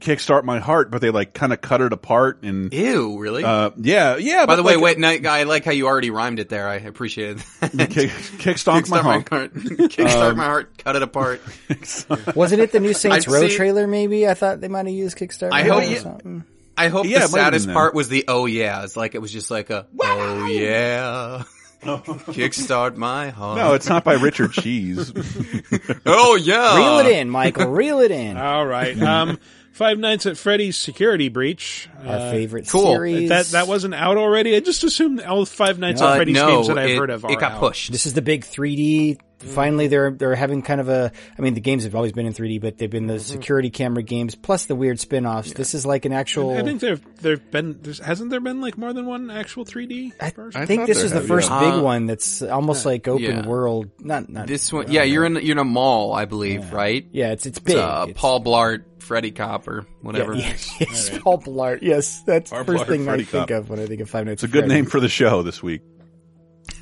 [0.00, 3.44] Kickstart My Heart, but they like kind of cut it apart and, ew, really.
[3.44, 4.40] uh, yeah, yeah.
[4.44, 6.68] By but the way, like, wait, no, I like how you already rhymed it there.
[6.68, 7.70] I appreciate that.
[7.90, 9.28] Kick, kickstart my my heart.
[9.30, 9.54] heart.
[9.54, 10.76] Kickstart Um, my heart.
[10.84, 11.40] Cut it apart.
[12.36, 13.86] Wasn't it the new Saints I'd Row see- trailer?
[13.86, 15.52] Maybe I thought they might have used Kickstart.
[15.52, 16.44] I hope you- something.
[16.78, 18.84] I hope Yeah, the it saddest part was the oh yeah.
[18.84, 21.44] It's like it was just like a oh yeah.
[21.82, 23.58] Kickstart my heart.
[23.58, 25.12] No, it's not by Richard Cheese.
[26.06, 26.76] oh yeah.
[26.76, 27.70] Reel it in, Michael.
[27.70, 28.36] Reel it in.
[28.36, 29.00] All right.
[29.00, 29.38] Um,
[29.72, 31.88] Five Nights at Freddy's Security Breach.
[32.02, 32.94] Uh, Our favorite cool.
[32.94, 33.28] series.
[33.28, 34.56] That that wasn't out already.
[34.56, 37.10] I just assumed all Five Nights Uh, at Freddy's no, games that I've it- heard
[37.10, 37.60] of are it got out.
[37.60, 37.92] pushed.
[37.92, 39.18] This is the big 3D.
[39.38, 41.12] Finally, they're they're having kind of a.
[41.38, 44.02] I mean, the games have always been in 3D, but they've been the security camera
[44.02, 45.52] games plus the weird spin-offs.
[45.52, 46.56] This is like an actual.
[46.56, 50.12] I think there've there've been there's, hasn't there been like more than one actual 3D?
[50.20, 50.66] I version?
[50.66, 51.60] think this is the first yeah.
[51.60, 53.46] big Uh, one that's almost like open yeah.
[53.46, 53.90] world.
[54.00, 57.06] Not not This one, yeah, you're in you're in a mall, I believe, right?
[57.12, 57.76] Yeah, it's it's big.
[57.76, 60.32] uh, It's- Paul Blart, Freddy Cop, or whatever.
[60.34, 60.54] Yeah, yeah,
[60.88, 61.80] yes, Paul Blart.
[61.82, 63.50] Yes, that's Paul the first Blart, thing I think Cop.
[63.50, 64.42] of when I think of Five Nights.
[64.42, 64.74] It's a good Freddy's.
[64.74, 65.82] name for the show this week.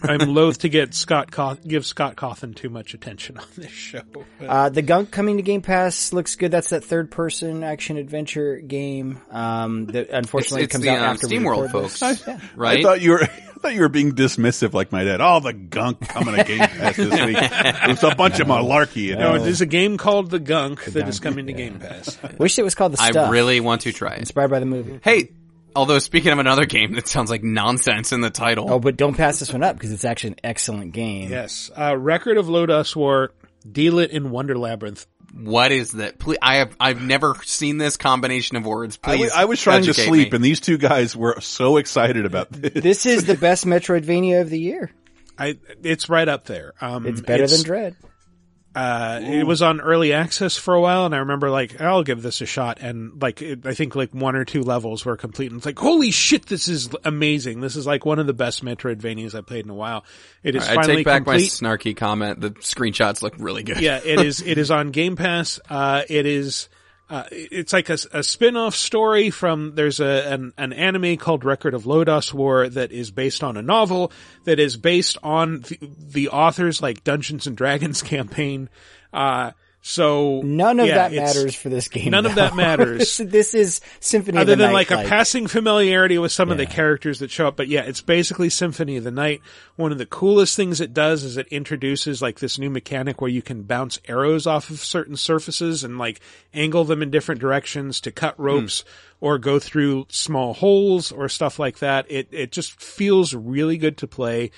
[0.02, 4.02] I'm loath to get Scott Caw- give Scott Cawthon too much attention on this show.
[4.12, 6.50] but- Uh, the Gunk coming to Game Pass looks good.
[6.50, 9.20] That's that third person action adventure game.
[9.30, 11.98] Um, that unfortunately It's- it's comes the, out uh, after we SteamWorld record this.
[11.98, 12.40] folks, Yeah.
[12.56, 12.78] right?
[12.80, 13.22] I thought you were.
[13.54, 15.22] I thought you were being dismissive, like my dad.
[15.22, 17.38] Oh, the gunk coming to Game Pass this week.
[17.40, 18.96] It was a bunch of malarkey.
[19.04, 19.42] You no, know?
[19.42, 22.18] there's a game called The Gunk that is Gunk, coming to Game Pass.
[22.38, 23.16] Wish it was called the Stuff.
[23.16, 24.18] I really want to try it.
[24.18, 25.00] inspired by the movie.
[25.02, 25.30] Hey,
[25.76, 28.70] although speaking of another game that sounds like nonsense in the title.
[28.70, 31.30] Oh, but don't pass this one up because it's actually an excellent game.
[31.30, 33.32] Yes, uh, Record of Lodoss War,
[33.66, 35.06] Deedlit in Wonder Labyrinth.
[35.36, 36.18] What is that?
[36.20, 38.98] Please, I have I've never seen this combination of words.
[39.02, 40.36] I Please, was, I was trying to sleep, me.
[40.36, 42.72] and these two guys were so excited about this.
[42.82, 44.92] This is the best Metroidvania of the year.
[45.36, 46.74] I it's right up there.
[46.80, 47.96] Um, It's better than Dread.
[48.74, 52.22] Uh, it was on early access for a while, and I remember like I'll give
[52.22, 55.50] this a shot, and like it, I think like one or two levels were complete,
[55.50, 57.60] and it's like holy shit, this is amazing.
[57.60, 60.04] This is like one of the best Metroidvanias I've played in a while.
[60.42, 61.62] It is right, I take back complete.
[61.62, 62.40] my snarky comment.
[62.40, 63.80] The screenshots look really good.
[63.80, 64.42] yeah, it is.
[64.42, 65.60] It is on Game Pass.
[65.70, 66.68] Uh, it is.
[67.08, 71.74] Uh, it's like a, a spin-off story from there's a an, an anime called Record
[71.74, 74.10] of Lodoss War that is based on a novel
[74.44, 78.70] that is based on the, the author's like Dungeons and Dragons campaign.
[79.12, 79.52] Uh,
[79.86, 82.10] so None of yeah, that matters for this game.
[82.10, 83.18] None of that matters.
[83.24, 84.90] this, is Symphony other of the than Night.
[84.90, 87.56] like a passing familiarity with some of the characters that show up.
[87.58, 89.42] But yeah, it's basically Symphony of the Night.
[89.76, 93.28] One of the coolest things it does is it introduces like this new mechanic where
[93.28, 96.18] you can bounce arrows off of certain surfaces and like
[96.54, 98.42] angle them in different directions to cut hmm.
[98.44, 98.86] ropes
[99.20, 102.06] or go through small holes or stuff like that.
[102.08, 104.50] It, it just feels really good to play.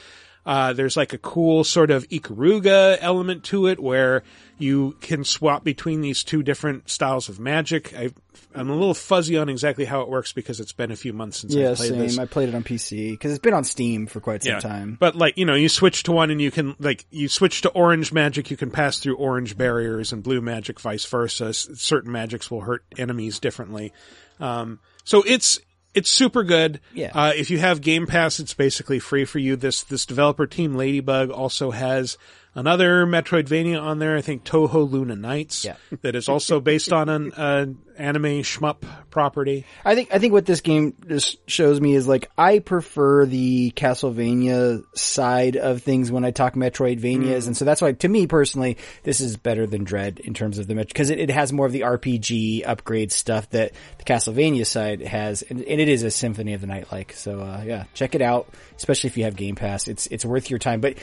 [0.46, 4.22] Uh, there's like a cool sort of Ikaruga element to it where
[4.58, 7.92] you can swap between these two different styles of magic.
[7.94, 8.10] I,
[8.54, 11.38] I'm a little fuzzy on exactly how it works because it's been a few months
[11.38, 11.98] since yeah, I played same.
[11.98, 12.18] this.
[12.18, 14.96] I played it on PC because it's been on Steam for quite some time.
[15.00, 17.70] But like, you know, you switch to one and you can, like, you switch to
[17.70, 21.52] orange magic, you can pass through orange barriers and blue magic vice versa.
[21.52, 23.92] Certain magics will hurt enemies differently.
[24.38, 25.58] Um, so it's,
[25.96, 26.78] it's super good.
[26.94, 27.10] Yeah.
[27.12, 29.56] Uh, if you have Game Pass, it's basically free for you.
[29.56, 32.18] This, this developer team, Ladybug, also has
[32.54, 34.16] another Metroidvania on there.
[34.16, 35.64] I think Touhou Luna Nights.
[35.64, 35.76] Yeah.
[36.02, 37.66] That is also based on an, uh,
[37.98, 38.76] anime shmup
[39.10, 39.64] property.
[39.84, 43.72] I think I think what this game just shows me is like I prefer the
[43.74, 47.46] Castlevania side of things when I talk Metroidvanias, Mm.
[47.48, 50.66] and so that's why to me personally this is better than Dread in terms of
[50.66, 55.00] the because it, it has more of the RPG upgrade stuff that the Castlevania side
[55.02, 57.12] has, and, and it is a Symphony of the Night like.
[57.14, 59.88] So uh, yeah, check it out, especially if you have Game Pass.
[59.88, 60.80] It's it's worth your time.
[60.80, 60.94] But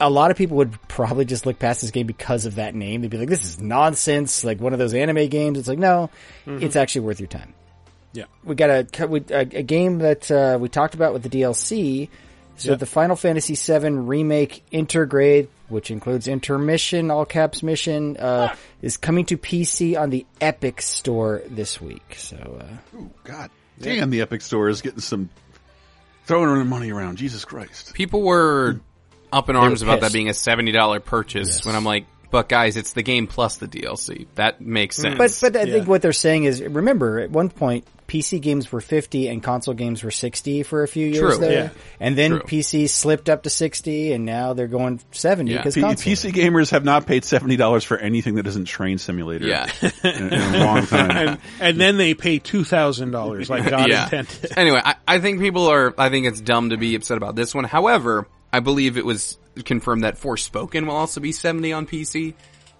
[0.00, 3.00] a lot of people would probably just look past this game because of that name.
[3.02, 5.58] They'd be like, "This is nonsense," like one of those anime games.
[5.58, 6.10] It's like no,
[6.48, 6.62] Mhm.
[6.62, 7.52] it's actually worth your time
[8.12, 8.24] Yeah.
[8.44, 12.08] we got a we- a, a game that uh, we talked about with the DLC.
[12.56, 12.80] So Yep.
[12.80, 18.52] the Final Fantasy VII remake Intergrade, which includes intermission, all caps mission, uh,
[18.82, 22.16] is coming to PC on the Epic Store this week.
[22.18, 23.50] So uh, God
[23.80, 25.28] damn, the Epic Store is getting some
[26.26, 27.18] throwing their money around.
[27.18, 27.94] Jesus Christ.
[27.94, 28.80] People were
[29.32, 31.64] up in arms about that being a seventy dollar purchase.
[31.64, 34.26] When I'm like, but guys, it's the game plus the DLC.
[34.34, 35.02] That makes hmm.
[35.02, 35.18] sense.
[35.18, 38.80] But but I think what they're saying is, remember, at one point PC games were
[38.80, 41.38] fifty and console games were sixty for a few years True.
[41.38, 41.70] there, Yeah.
[42.00, 42.40] and then True.
[42.40, 46.84] PC slipped up to sixty, and now they're going seventy because P- PC gamers have
[46.84, 49.46] not paid seventy dollars for anything that isn't Train Simulator.
[49.46, 49.70] Yeah.
[50.04, 51.10] in, in a long time.
[51.10, 54.56] and, and then they pay $2,000 like God intended.
[54.56, 55.94] anyway, I, I think people are.
[55.98, 57.64] I think it's dumb to be upset about this one.
[57.64, 62.34] However, I believe it was confirmed that Forspoken will also be seventy on PC,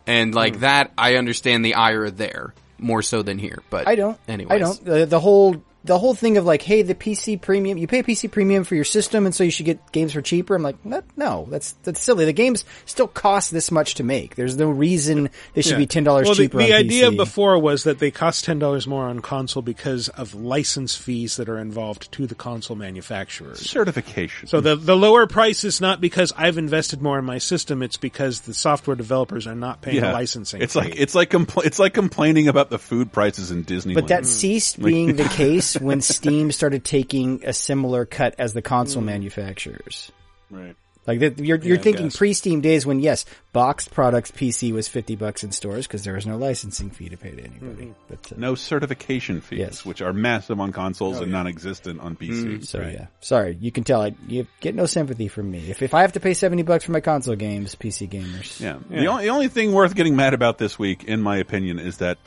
[0.07, 0.61] and like Hmm.
[0.61, 3.63] that, I understand the ire there more so than here.
[3.71, 4.19] But I don't.
[4.29, 4.85] Anyway, I don't.
[4.85, 5.57] The, the whole
[5.89, 8.85] the whole thing of like, hey, the PC premium, you pay PC premium for your
[8.85, 10.55] system, and so you should get games for cheaper.
[10.55, 11.05] I'm like, "What?
[11.17, 12.25] no, that's that's silly.
[12.27, 14.37] The games still cost this much to make.
[14.37, 15.79] There's no reason they should Yeah.
[15.79, 16.59] be ten dollars well, cheaper.
[16.59, 17.17] The, on idea PC.
[17.17, 21.49] before was that they cost ten dollars more on console because of license fees that
[21.49, 23.59] are involved to the console manufacturers.
[23.59, 24.47] Certification.
[24.49, 27.97] So the the lower price is not because I've invested more in my system; it's
[27.97, 30.61] because the software developers are not paying a licensing.
[30.61, 30.81] It's fee.
[30.81, 33.95] like it's like compl- it's like complaining about the food prices in Disney.
[33.95, 38.63] But that ceased being the case when Steam started taking a similar cut as the
[38.63, 39.07] console hmm.
[39.07, 40.11] manufacturers.
[40.51, 40.77] Right.
[41.09, 43.25] Like that, you're you're Yeah, thinking pre-Steam days when yes,
[43.55, 47.17] boxed products PC was fifty bucks in stores because there was no licensing fee to
[47.17, 47.87] pay to anybody.
[47.87, 47.93] Hmm.
[48.09, 49.85] But uh, no certification fees, yes.
[49.87, 51.39] which are massive on consoles Oh, and yeah.
[51.39, 52.57] non-existent on PC.
[52.57, 52.61] Hmm.
[52.61, 55.71] so yeah, sorry, you can tell I you get no sympathy from me.
[55.71, 58.77] If if I have to pay seventy bucks for my console games, PC gamers, Yeah.
[58.91, 61.97] The, only, the only thing worth getting mad about this week, in my opinion, is
[61.99, 62.19] that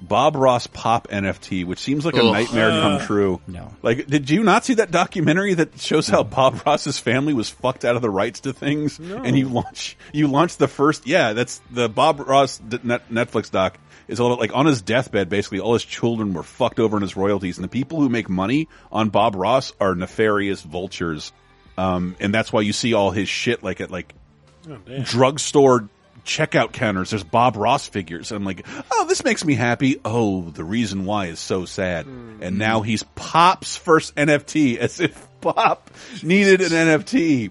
[0.00, 2.32] Bob Ross Pop NFT, which seems like a Ugh.
[2.32, 3.40] nightmare come true.
[3.46, 3.72] no.
[3.82, 7.84] Like, did you not see that documentary that shows how Bob Ross's family was fucked
[7.84, 8.98] out of the rights to things?
[8.98, 9.22] No.
[9.22, 13.78] And you launch, you launch the first, yeah, that's the Bob Ross net, Netflix doc
[14.08, 17.16] is all like on his deathbed, basically all his children were fucked over in his
[17.16, 17.58] royalties.
[17.58, 21.32] And the people who make money on Bob Ross are nefarious vultures.
[21.78, 24.14] Um, and that's why you see all his shit like at like
[24.68, 25.88] Oh, drugstore
[26.30, 27.10] checkout counters.
[27.10, 28.30] There's Bob Ross figures.
[28.30, 30.00] And I'm like, oh, this makes me happy.
[30.04, 32.06] Oh, the reason why is so sad.
[32.06, 35.90] And now he's Pop's first NFT as if Pop
[36.22, 37.50] needed an NFT.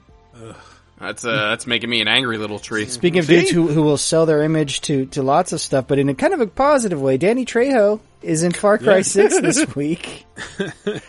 [0.99, 2.85] That's uh, that's making me an angry little tree.
[2.85, 5.97] Speaking of dudes who, who will sell their image to, to lots of stuff, but
[5.97, 9.01] in a kind of a positive way, Danny Trejo is in Far Cry Yeah.
[9.03, 10.25] 6 this week.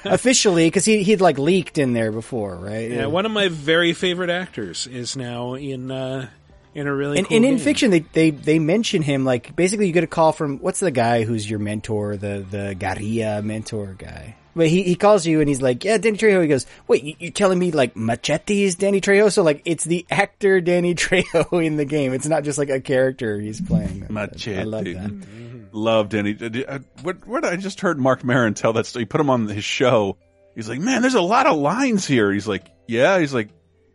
[0.05, 2.89] Officially, because he, he'd like leaked in there before, right?
[2.89, 6.29] yeah, one of my very favorite actors is now in uh,
[6.75, 7.65] in a really and, cool and in game.
[7.65, 10.91] fiction, they, they they mention him like basically you get a call from what's the
[10.91, 14.37] guy who's your mentor, the the Garia mentor guy.
[14.55, 16.43] But he, he calls you and he's like, yeah, Danny Trejo.
[16.43, 19.31] He goes, wait, you, you're telling me like Machete is Danny Trejo?
[19.31, 22.13] So like it's the actor Danny Trejo in the game.
[22.13, 24.07] It's not just like a character he's playing.
[24.11, 24.59] Machete.
[24.59, 25.27] I love that.
[25.73, 26.37] Loved any.
[26.67, 27.25] uh, What?
[27.29, 27.45] What?
[27.45, 29.03] I just heard Marc Maron tell that story.
[29.03, 30.17] He put him on his show.
[30.57, 32.33] He's like, man, there's a lot of lines here.
[32.33, 33.21] He's like, yeah.
[33.21, 33.51] He's like,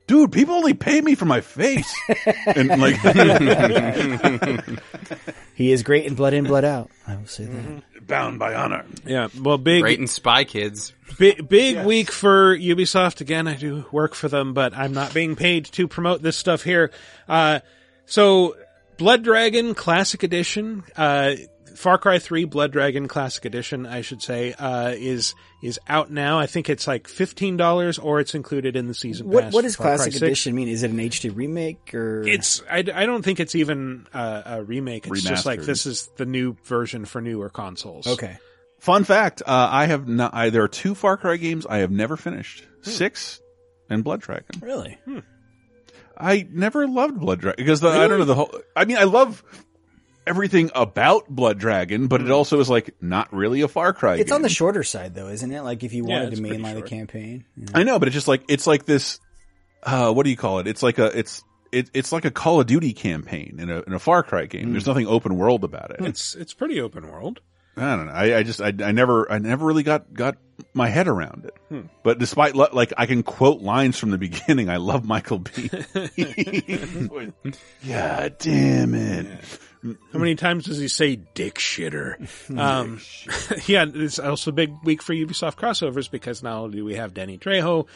[0.08, 1.94] dude, people only pay me for my face.
[2.48, 2.96] and like,
[5.56, 6.90] He is great in Blood In, Blood Out.
[7.08, 8.08] I will say that.
[8.08, 8.86] bound by honor.
[9.06, 10.94] Yeah, well, big Great in Spy Kids.
[11.18, 13.48] Big, big week for Ubisoft again.
[13.48, 16.92] I do work for them, but I'm not being paid to promote this stuff here.
[17.28, 17.60] Uh,
[18.06, 18.56] so
[18.98, 21.36] Blood Dragon Classic Edition, uh,
[21.76, 26.40] Far Cry 3 Blood Dragon Classic Edition, I should say, uh, is, is out now.
[26.40, 29.54] I think it's like $15 or it's included in the season What pass.
[29.54, 30.22] what does for Cry classic 6.
[30.22, 30.68] edition mean?
[30.68, 34.64] Is it an HD remake or It's, I, I don't think it's even uh, a
[34.64, 35.08] remake.
[35.08, 38.08] It's just like this is the new version for newer consoles.
[38.08, 38.38] okay?
[38.80, 40.34] Fun fact: uh, I have not.
[40.36, 43.42] I, there are two Far Cry games I have never finished: Six
[43.90, 44.46] and Blood Dragon.
[44.62, 45.00] Really?
[46.18, 48.54] I never loved Blood Dragon because the, I don't know the whole.
[48.76, 49.44] I mean, I love
[50.28, 54.16] everything about Blood Dragon, but it also is like not really a Far Cry.
[54.16, 54.36] It's game.
[54.36, 55.62] on the shorter side though, isn't it?
[55.62, 56.90] Like if you wanted it's to mainline the short.
[56.90, 57.46] campaign.
[57.58, 57.68] Yeah.
[57.74, 59.20] I know, but it's just like it's like this.
[59.84, 60.68] Uh, what do you call it?
[60.68, 63.94] It's like a it's it, it's like a Call of Duty campaign in a in
[63.94, 64.72] a Far Cry game.
[64.72, 65.98] There's nothing open world about it.
[66.00, 67.42] It's, it's pretty open world.
[67.78, 68.14] I don't know.
[68.14, 70.38] I, I just I, I never I never really got got
[70.74, 71.56] my head around it.
[71.70, 71.82] Hmm.
[72.04, 74.70] But despite like I can quote lines from the beginning.
[74.70, 75.70] I love Michael B.
[77.84, 79.28] yeah, damn it.
[80.12, 82.16] How many times does he say dick shitter?
[82.58, 83.02] Um,
[83.68, 87.14] yeah, it's also a big week for Ubisoft crossovers because not only do we have
[87.14, 87.88] Danny Trejo,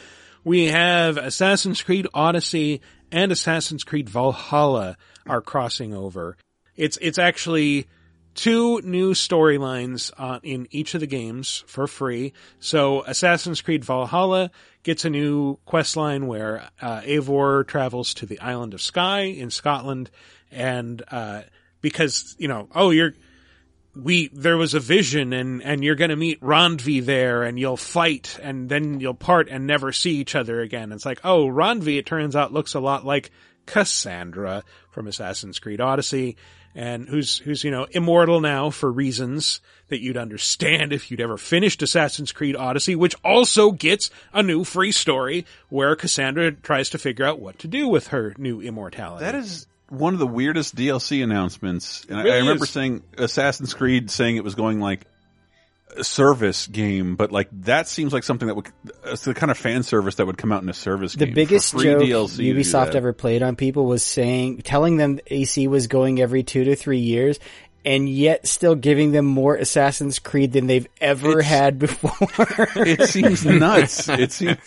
[0.44, 2.80] we have Assassin's Creed Odyssey
[3.10, 4.96] and Assassin's Creed Valhalla
[5.26, 6.36] are crossing over.
[6.76, 7.88] It's, it's actually
[8.34, 12.32] two new storylines uh, in each of the games for free.
[12.58, 14.50] So Assassin's Creed Valhalla
[14.82, 19.50] gets a new quest line where uh, Eivor travels to the island of Skye in
[19.50, 20.10] Scotland,
[20.50, 21.42] and uh,
[21.80, 23.14] because you know, oh, you're
[23.94, 27.76] we there was a vision and and you're going to meet Randvi there and you'll
[27.76, 30.92] fight and then you'll part and never see each other again.
[30.92, 33.30] It's like, oh, Randvi it turns out looks a lot like
[33.66, 36.36] Cassandra from Assassin's Creed Odyssey
[36.74, 41.36] and who's who's you know immortal now for reasons that you'd understand if you'd ever
[41.36, 46.98] finished Assassin's Creed Odyssey, which also gets a new free story where Cassandra tries to
[46.98, 49.24] figure out what to do with her new immortality.
[49.24, 52.04] That is one of the weirdest DLC announcements.
[52.08, 52.70] And I- Really I remember is.
[52.70, 55.06] saying Assassin's Creed saying it was going like
[56.02, 58.68] service game, but like that seems like something that would
[59.06, 61.34] it's the kind of fan service that would come out in a service The game.
[61.34, 65.68] biggest For free joke DLC Ubisoft ever played on people was saying, telling them AC
[65.68, 67.38] was going every two to three years,
[67.84, 72.18] and yet still giving them more Assassin's Creed than they've ever had before.
[72.76, 74.08] it seems nuts.
[74.08, 74.58] It seems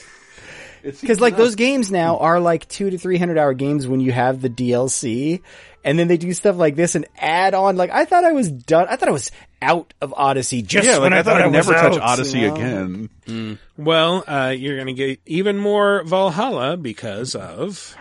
[0.83, 4.11] because like those games now are like two to three hundred hour games when you
[4.11, 5.41] have the DLC,
[5.83, 7.77] and then they do stuff like this and add on.
[7.77, 8.87] Like I thought I was done.
[8.89, 9.31] I thought I was
[9.61, 11.93] out of Odyssey just Yeah, like, when I, I thought I'd I was never touch
[11.93, 12.55] out, Odyssey you know?
[12.55, 13.59] again.
[13.77, 17.95] Well, uh, you're going to get even more Valhalla because of.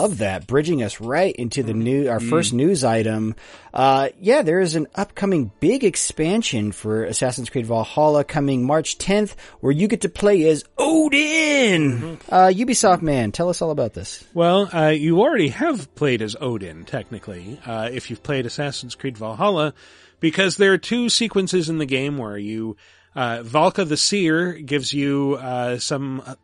[0.00, 3.34] Love that, bridging us right into the new our first news item.
[3.74, 9.34] Uh, yeah, there is an upcoming big expansion for Assassin's Creed Valhalla coming March 10th,
[9.60, 12.18] where you get to play as Odin.
[12.30, 14.24] Uh, Ubisoft man, tell us all about this.
[14.32, 19.18] Well, uh, you already have played as Odin, technically, uh, if you've played Assassin's Creed
[19.18, 19.74] Valhalla,
[20.18, 22.78] because there are two sequences in the game where you,
[23.14, 26.36] uh, Valka the Seer gives you, uh, some, uh,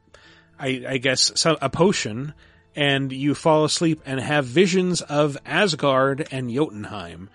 [0.58, 2.34] I, I guess, some, a potion,
[2.76, 7.30] and you fall asleep and have visions of Asgard and Jotunheim.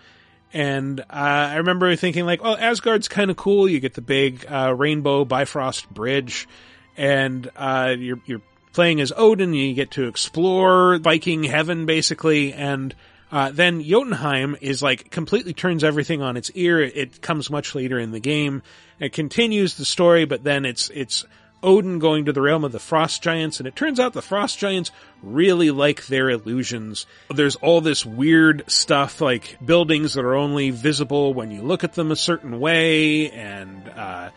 [0.53, 3.67] And uh, I remember thinking like, well, Asgard's kind of cool.
[3.67, 6.47] You get the big uh, rainbow Bifrost bridge,
[6.95, 8.41] and uh, you're you're
[8.73, 9.53] playing as Odin.
[9.53, 12.93] You get to explore Viking heaven basically, and
[13.31, 16.81] uh, then Jotunheim is like completely turns everything on its ear.
[16.81, 18.61] It comes much later in the game.
[18.99, 21.25] It continues the story, but then it's it's
[21.63, 24.57] Odin going to the realm of the frost giants, and it turns out the frost
[24.57, 27.05] giants really like their illusions.
[27.29, 31.93] There's all this weird stuff like buildings that are only visible when you look at
[31.93, 34.29] them a certain way, and uh,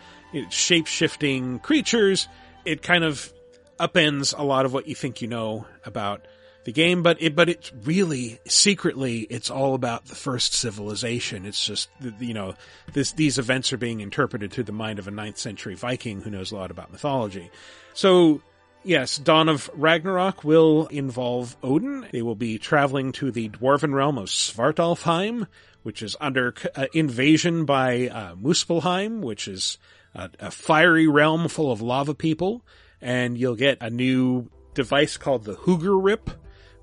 [0.49, 2.27] shape shifting creatures.
[2.63, 3.31] It kind of
[3.79, 6.25] upends a lot of what you think you know about
[6.65, 11.45] the game, but it, but it's really secretly, it's all about the first civilization.
[11.45, 11.89] It's just,
[12.19, 12.55] you know,
[12.91, 16.31] this, these events are being interpreted through the mind of a ninth century Viking who
[16.31, 17.51] knows a lot about mythology.
[17.93, 18.41] So,
[18.83, 22.07] yes, Dawn of Ragnarok will involve Odin.
[22.11, 25.47] They will be traveling to the dwarven realm of Svartalfheim,
[25.83, 29.77] which is under uh, invasion by uh, Muspelheim, which is
[30.15, 32.65] a, a fiery realm full of lava people.
[32.99, 36.31] And you'll get a new device called the Hugr-Rip,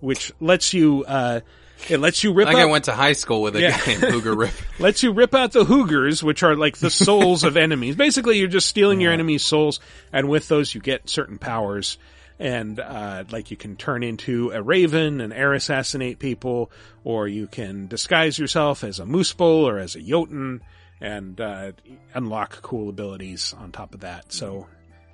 [0.03, 1.41] which lets you uh,
[1.89, 2.47] it lets you rip.
[2.47, 3.79] Like out, I went to high school with a Yeah.
[3.79, 4.53] guy named Hooger Rip.
[4.79, 7.97] lets you rip out the Hoogers, which are like the souls of enemies.
[7.97, 9.81] Basically, you're just stealing your enemies' souls,
[10.12, 11.97] and with those, you get certain powers.
[12.39, 16.70] And uh, like you can turn into a raven and air assassinate people,
[17.05, 20.61] or you can disguise yourself as a moose bull or as a jotun,
[21.01, 21.73] and uh,
[22.15, 24.33] unlock cool abilities on top of that.
[24.33, 24.66] So,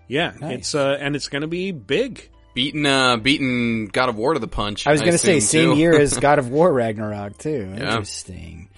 [0.06, 0.59] yeah, Nice.
[0.59, 2.31] it's uh, and it's going to be big.
[2.59, 4.85] Beating, uh, beating God of War to the punch.
[4.89, 5.78] I was going to say assume, same too.
[5.78, 7.72] year as God of War Ragnarok too.
[7.72, 7.90] Yeah.
[7.93, 8.68] Interesting.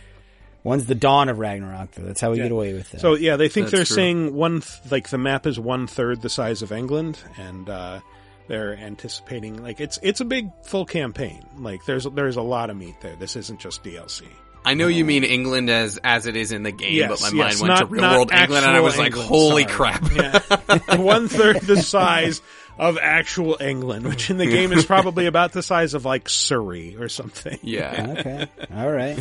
[0.63, 2.03] One's the dawn of Ragnarok though.
[2.03, 2.43] That's how we Yeah.
[2.43, 3.01] get away with that.
[3.01, 3.97] So yeah, they think That's they're true.
[3.97, 8.01] saying one th- like the map is one third the size of England, and uh,
[8.49, 11.43] they're anticipating like it's it's a big full campaign.
[11.57, 13.17] Like there's there's a lot of meat there.
[13.17, 14.25] This isn't just DLC.
[14.63, 17.45] I know you mean England as as it is in the game, Yes, but my
[17.47, 19.73] yes, mind went to real world England, and I actual was like, "Holy sorry.
[19.73, 22.43] crap!" one third the size
[22.81, 26.97] of actual England, which in the game is probably about the size of like Surrey
[26.97, 27.59] or something.
[27.63, 28.15] Yeah.
[28.19, 28.47] okay.
[28.75, 29.19] All right.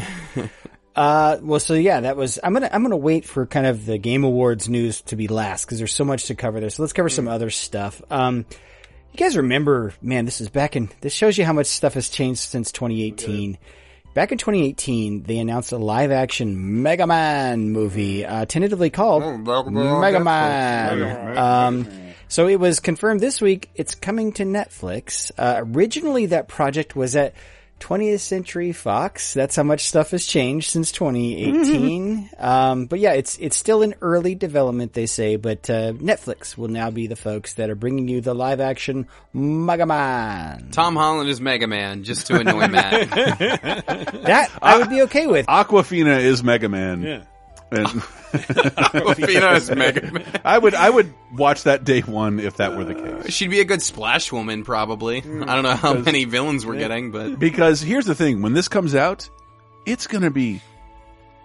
[0.96, 3.98] Uh, well, so yeah, that was, I'm gonna, I'm gonna wait for kind of the
[3.98, 6.70] Game Awards news to be last because there's so much to cover there.
[6.70, 8.02] So let's cover some other stuff.
[8.10, 8.46] Um,
[9.12, 12.10] you guys remember, man, this is back in, this shows you how much stuff has
[12.10, 13.58] changed since 2018.
[14.14, 20.20] Back in 2018, they announced a live action Mega Man movie, uh, tentatively called Mega
[20.24, 21.38] Man.
[21.38, 23.70] Um, so it was confirmed this week.
[23.76, 25.32] It's coming to Netflix.
[25.38, 27.34] Uh, originally, that project was at
[27.80, 29.34] 20th Century Fox.
[29.34, 32.30] That's how much stuff has changed since 2018.
[32.38, 35.38] um, but yeah, it's it's still in early development, they say.
[35.38, 39.08] But uh, Netflix will now be the folks that are bringing you the live action
[39.34, 40.70] Mega Man.
[40.72, 43.10] Tom Holland is Mega Man just to annoy Matt.
[44.30, 45.48] That I would be okay with.
[45.48, 47.02] Awkwafina is Mega Man.
[47.02, 47.24] Yeah.
[47.72, 47.88] And
[48.34, 50.42] Awkwafina is Mega Man.
[50.44, 53.34] I would I would watch that day one if that were the uh, case.
[53.34, 55.22] She'd be a good Splash Woman, probably.
[55.22, 55.44] Hmm.
[55.44, 58.68] I don't know how many villains we're getting, but Because here's the thing: when this
[58.68, 59.30] comes out,
[59.86, 60.62] it's going to be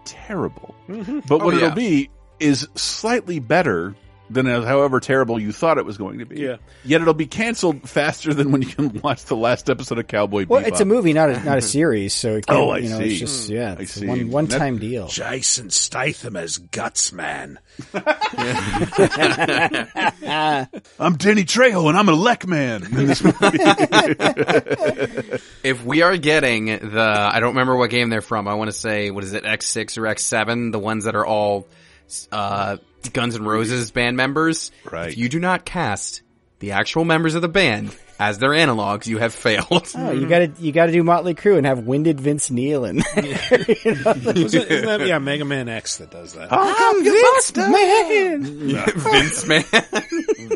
[0.04, 0.74] terrible.
[0.88, 1.20] Mm-hmm.
[1.26, 2.10] But what Oh, it'll be
[2.40, 3.94] is slightly better
[4.30, 6.40] than as however terrible you thought it was going to be.
[6.40, 6.56] Yeah.
[6.84, 10.46] Yet it'll be canceled faster than when you can watch the last episode of Cowboy
[10.48, 10.68] Well, Bebop.
[10.68, 12.98] it's a movie, not a not a series, so it can, Oh, I you know,
[12.98, 13.10] see.
[13.10, 14.06] it's just yeah, I it's a see.
[14.06, 15.08] one one time That- deal.
[15.08, 17.58] Jason Statham as Guts Man.
[20.98, 23.38] I'm Danny Trejo and I'm a Lek man in this movie.
[25.62, 27.00] if we are getting the,
[27.32, 28.48] I don't remember what game they're from.
[28.48, 30.72] I want to say, what is it, X6 or X7?
[30.72, 31.68] The ones that are all,
[32.32, 32.76] uh,
[33.12, 34.70] Guns N' Roses band members.
[34.90, 35.08] Right.
[35.08, 36.22] If you do not cast
[36.60, 39.88] the actual members of the band as their analogs, you have failed.
[39.96, 43.64] Oh, you gotta you gotta do Motley Crue and have winded Vince Neil in there.
[43.84, 46.48] You know, like- Isn't, isn't that, yeah, Mega Man X that does that.
[46.50, 48.44] I'm Vince Man.
[48.44, 49.64] Vince Man.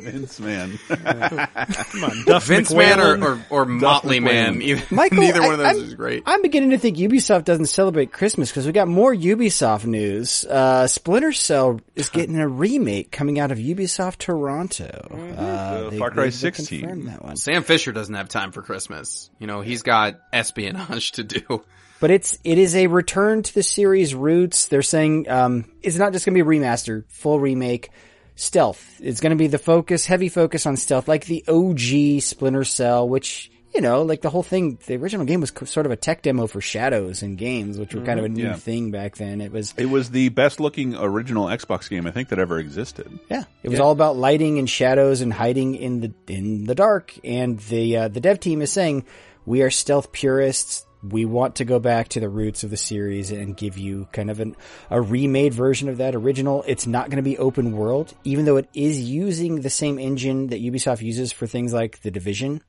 [0.02, 0.78] Vince man.
[0.88, 2.76] Come on, Duff Vince McWhalen.
[2.76, 4.60] Man or, or, or Motley Man.
[4.62, 6.22] Either- Michael, Neither one of those I'm- is great.
[6.26, 10.44] I'm beginning to think Ubisoft doesn't celebrate Christmas because we got more Ubisoft news.
[10.44, 15.34] Uh, Splinter Cell is getting a remake coming out of Ubisoft Toronto.
[15.36, 17.04] Uh, Far Cry 16.
[17.06, 17.36] that one.
[17.48, 19.30] Sam Fisher doesn't have time for Christmas.
[19.38, 21.64] You know, he's got espionage to do.
[21.98, 24.66] But it's it is a return to the series roots.
[24.66, 27.90] They're saying um, it's not just going to be a remaster, full remake.
[28.34, 29.00] Stealth.
[29.02, 33.08] It's going to be the focus, heavy focus on stealth, like the OG Splinter Cell,
[33.08, 34.78] which you know, like the whole thing.
[34.86, 38.00] The original game was sort of a tech demo for shadows and games, which were
[38.02, 38.54] kind of a new Yeah.
[38.54, 39.40] thing back then.
[39.40, 43.18] It was It was the best looking original Xbox game I think that ever existed.
[43.30, 47.12] Yeah, it was all about lighting and shadows and hiding in the in the dark.
[47.24, 49.04] And the uh, the dev team is saying
[49.46, 50.84] we are stealth purists.
[51.00, 54.30] We want to go back to the roots of the series and give you kind
[54.30, 54.56] of an,
[54.90, 56.64] a remade version of that original.
[56.66, 60.48] It's not going to be open world, even though it is using the same engine
[60.48, 62.62] that Ubisoft uses for things like the Division.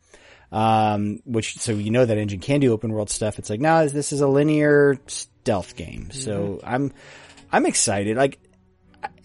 [0.51, 3.37] Um, which, so you know that engine can do open world stuff.
[3.37, 6.09] It's like, no, this is a linear stealth game.
[6.11, 6.91] So I'm,
[7.51, 8.17] I'm excited.
[8.17, 8.39] Like,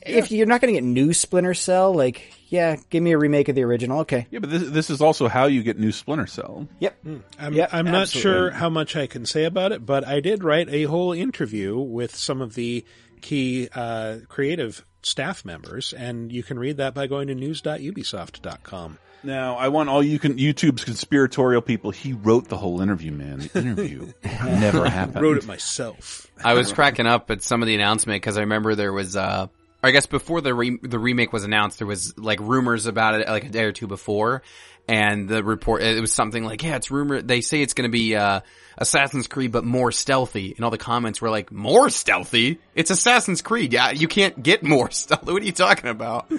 [0.04, 3.48] if you're not going to get new Splinter Cell, like, yeah, give me a remake
[3.48, 4.00] of the original.
[4.00, 4.26] Okay.
[4.30, 6.68] Yeah, but this, this is also how you get new Splinter Cell.
[6.80, 7.06] Yep.
[7.38, 10.44] I'm, Yep, I'm not sure how much I can say about it, but I did
[10.44, 12.84] write a whole interview with some of the
[13.22, 18.98] key uh, creative staff members, and you can read that by going to news.ubisoft.com.
[19.24, 21.90] Now, I want all you can YouTube's conspiratorial people.
[21.90, 23.48] He wrote the whole interview, man.
[23.52, 25.18] The interview never happened.
[25.18, 26.26] I wrote it myself.
[26.44, 29.46] I was cracking up at some of the announcement because I remember there was, uh,
[29.82, 33.28] I guess before the re- the remake was announced, there was like rumors about it
[33.28, 34.42] like a day or two before,
[34.88, 37.22] and the report it was something like, yeah, it's rumor.
[37.22, 38.40] They say it's going to be uh,
[38.78, 42.60] Assassin's Creed, but more stealthy, and all the comments were like, more stealthy?
[42.74, 43.72] It's Assassin's Creed.
[43.72, 45.32] Yeah, you can't get more stealthy.
[45.32, 46.30] What are you talking about?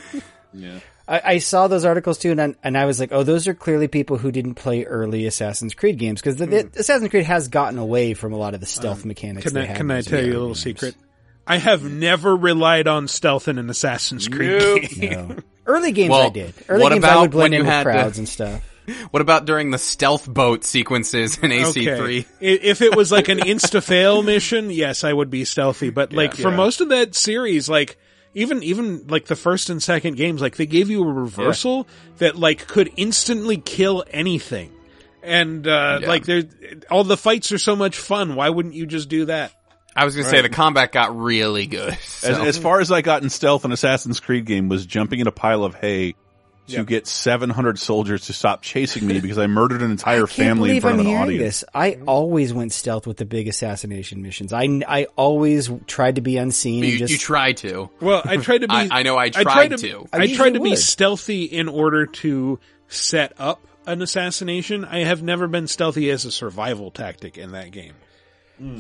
[0.54, 0.80] Yeah.
[1.08, 3.54] I, I saw those articles too, and I, and I was like, oh, those are
[3.54, 6.80] clearly people who didn't play early Assassin's Creed games because the, the hmm.
[6.80, 9.46] Assassin's Creed has gotten away from a lot of the stealth um, mechanics.
[9.46, 10.62] Can they I, can I tell you a little games.
[10.62, 10.96] secret?
[11.48, 14.82] I have never relied on stealth in an Assassin's Creed Nope.
[14.82, 15.28] game.
[15.28, 15.36] No.
[15.68, 16.54] Early games Well, I did.
[16.70, 18.30] Early what games I about would blend when in you with had to- crowds and
[18.30, 18.72] stuff.
[19.10, 22.00] What about during the stealth boat sequences in AC3?
[22.00, 22.26] Okay.
[22.40, 25.90] If it was like an insta fail mission, yes, I would be stealthy.
[25.90, 26.56] But like for Yeah.
[26.56, 27.98] most of that series, like
[28.36, 31.88] even even like the first and second games, like they gave you a reversal
[32.20, 34.72] that like could instantly kill anything.
[35.24, 36.08] And uh Yeah.
[36.08, 36.44] like there
[36.92, 38.36] all the fights are so much fun.
[38.36, 39.52] Why wouldn't you just do that?
[39.96, 41.94] I was going to say the combat got really good.
[41.94, 45.22] As, so- as far as I got in stealth in Assassin's Creed game was jumping
[45.22, 46.16] in a pile of hay
[46.68, 46.84] to Yeah.
[46.84, 50.96] get 700 soldiers to stop chasing me because I murdered an entire family in front
[51.00, 51.44] I'm of an audience.
[51.62, 51.64] this.
[51.74, 54.52] I always went stealth with the big assassination missions.
[54.54, 56.84] I, I always tried to be unseen.
[56.84, 57.90] you, and just, you try to.
[58.02, 58.74] Well, I tried to be.
[58.76, 59.78] I- I know I tried tried to.
[59.78, 60.08] to.
[60.12, 64.86] I I, tried to be stealthy in order to set up an assassination.
[64.86, 67.94] I have never been stealthy as a survival tactic in that game.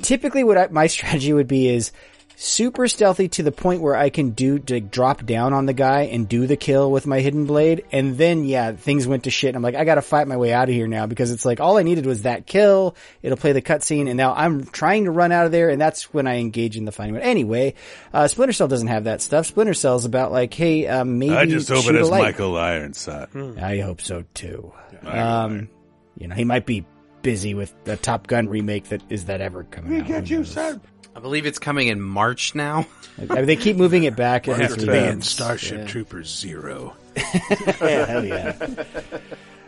[0.01, 1.91] typically what I, my strategy would be is
[2.35, 6.03] super stealthy to the point where I can do to drop down on the guy
[6.03, 7.85] and do the kill with my hidden blade.
[7.91, 9.49] And then yeah, things went to shit.
[9.49, 11.59] And I'm like, I gotta fight my way out of here now because it's like
[11.59, 12.95] all I needed was that kill.
[13.21, 16.13] It'll play the cutscene and now I'm trying to run out of there and that's
[16.13, 17.15] when I engage in the fighting.
[17.15, 17.73] But anyway,
[18.13, 19.45] uh, Splinter Cell doesn't have that stuff.
[19.45, 22.21] Splinter Cell's about like, hey, um, maybe I just hope shoot it a light.
[22.21, 23.29] Michael Ironside.
[23.59, 24.73] I hope so too.
[25.03, 25.69] Um,
[26.17, 26.85] you know, he might be
[27.21, 30.07] busy with the Top Gun remake that is that ever coming we out.
[30.27, 30.79] Who knows?
[31.15, 32.85] I believe it's coming in March now.
[33.17, 34.47] I mean, they keep moving it back.
[34.47, 35.21] We'll every have to be in.
[35.21, 35.87] Starship Yeah.
[35.87, 36.95] Troopers Zero.
[37.15, 38.55] yeah, hell yeah.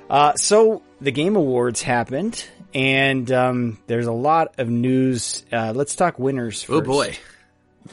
[0.10, 5.46] Uh, so the Game Awards happened, and um, there's a lot of news.
[5.52, 6.64] Uh, let's talk winners.
[6.64, 6.76] First.
[6.76, 7.16] Oh boy.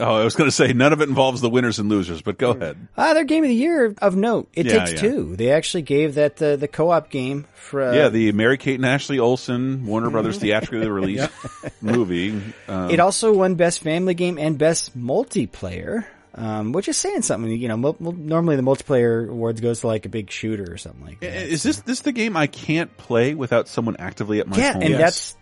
[0.00, 2.38] Oh, I was going to say none of it involves the winners and losers, but
[2.38, 2.76] go ahead.
[2.96, 4.48] Uh, their game of the year of note.
[4.54, 5.08] It Yeah, takes yeah.
[5.10, 5.36] two.
[5.36, 8.86] They actually gave that the the co-op game for uh, yeah, the Mary Kate and
[8.86, 11.30] Ashley Olsen Warner Brothers theatrically released
[11.80, 12.40] movie.
[12.68, 16.04] Um, It also won Best Family Game and Best Multiplayer.
[16.36, 20.04] Um, which is saying something, you know, mo- normally the multiplayer awards goes to like
[20.04, 21.32] a big shooter or something like that.
[21.32, 24.94] Is this this the game I can't play without someone actively at my yeah, and
[24.94, 25.36] that's,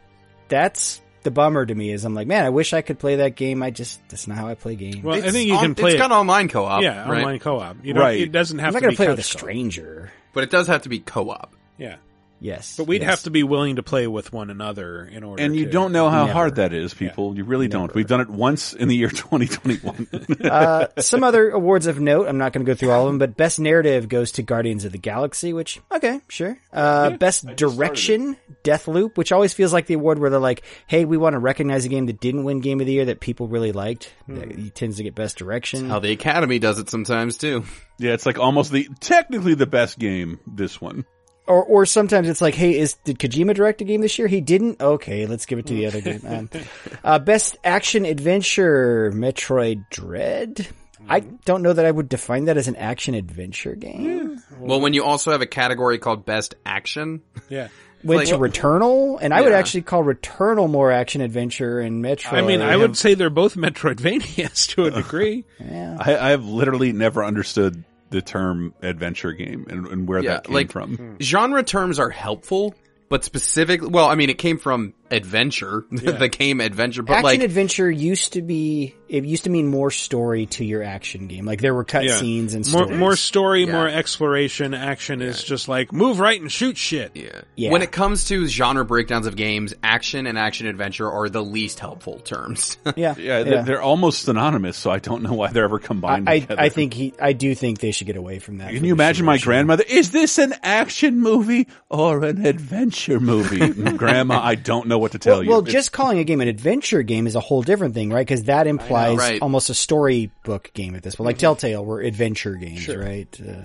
[0.48, 3.36] that's the bummer to me is I'm like, man, I wish I could play that
[3.36, 3.62] game.
[3.62, 5.02] I just, that's not how I play games.
[5.02, 5.90] Well, I think you can play.
[5.90, 6.82] It's it- got online co-op.
[6.82, 7.18] Yeah, right?
[7.20, 7.76] online co-op.
[7.84, 8.20] You know, Right.
[8.20, 9.40] it doesn't have I'm not to gonna be play with a couch co-op.
[9.40, 10.12] stranger.
[10.32, 11.52] But it does have to be co-op.
[11.78, 11.96] Yeah,
[12.42, 12.76] Yes.
[12.76, 13.10] but we'd yes.
[13.10, 15.42] have to be willing to play with one another in order.
[15.42, 16.32] and you to- don't know how Never.
[16.32, 17.36] hard that is, people.
[17.36, 17.94] You really don't.
[17.94, 20.08] We've done it once in the year 2021.
[20.44, 22.26] uh, some other awards of note.
[22.26, 24.84] I'm not going to go through all of them, but best narrative goes to Guardians
[24.84, 26.58] of the Galaxy, which okay, sure.
[26.72, 31.16] Uh, best direction, Deathloop, which always feels like the award where they're like, "Hey, we
[31.16, 33.72] want to recognize a game that didn't win Game of the Year that people really
[33.72, 35.88] liked." That he tends to get best direction.
[35.88, 37.64] How the Academy does it sometimes too.
[37.98, 40.40] yeah, it's like almost the technically the best game.
[40.46, 41.04] This one.
[41.52, 44.28] Or or sometimes it's like, hey, is did Kojima direct a game this year?
[44.28, 44.80] He didn't.
[44.80, 46.20] Okay, let's give it to the other game.
[46.26, 46.50] Um,
[47.04, 50.66] uh, best action adventure, Metroid Dread.
[51.08, 54.40] I don't know that I would define that as an action adventure game.
[54.58, 57.68] Well, when you also have a category called Best Action, Yeah.
[58.04, 62.32] Went to like- Returnal, and I would actually call Returnal more action adventure and Metroid.
[62.32, 65.44] I mean, I would say they're both Metroidvanias to a degree.
[65.60, 65.96] Yeah.
[66.00, 70.44] I, I have literally never understood the term adventure game and, and where yeah, that
[70.44, 70.96] came like from.
[70.96, 71.14] Hmm.
[71.20, 72.74] genre terms are helpful,
[73.12, 77.42] but specifically, well, I mean, it came from adventure, the game adventure, but action like,
[77.42, 81.44] adventure used to be it used to mean more story to your action game.
[81.44, 82.00] Like there were Yeah.
[82.00, 82.98] cutscenes and more stories.
[82.98, 83.72] more story, Yeah.
[83.72, 84.72] more exploration.
[84.72, 87.10] Action is just like move right and shoot shit.
[87.14, 87.42] yeah.
[87.54, 87.70] Yeah.
[87.72, 91.78] When it comes to genre breakdowns of games, action and action adventure are the least
[91.78, 92.78] helpful terms.
[92.96, 96.38] yeah, Yeah, they're, they're almost synonymous, so I don't know why they're ever combined I,
[96.38, 96.62] together.
[96.62, 98.72] I think he, I do think they should get away from that.
[98.72, 99.84] Can you imagine my grandmother?
[99.86, 103.68] Is this an action movie or an adventure movie?
[103.96, 105.50] Grandma, I don't know what to tell Well, you.
[105.50, 108.26] well It's- just calling a game an adventure game is a whole different thing, right?
[108.26, 109.40] Because that implies right.
[109.42, 111.26] almost a storybook game at this point.
[111.26, 113.40] Like Telltale were adventure games, right?
[113.40, 113.64] Uh,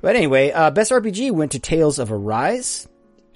[0.00, 2.88] but anyway, uh, best RPG went to Tales of Arise.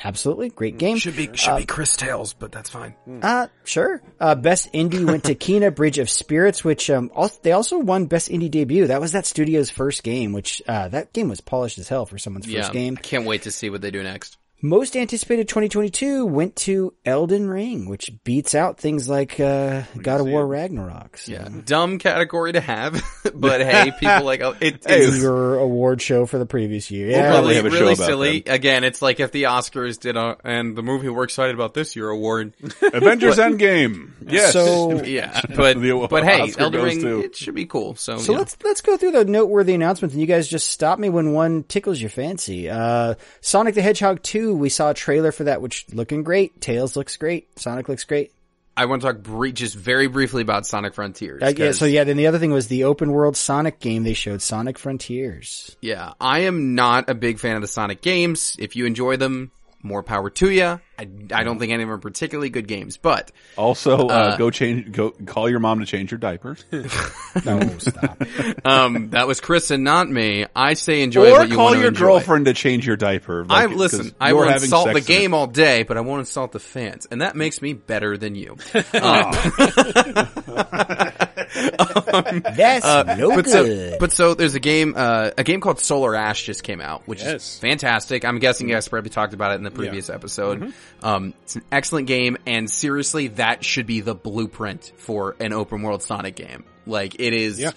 [0.04, 0.96] Absolutely, great game.
[0.96, 2.94] Should be should be Cris Tales, but that's fine.
[3.20, 4.00] Uh, sure.
[4.20, 8.06] Uh, best indie went to Kena Bridge of Spirits, which, um, also, they also won
[8.06, 8.86] best indie debut.
[8.86, 12.16] That was that studio's first game, which, uh, that game was polished as hell for
[12.16, 12.96] someone's first yeah, game.
[12.96, 14.37] can't wait to see what they do next.
[14.60, 20.26] Most anticipated 2022 went to Elden Ring, which beats out things like, uh, God of
[20.26, 21.16] War Ragnarok.
[21.18, 21.32] So.
[21.32, 23.00] Yeah, dumb category to have,
[23.34, 27.08] but hey, people like oh, it, it's your award show for the previous year.
[27.08, 27.30] Yeah.
[27.30, 28.42] probably really, have a show really about silly.
[28.46, 31.94] Again, it's like if the Oscars did a and the movie we're excited about this
[31.94, 32.52] year award.
[32.82, 34.10] Avengers But- Endgame.
[34.26, 34.52] Yes.
[34.52, 37.94] So- yeah, but The but hey, Oscar Elden Ring to- it should be cool.
[37.94, 38.38] So, So yeah.
[38.38, 41.62] let's let's go through the noteworthy announcements, and you guys just stop me when one
[41.62, 42.68] tickles your fancy.
[42.68, 46.60] Uh, Sonic the Hedgehog two, we saw a trailer for that, which looking great.
[46.60, 47.58] Tails looks great.
[47.58, 48.32] Sonic looks great.
[48.78, 51.42] I want to talk just very briefly about Sonic Frontiers.
[51.42, 54.04] Uh, yeah, so yeah, then the other thing was the open world Sonic game.
[54.04, 55.76] They showed Sonic Frontiers.
[55.82, 58.54] Yeah, I am not a big fan of the Sonic games.
[58.60, 59.50] If you enjoy them,
[59.88, 60.80] more power to you.
[61.00, 64.36] I, I don't think any of them are particularly good games, but Also, uh, Uh,
[64.36, 64.90] go change.
[64.92, 68.20] Go call your mom to change your diapers, No, stop.
[68.64, 70.44] um, that was Chris and not me.
[70.56, 72.00] I say enjoy or what you call your enjoy.
[72.06, 73.46] girlfriend to change your diaper.
[73.48, 75.18] I like, I you're will insult the sex in it.
[75.20, 78.34] game all day, but I won't insult the fans, and that makes me better than
[78.34, 78.56] you.
[78.94, 79.32] Um,
[81.54, 83.92] That's uh, no but good.
[83.92, 87.06] so, but so there's a game, uh, a game called Solar Ash just came out,
[87.06, 87.54] which Yes.
[87.54, 88.24] is fantastic.
[88.24, 90.72] I'm guessing you guys probably talked about it in the previous episode.
[91.02, 95.82] Um, it's an excellent game, and seriously, that should be the blueprint for an open
[95.82, 96.64] world Sonic game.
[96.86, 97.72] Like it is, Yeah.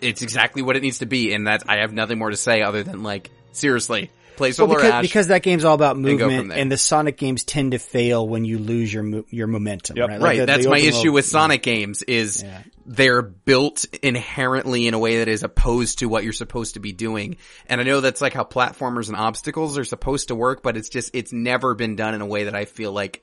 [0.00, 2.62] it's exactly what it needs to be, and that I have nothing more to say
[2.62, 4.10] other than like seriously,
[4.50, 5.02] play Well, because, Ash.
[5.02, 6.58] because that game's all about movement, there.
[6.58, 9.96] and the Sonic games tend to fail when you lose your mo- your momentum.
[9.96, 10.08] Yep.
[10.08, 12.44] Right, Like Right, the- that's the my issue world- with Sonic games is
[12.84, 16.92] they're built inherently in a way that is opposed to what you're supposed to be
[16.92, 17.36] doing.
[17.68, 20.88] And I know that's like how platformers and obstacles are supposed to work, but it's
[20.88, 23.22] just it's never been done in a way that I feel like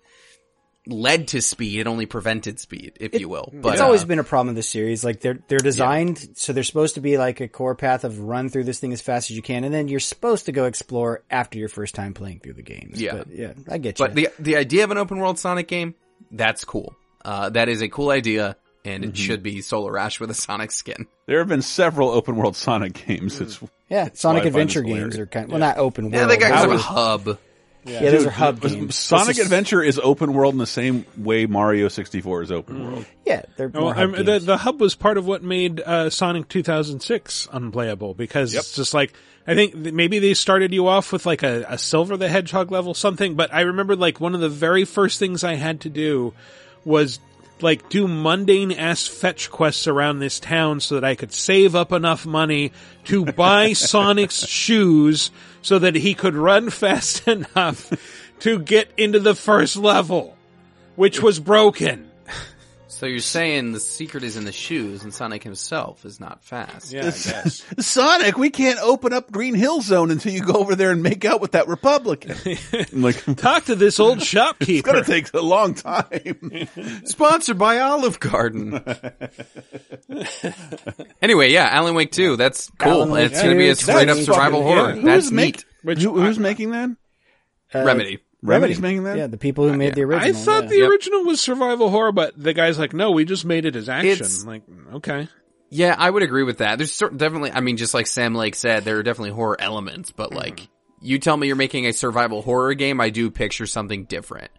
[0.92, 1.80] led to speed.
[1.80, 3.52] It only prevented speed, if you will.
[3.54, 5.04] But it's always uh, been a problem with the series.
[5.04, 8.50] Like they're they're designed so they're supposed to be like a core path of run
[8.50, 11.24] through this thing as fast as you can, and then you're supposed to go explore
[11.30, 13.02] after your first time playing through the games.
[13.02, 13.18] Yeah.
[13.18, 14.06] but yeah, I get you.
[14.06, 15.96] But the the idea of an open world Sonic game,
[16.32, 16.96] that's cool.
[17.24, 18.56] Uh, that is a cool idea,
[18.86, 19.10] and Mm-hmm.
[19.12, 21.06] it should be Solar Ash with a Sonic skin.
[21.30, 23.40] There have been several open world Sonic games.
[23.40, 26.16] It's yeah, why Sonic Adventure games are kind of, well, not open world.
[26.16, 27.38] Yeah, they got but- kind of a hub.
[27.86, 28.96] Yeah, those Dude, are hub games.
[28.96, 33.06] Sonic is- Adventure is open world in the same way Mario 64 is open world.
[33.26, 34.46] Yeah, they're Oh, more hub I'm- the, games.
[34.46, 39.14] the hub was part of what made uh, Sonic 2006 unplayable because it's just like
[39.48, 42.72] I think th- maybe they started you off with like a, a Silver the Hedgehog
[42.72, 45.90] level something, but I remember like one of the very first things I had to
[45.90, 46.34] do
[46.86, 47.20] was
[47.62, 51.92] like do mundane ass fetch quests around this town so that I could save up
[51.92, 52.72] enough money
[53.06, 55.32] to buy Sonic's shoes
[55.62, 57.92] so that he could run fast enough
[58.40, 60.38] to get into the first level,
[60.96, 62.09] which was broken.
[62.92, 66.92] So you're saying the secret is in the shoes, and Sonic himself is not fast.
[66.92, 67.64] Yeah, I guess.
[67.86, 71.24] Sonic, we can't open up Green Hill Zone until you go over there and make
[71.24, 72.36] out with that Republican.
[72.92, 74.90] I'm like, Talk to this old shopkeeper.
[74.98, 76.68] it's gonna take a long time.
[77.06, 78.84] Sponsored by Olive Garden.
[81.22, 82.38] anyway, yeah, Alan Wake 2.
[82.38, 83.08] That's cool.
[83.08, 84.96] Wake it's going to be a straight up survival horror.
[84.96, 85.02] yeah.
[85.04, 85.66] That's Who's neat.
[85.84, 86.90] make- Who- who's making that?
[87.74, 88.20] Uh, Remedy.
[88.42, 89.18] Remedy's making that?
[89.18, 90.30] Yeah, the people who made the original.
[90.30, 90.70] I thought yeah.
[90.70, 93.90] the original was survival horror, but the guy's like, no, we just made it as
[93.90, 94.12] action.
[94.12, 94.64] It's- like,
[94.94, 95.28] okay.
[95.72, 96.80] Yeah, I would agree with that.
[96.80, 100.12] There's cer- definitely, I mean, just like Sam Lake said, there are definitely horror elements,
[100.12, 100.40] but mm-hmm.
[100.40, 100.68] like,
[101.00, 104.50] you tell me you're making a survival horror game, I do picture something different.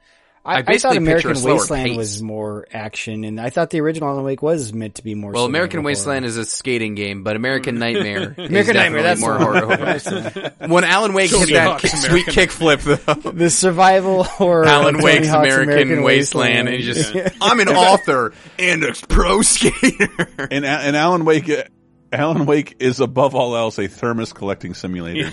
[0.42, 1.96] I, I thought basically American Wasteland pace.
[1.98, 5.32] was more action, and I thought the original Alan Wake was meant to be more.
[5.32, 9.20] Well, American survival Wasteland is a skating game, but American Nightmare is American Nightmare, that's
[9.20, 10.52] more horror.
[10.66, 14.64] when Alan Wake hit Tony that Hawk's kick, sweet kickflip, though, the survival horror.
[14.64, 18.94] Alan of Wake's Tony Hawk's American, Wasteland, and he's just, I'm an author and a
[19.08, 20.26] pro skater.
[20.50, 21.64] And, and Alan Wake, uh,
[22.12, 25.32] Alan Wake is above all else a thermos collecting simulator.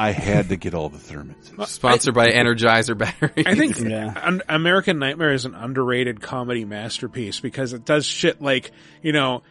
[0.00, 1.66] I had to get all the thermoses.
[1.68, 3.46] Sponsored by Energizer batteries.
[3.46, 4.14] I think Yeah.
[4.22, 8.70] Un- American Nightmare is an underrated comedy masterpiece because it does shit like,
[9.02, 9.42] you know,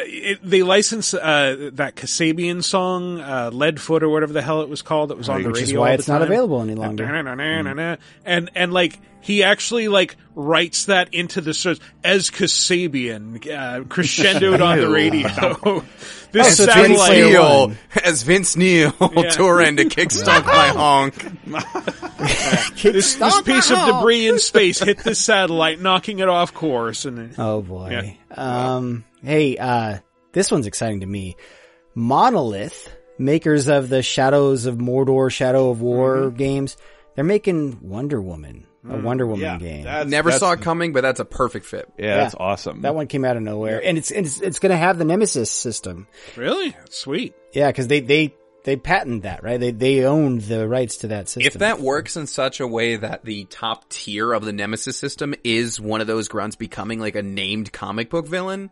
[0.00, 4.82] it, they license uh, that Kasabian song, uh, Leadfoot or whatever the hell it was
[4.82, 5.10] called.
[5.10, 5.74] That was on the Which radio.
[5.74, 7.04] is why all it's the not available any longer.
[8.24, 14.64] And and like he actually like writes that into the source as Kasabian uh, crescendoed
[14.64, 14.94] on the Ew.
[14.94, 15.28] radio.
[15.64, 15.84] Oh,
[16.32, 19.30] this so Vince like Neil- Neil as Vince Neil Yeah.
[19.30, 21.14] touring to kickstart my honk.
[22.82, 27.34] this, this piece of debris in space hit the satellite, knocking it off course, and
[27.38, 28.14] Oh boy.
[28.30, 28.74] Yeah.
[28.76, 29.98] Um, hey, uh,
[30.32, 31.36] this one's exciting to me.
[31.94, 32.88] Monolith,
[33.18, 36.36] makers of the Shadows of Mordor, Shadow of War Mm-hmm.
[36.36, 36.76] games,
[37.14, 39.02] they're making Wonder Woman, a Mm.
[39.02, 39.82] Wonder Woman game.
[39.84, 41.88] That's- Never that's- saw it coming, but that's a perfect fit.
[41.98, 42.82] Yeah, that's awesome.
[42.82, 45.50] That one came out of nowhere, and it's it's, it's going to have the Nemesis
[45.50, 46.06] system.
[46.36, 47.34] really sweet.
[47.52, 48.34] Yeah, because they they
[48.64, 49.58] they patented that, right?
[49.58, 51.46] They they owned the rights to that system.
[51.46, 55.34] If that works in such a way that the top tier of the Nemesis system
[55.42, 58.70] is one of those grunts becoming like a named comic book villain,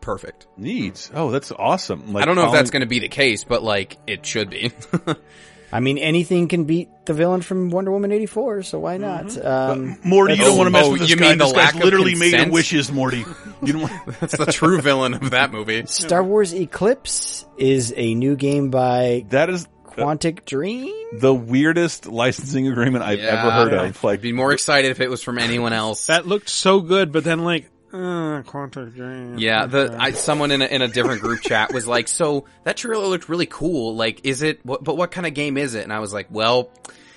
[0.00, 0.46] perfect.
[0.56, 1.10] Neat.
[1.14, 2.12] Oh, that's awesome.
[2.12, 4.50] Like I don't know if that's going to be the case, but like it should
[4.50, 4.72] be.
[5.72, 9.36] I mean, anything can beat the villain from Wonder Woman eighty four, so why not?
[9.44, 11.28] Um, Morty, you don't want to mess oh, with this you guy.
[11.28, 13.24] mean the this guy's lack of literally made of wishes, Morty.
[13.62, 14.06] You don't want...
[14.20, 15.84] that's the true villain of that movie.
[15.84, 20.94] Star Wars Eclipse is a new game by That is Quantic Dream.
[21.18, 23.80] the weirdest licensing agreement I've ever heard of.
[23.80, 26.06] I'd Like, be more excited if it was from anyone else.
[26.06, 29.38] That looked so good, but then like, uh, Quantum Dream.
[29.38, 32.76] Yeah, the I, someone in a, in a different group chat was like, "So that
[32.76, 33.94] trailer looked really cool.
[33.96, 34.64] Like, is it?
[34.64, 36.70] What, but what kind of game is it?" And I was like, "Well,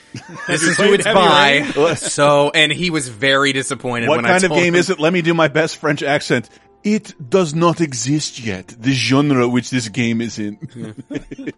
[0.47, 4.09] this is who it's by." so, and he was very disappointed.
[4.09, 4.79] what when kind I of game him.
[4.79, 4.99] is it?
[4.99, 6.49] Let me do my best French accent.
[6.83, 8.67] It does not exist yet.
[8.67, 10.57] The genre which this game is in.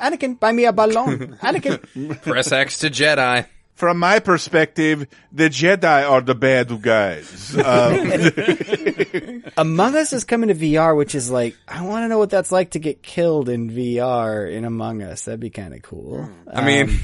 [0.00, 1.36] Anakin, buy me a ballon.
[1.36, 2.20] Anakin.
[2.22, 3.46] Press X to Jedi.
[3.74, 7.56] From my perspective, the Jedi are the bad guys.
[7.56, 12.30] Um, Among Us is coming to VR, which is like, I want to know what
[12.30, 15.24] that's like to get killed in VR in Among Us.
[15.24, 16.28] That'd be kind of cool.
[16.52, 17.00] I mean,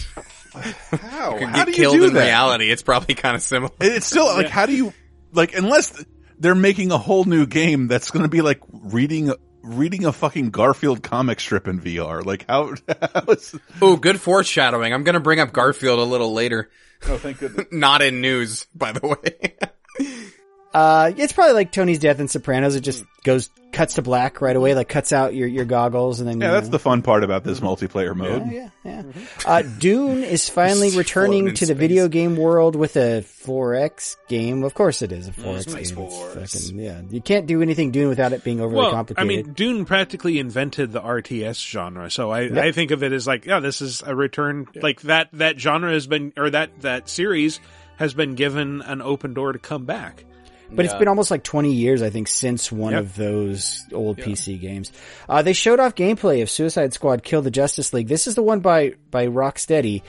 [0.53, 0.63] how?
[1.39, 2.25] could How get do you killed do in that?
[2.25, 2.71] reality.
[2.71, 3.73] It's probably kind of similar.
[3.81, 4.93] It's still like, how do you
[5.33, 5.57] like?
[5.57, 6.05] Unless
[6.39, 10.51] they're making a whole new game that's going to be like reading reading a fucking
[10.51, 12.25] Garfield comic strip in VR.
[12.25, 12.75] Like how?
[13.15, 14.93] how is, Oh, good foreshadowing.
[14.93, 16.71] I'm going to bring up Garfield a little later.
[17.07, 17.67] oh, thank goodness.
[17.73, 19.57] Not in news, by the way.
[20.73, 22.77] Uh, it's probably like Tony's death in Sopranos.
[22.77, 26.29] It just goes, cuts to black right away, like cuts out your, your goggles and
[26.29, 26.73] then, Yeah, you that's know.
[26.73, 28.51] the fun part about this multiplayer mode.
[28.51, 29.03] Yeah, yeah.
[29.45, 31.77] Uh, Dune is finally returning to in the space.
[31.77, 34.63] video game world with a 4X game.
[34.63, 36.07] Of course it is a 4X Space game.
[36.09, 37.03] It's fucking- yeah.
[37.11, 40.93] You can't do anything Dune without it being overly Well, I mean, Dune practically invented
[40.93, 44.15] the RTS genre, so I, I think of it as like, yeah, this is a
[44.15, 44.67] return.
[44.81, 47.59] Like that that genre has been, or that that series
[47.97, 50.25] has been given an open door to come back.
[50.73, 53.01] But it's been almost like 20 years, I think, since one Yep.
[53.03, 54.93] of those old PC games.
[55.29, 58.09] Uh, they showed off gameplay of Suicide Squad Kill the Justice League.
[58.09, 60.03] This is the one by, by Rocksteady.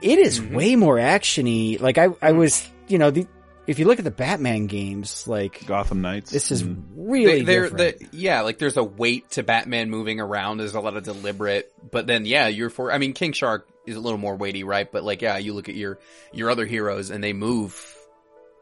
[0.00, 0.54] It is Mm-hmm.
[0.54, 1.80] way more actiony.
[1.80, 3.26] Like I, I was, you know, the,
[3.68, 6.32] if you look at the Batman games, like Gotham Knights.
[6.32, 6.82] this is Mm.
[6.96, 8.10] really They- they're- different.
[8.10, 10.58] the- yeah, like there's a weight to Batman moving around.
[10.58, 12.90] There's a lot of deliberate, but then yeah, you're for.
[12.92, 14.90] I mean, King Shark is a little more weighty, right?
[14.90, 16.00] But like, yeah, you look at your
[16.32, 17.96] your other heroes and they move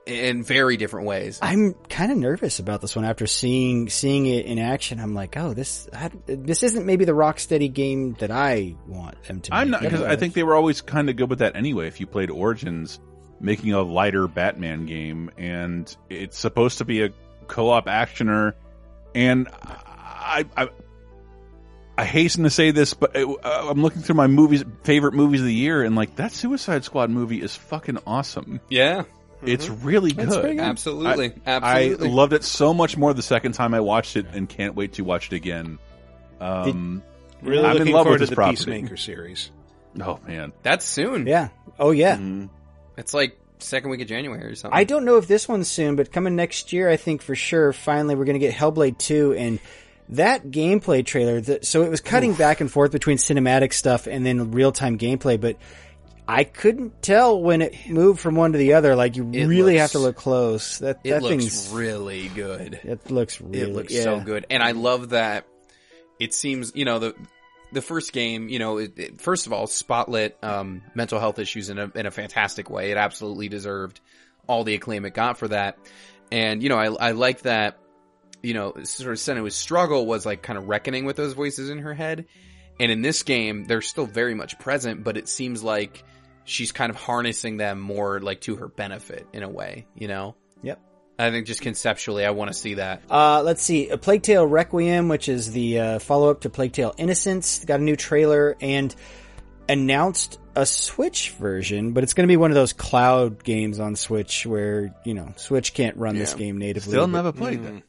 [0.06, 1.38] in very different ways.
[1.42, 5.00] I'm kind of nervous about this one after seeing seeing it in action.
[5.00, 9.40] I'm like, oh, this I, this isn't maybe the Rocksteady game that I want them
[9.42, 9.54] to.
[9.54, 9.82] I'm make.
[9.82, 11.86] not because I think they were always kind of good with that anyway.
[11.86, 12.98] If you played Origins,
[13.40, 17.10] making a lighter Batman game, and it's supposed to be a
[17.46, 18.54] co-op actioner,
[19.14, 20.68] and I I,
[21.98, 25.40] I hasten to say this, but it, uh, I'm looking through my movies, favorite movies
[25.40, 28.60] of the year, and like that Suicide Squad movie is fucking awesome.
[28.70, 29.04] Yeah.
[29.42, 30.28] It's really good.
[30.28, 30.58] good.
[30.58, 31.32] Absolutely.
[31.46, 32.08] I, Absolutely.
[32.08, 34.94] I loved it so much more the second time I watched it, and can't wait
[34.94, 35.78] to watch it again.
[36.40, 37.02] Um,
[37.42, 38.56] Really I'm looking in love forward with to this the property.
[38.56, 39.50] Peacemaker series.
[40.00, 41.26] Oh man, That's soon.
[41.26, 41.48] Yeah.
[41.76, 42.14] Oh yeah.
[42.14, 42.46] Mm-hmm.
[42.96, 44.78] It's like second week of January or something.
[44.78, 47.72] I don't know if this one's soon, but coming next year, I think for sure.
[47.72, 49.58] Finally, we're going to get Hellblade two, and
[50.10, 51.40] that gameplay trailer.
[51.40, 54.96] The, so it was cutting back and forth between cinematic stuff and then real time
[54.96, 55.56] gameplay, but
[56.32, 58.94] I couldn't tell when it moved from one to the other.
[58.94, 60.78] Like you It really looks- have to look close.
[60.78, 62.80] That It that looks really good.
[62.84, 63.60] It looks really.
[63.60, 64.02] it looks yeah.
[64.04, 65.46] so good, and I love that.
[66.18, 67.14] It seems you know the
[67.72, 68.48] the first game.
[68.48, 72.06] You know, it, it- first of all, spotlit um, mental health issues in a in
[72.06, 72.90] a fantastic way.
[72.90, 74.00] It absolutely deserved
[74.46, 75.78] all the acclaim it got for that,
[76.30, 77.78] and you know, I I like that.
[78.42, 81.78] You know, sort of Senua's struggle was like kind of reckoning with those voices in
[81.80, 82.24] her head,
[82.78, 86.02] and in this game, they're still very much present, but it seems like
[86.44, 89.86] she's kind of harnessing them more like to her benefit in a way.
[89.94, 90.36] You know.
[90.62, 90.80] Yep.
[91.18, 93.02] I think just conceptually, I want to see that.
[93.10, 96.72] Uh, let's see, a Plague Tale Requiem, which is the uh, follow up to Plague
[96.72, 98.94] Tale Innocence, got a new trailer and
[99.68, 103.96] announced a Switch version, but it's going to be one of those cloud games on
[103.96, 106.92] Switch where you know Switch can't run this game natively.
[106.92, 107.82] Still but- never played that.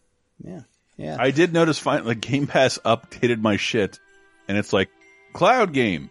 [0.44, 0.62] Yeah,
[0.98, 1.18] yeah.
[1.20, 4.00] I did notice finally like Game Pass updated my shit
[4.48, 4.90] and it's like
[5.34, 6.10] cloud game.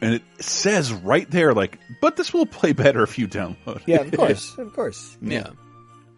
[0.00, 3.82] And it says right there like but this will play better if you download.
[3.86, 5.16] yeah, of course, of course.
[5.20, 5.50] Yeah.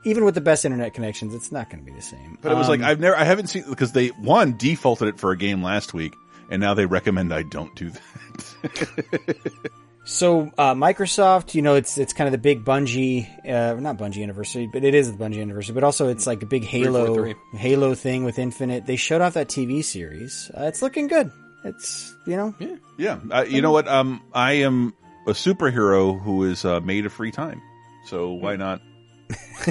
[0.05, 2.39] Even with the best internet connections, it's not going to be the same.
[2.41, 5.19] But it was like Um, I've never I haven't seen because they one defaulted it
[5.19, 6.15] for a game last week
[6.51, 9.71] and now they recommend I don't do that.
[10.09, 14.23] So uh, Microsoft, you know, it's it's kind of the big Bungie, uh, not Bungie
[14.23, 15.75] anniversary, but it is the Bungie anniversary.
[15.75, 17.59] But also, it's like a big Halo 343.
[17.59, 18.87] Halo thing with Infinite.
[18.87, 20.51] They showed off that TV series.
[20.57, 21.31] Uh, it's looking good.
[21.65, 23.19] It's you know, yeah, yeah.
[23.31, 23.89] Uh, you know what?
[23.89, 24.95] Um I am
[25.27, 27.61] a superhero who is uh, made of free time.
[28.07, 28.81] So why not?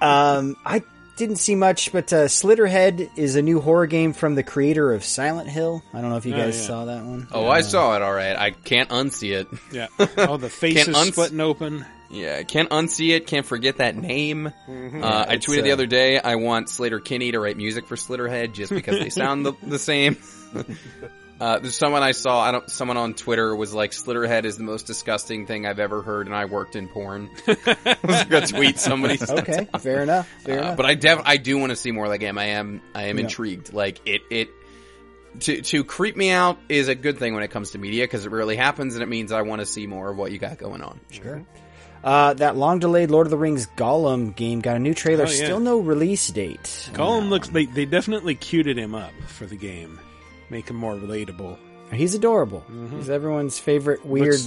[0.00, 0.82] um, I
[1.16, 5.04] didn't see much, but uh, Slitterhead is a new horror game from the creator of
[5.04, 5.82] Silent Hill.
[5.92, 6.66] I don't know if you Oh, guys yeah.
[6.66, 7.28] saw that one.
[7.32, 8.02] Oh, I saw it.
[8.02, 9.46] All right, I can't unsee it.
[9.72, 9.88] Yeah.
[10.16, 11.84] Oh, the face Can't is uns- splitting open.
[12.10, 13.26] Yeah, can't unsee it.
[13.26, 14.52] Can't forget that name.
[14.68, 15.02] Mhm.
[15.02, 16.18] Uh, I it's, tweeted the uh, other day.
[16.18, 20.16] I want Sleater-Kinney to write music for Slitterhead just because they sound the, the same.
[21.40, 22.38] Uh, there's someone I saw.
[22.38, 22.68] I don't.
[22.70, 26.36] Someone on Twitter was like, "Slitterhead is the most disgusting thing I've ever heard," and
[26.36, 27.30] I worked in porn.
[27.48, 29.18] I was gonna tweet somebody.
[29.26, 29.80] Okay, that.
[29.80, 30.28] fair enough.
[30.44, 30.76] Fair Uh, enough.
[30.76, 32.36] But I def- I do want to see more of that game.
[32.36, 33.24] I am I am Yeah.
[33.24, 33.72] intrigued.
[33.72, 34.50] Like it it
[35.40, 38.26] to to creep me out is a good thing when it comes to media because
[38.26, 40.58] it rarely happens and it means I want to see more of what you got
[40.58, 41.00] going on.
[41.10, 41.42] Sure.
[42.02, 45.24] Uh, that long delayed Lord of the Rings Gollum game got a new trailer.
[45.26, 45.44] Oh, yeah.
[45.44, 46.90] Still no release date.
[46.92, 47.48] Gollum looks.
[47.48, 50.00] They they definitely cuted him up for the game,
[50.48, 51.58] make him more relatable.
[51.92, 52.64] He's adorable.
[52.92, 54.40] He's everyone's favorite weird,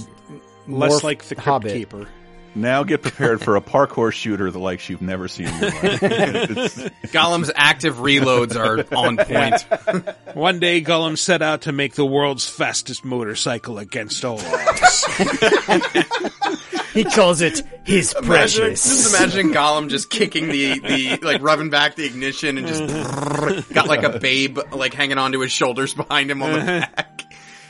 [0.66, 1.72] Looks less like the Crypt Hobbit.
[1.72, 2.08] Keeper.
[2.56, 5.82] Now get prepared for a parkour shooter the likes you've never seen in your life.
[7.10, 10.36] Gollum's active reloads are on point.
[10.36, 15.04] One day, Gollum set out to make the world's fastest motorcycle against all odds.
[16.94, 18.84] He calls it his Imagine, precious.
[18.84, 23.88] just imagining Gollum just kicking the, the like rubbing back the ignition and just got
[23.88, 27.24] like a babe like hanging onto his shoulders behind him on the back.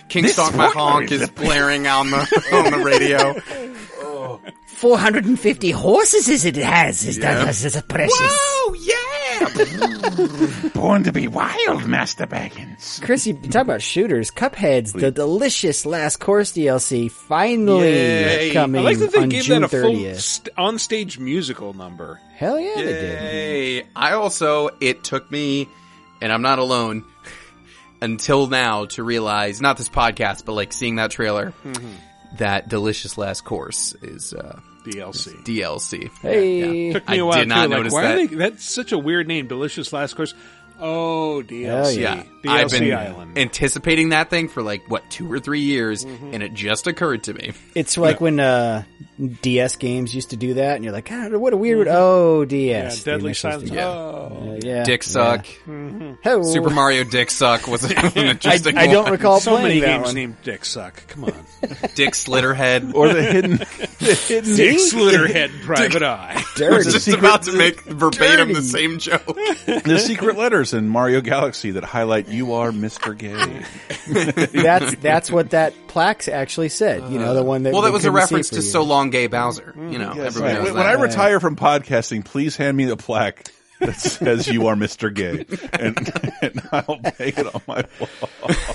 [0.08, 2.18] King This Stomp My Honk is is blaring on the
[2.52, 3.34] on the radio.
[4.66, 7.06] 450 horses as it has.
[7.06, 7.44] Is Yeah.
[7.44, 8.12] that is a precious?
[8.20, 8.94] Oh yeah!
[10.74, 13.02] Born to be wild, Master Baggins.
[13.02, 14.30] Chris, you talk about shooters.
[14.30, 18.52] Cuphead's the delicious last course DLC finally Yay.
[18.52, 20.20] coming I like that they on gave June that a full 30th.
[20.20, 22.20] st- on-stage musical number.
[22.36, 23.22] Hell yeah, they did.
[23.22, 23.86] Yay.
[23.96, 25.68] I also, it took me,
[26.20, 27.04] and I'm not alone,
[28.02, 31.52] until now to realize, not this podcast, but like seeing that trailer,
[32.38, 35.42] that Delicious Last Course is, uh, DLC.
[35.44, 36.10] DLC.
[36.20, 36.92] Hey.
[36.92, 37.70] Took me a while did not too.
[37.70, 38.14] Like, notice why that.
[38.14, 39.46] Are they, that's such a weird name.
[39.46, 40.34] Delicious last course.
[40.80, 42.02] Oh, DLC.
[42.02, 42.52] Hell Yeah.
[42.52, 43.38] I've been Island.
[43.38, 46.34] anticipating that thing for like what two or three years, Mm-hmm.
[46.34, 47.52] and it just occurred to me.
[47.74, 48.84] It's like when uh,
[49.42, 51.88] DS games used to do that, and you're like, God, what a weird.
[51.88, 53.00] Oh, DS.
[53.00, 53.08] Mm-hmm.
[53.10, 53.70] Yeah, Deadly They Silence.
[53.70, 54.50] messed us- Oh.
[54.54, 55.08] Uh, yeah, Dick yeah.
[55.08, 55.46] suck.
[55.68, 56.42] Oh.
[56.52, 58.76] Super Mario Dick suck was an interesting.
[58.76, 59.12] I don't one.
[59.12, 60.14] recall so many playing that games one.
[60.14, 61.06] named Dick Suck.
[61.08, 61.32] Come on.
[61.94, 63.50] Dick Slitterhead or the hidden,
[63.98, 66.42] the hidden Dick Slitterhead Private Eye.
[66.60, 68.54] I was just about to make verbatim Dirty.
[68.54, 69.26] the same joke.
[69.26, 73.16] the secret letters in Mario Galaxy that highlight you are Mr.
[73.16, 73.32] Gay.
[74.62, 77.10] that's that's what that plaque actually said.
[77.10, 78.62] You know, the one that well, that was a reference to you.
[78.62, 79.74] So Long Gay Bowser.
[79.76, 80.54] You know, Yes, everybody right.
[80.54, 80.98] knows when, when that.
[80.98, 83.50] I retire from podcasting, please hand me the plaque
[83.80, 85.12] that says you are Mr.
[85.12, 86.12] Gay, and,
[86.42, 88.08] and I'll peg it on my wall.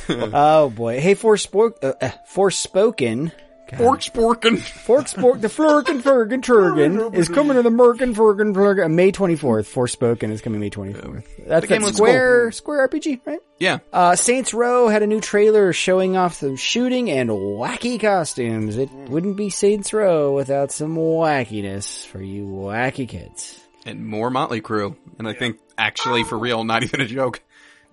[0.33, 0.99] Oh boy!
[0.99, 3.31] Hey, Forspoken, uh, uh, Forspoken,
[3.77, 4.57] Fork sporkin.
[4.57, 9.35] Forkspork, the Flurkin Fergen Turgen is coming to the Merkin Fergen Flurkin uh, May twenty
[9.35, 9.73] fourth.
[9.73, 11.27] Forspoken is coming May twenty fourth.
[11.45, 13.39] That's game that looks Square Square RPG, right?
[13.59, 13.79] Yeah.
[13.91, 18.77] Uh, Saints Row had a new trailer showing off some shooting and wacky costumes.
[18.77, 23.59] It wouldn't be Saints Row without some wackiness for you wacky kids.
[23.85, 27.41] and more Motley Crue, and I think actually for real, not even a joke.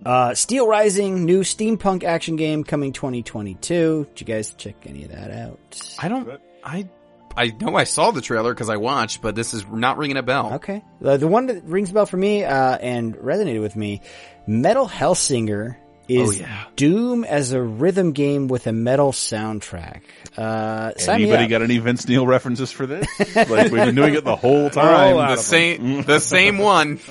[0.05, 4.07] Uh, Steel Rising, new steampunk action game coming 2022.
[4.15, 5.59] Did you guys check any of that out?
[5.99, 6.41] I don't.
[6.63, 6.89] I
[7.37, 10.23] I know I saw the trailer because I watched, but this is not ringing a
[10.23, 10.55] bell.
[10.55, 10.83] Okay.
[11.01, 14.01] The, the one that rings a bell for me, uh, and resonated with me,
[14.47, 15.77] Metal Hellsinger
[16.09, 16.65] is Oh, yeah.
[16.77, 20.03] Doom as a rhythm game with a metal soundtrack.
[20.37, 23.07] Uh, Anybody got any Vince Neil references for this?
[23.37, 25.17] Like we've been doing it the whole time.
[25.17, 27.01] The same, the same one.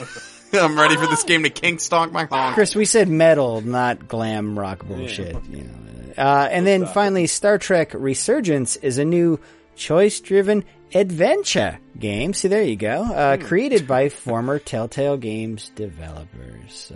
[0.54, 2.54] I'm ready for this game to kink stalk my honk.
[2.56, 5.36] Chris, we said metal, not glam rock bullshit.
[5.50, 6.14] You know.
[6.18, 9.38] Uh, and then finally, Star Trek Resurgence is a new
[9.76, 10.64] choice-driven
[10.94, 12.34] adventure game.
[12.34, 13.04] See, there you go.
[13.04, 13.44] Uh, Hmm.
[13.44, 16.72] created by former Telltale Games developers.
[16.74, 16.96] So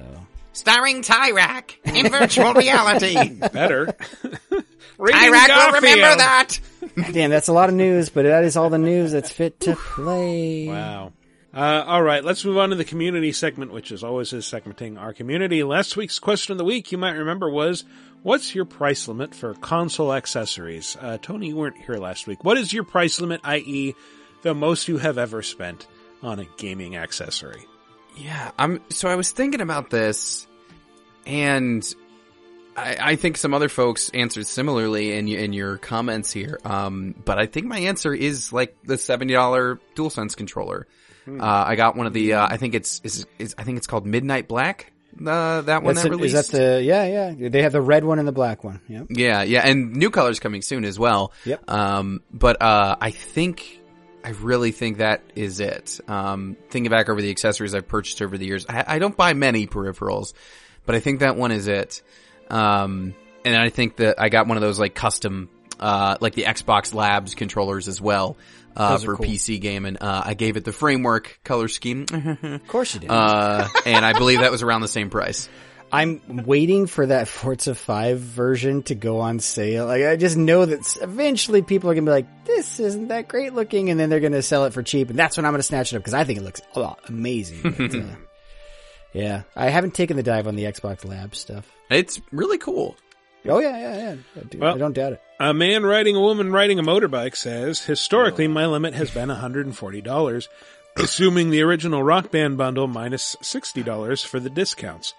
[0.54, 3.30] Starring Tyrak in virtual reality.
[3.54, 3.88] Better.
[5.00, 6.60] Tyrak will remember that.
[7.12, 9.76] Damn, that's a lot of news, but that is all the news that's fit to
[9.76, 10.68] play.
[10.68, 11.14] Wow.
[11.52, 15.00] Uh, all right, let's move on to the community segment, which is always is segmenting
[15.00, 15.64] our community.
[15.64, 17.86] Last week's question of the week, you might remember, was
[18.22, 20.98] What's your price limit for console accessories?
[21.00, 22.44] Uh, Tony, you weren't here last week.
[22.44, 23.96] What is your price limit, i.e.,
[24.42, 25.88] the most you have ever spent
[26.22, 27.66] on a gaming accessory?
[28.18, 28.82] Yeah, I'm.
[28.90, 30.48] So I was thinking about this,
[31.26, 31.82] and
[32.76, 36.60] I, I think some other folks answered similarly in in your comments here.
[36.66, 40.88] Um, but I think my answer is like the seventy dollar DualSense controller.
[41.30, 41.42] Hmm.
[41.42, 42.34] Uh, I got one of the.
[42.34, 44.92] Uh, I think it's is, is I think it's called Midnight Black.
[45.20, 46.36] Uh, that one That's that released.
[46.36, 47.50] is that the yeah yeah?
[47.50, 48.80] They have the red one and the black one.
[48.88, 49.04] Yeah.
[49.10, 51.34] Yeah, yeah, and new colors coming soon as well.
[51.46, 51.70] Yep.
[51.70, 53.82] Um, but uh, I think
[54.24, 56.00] I really think that is it.
[56.08, 59.34] Um, thinking back over the accessories I've purchased over the years, I, I don't buy
[59.34, 60.34] many peripherals,
[60.86, 62.02] but I think that one is it.
[62.50, 63.16] Um,
[63.46, 65.50] and I think that I got one of those like custom,
[65.80, 68.38] uh, like the Xbox Labs controllers as well.
[68.76, 69.26] Uh, for cool.
[69.26, 72.06] PC gaming, uh, I gave it the framework color scheme.
[72.12, 73.10] Of course you did.
[73.10, 75.50] Uh, and I believe that was around the same price.
[75.92, 79.88] I'm waiting for that Forza 5 version to go on sale.
[79.88, 83.28] Like, I just know that eventually people are going to be like, this isn't that
[83.28, 85.52] great looking, and then they're going to sell it for cheap, and that's when I'm
[85.52, 87.62] going to snatch it up because I think it looks oh, amazing.
[87.80, 88.16] But, uh,
[89.14, 91.70] yeah, I haven't taken the dive on the Xbox Lab stuff.
[91.90, 92.96] It's really cool.
[93.48, 94.16] Oh yeah, yeah, yeah.
[94.36, 95.22] I, do, Well- I don't doubt it.
[95.40, 100.48] A man riding a woman riding a motorbike says, historically, my limit has been $140,
[100.98, 105.14] assuming the original rock band bundle minus $60 for the discounts.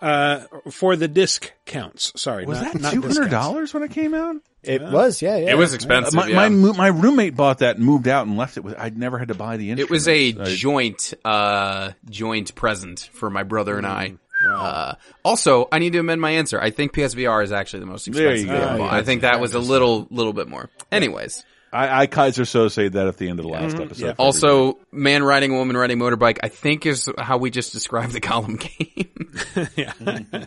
[0.00, 2.12] Uh, for the disc counts.
[2.14, 2.46] Sorry.
[2.46, 3.32] Was not, that not two hundred discounts.
[3.32, 4.36] dollars when it came out?
[4.62, 5.50] It was, yeah, yeah.
[5.50, 6.14] It was expensive.
[6.14, 6.48] my, yeah.
[6.48, 8.78] my my roommate bought that and moved out and left it with.
[8.78, 9.72] I'd never had to buy the.
[9.72, 14.14] It was a joint, uh, joint present for my brother and I.
[14.46, 14.94] Uh,
[15.24, 16.60] also, I need to amend my answer.
[16.60, 18.48] I think PSVR is actually the most There you expensive.
[18.48, 18.68] go.
[18.76, 18.78] game.
[18.86, 20.70] Yeah, I think that was a little, little bit more.
[20.92, 23.84] Anyways, I, I Keyser Soze that at the end of the last Mhm.
[23.86, 24.04] episode.
[24.06, 24.12] Yeah.
[24.14, 28.12] for also, man riding a woman riding motorbike, I think is how we just described
[28.12, 29.68] the Gollum game.
[29.76, 30.44] yeah.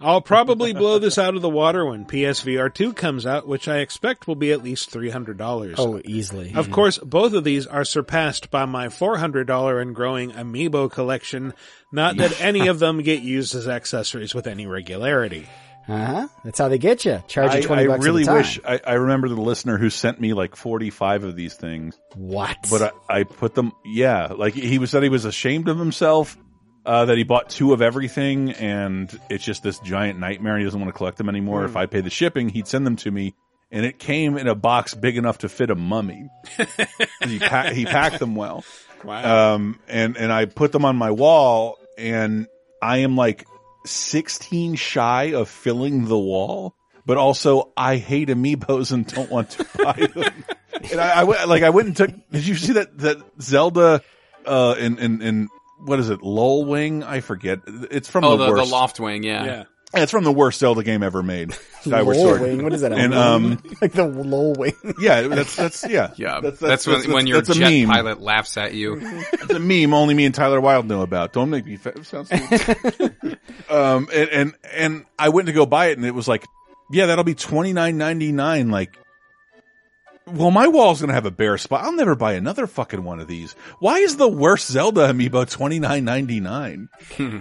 [0.00, 3.78] I'll probably blow this out of the water when PSVR 2 comes out, which I
[3.78, 5.74] expect will be at least $300.
[5.78, 6.52] Oh, easily.
[6.54, 11.54] Of course, both of these are surpassed by my $400 and growing Amiibo collection.
[11.92, 15.46] Not that any of them get used as accessories with any regularity.
[15.88, 16.28] Uh huh.
[16.44, 17.22] That's how they get you.
[17.28, 18.04] Charge you I, twenty I bucks.
[18.04, 18.36] really at a time.
[18.36, 21.98] wish I, I remember the listener who sent me like forty five of these things.
[22.14, 22.56] What?
[22.70, 23.72] But I, I put them.
[23.84, 26.36] Yeah, like he was said he was ashamed of himself.
[26.84, 30.56] Uh, that he bought two of everything, and it's just this giant nightmare.
[30.56, 31.62] He doesn't want to collect them anymore.
[31.62, 31.66] Hmm.
[31.66, 33.34] If I pay the shipping, he'd send them to me,
[33.72, 36.28] and it came in a box big enough to fit a mummy.
[37.24, 38.64] he, pa- he packed them well.
[39.02, 39.54] Wow.
[39.54, 42.46] Um, and, and I put them on my wall and
[42.80, 43.46] I am like
[43.86, 49.66] 16 shy of filling the wall, but also I hate amiibos and don't want to
[49.76, 50.44] buy them.
[50.90, 54.02] and I, I went, like, I went and took, did you see that, that Zelda,
[54.44, 55.48] uh, in, in, in,
[55.84, 57.02] what is it, Lol Wing?
[57.02, 57.60] I forget.
[57.66, 59.44] It's from Oh, the, the, the loft wing, yeah.
[59.44, 59.64] Yeah.
[59.96, 61.52] Yeah, it's from the worst Zelda game ever made.
[61.80, 62.40] Skyward Sword.
[62.40, 62.62] wing.
[62.62, 62.92] What is that?
[62.92, 64.74] And um, like the lol wing.
[65.00, 67.88] yeah, that's that's yeah, Yeah, That's, that's, when, when your that's a jet meme.
[67.88, 68.98] pilot laughs at you.
[69.00, 71.32] It's a meme only me and Tyler Wilde know about.
[71.32, 73.38] Don't make me fa- sound stupid.
[73.70, 76.44] um, and, and and I went to go buy it, and it was like,
[76.90, 78.70] yeah, that'll be twenty nine ninety nine.
[78.70, 78.96] Like,
[80.26, 81.84] well, my wall's gonna have a bare spot.
[81.84, 83.52] I'll never buy another fucking one of these.
[83.78, 86.88] Why is the worst Zelda amiibo twenty nine ninety nine?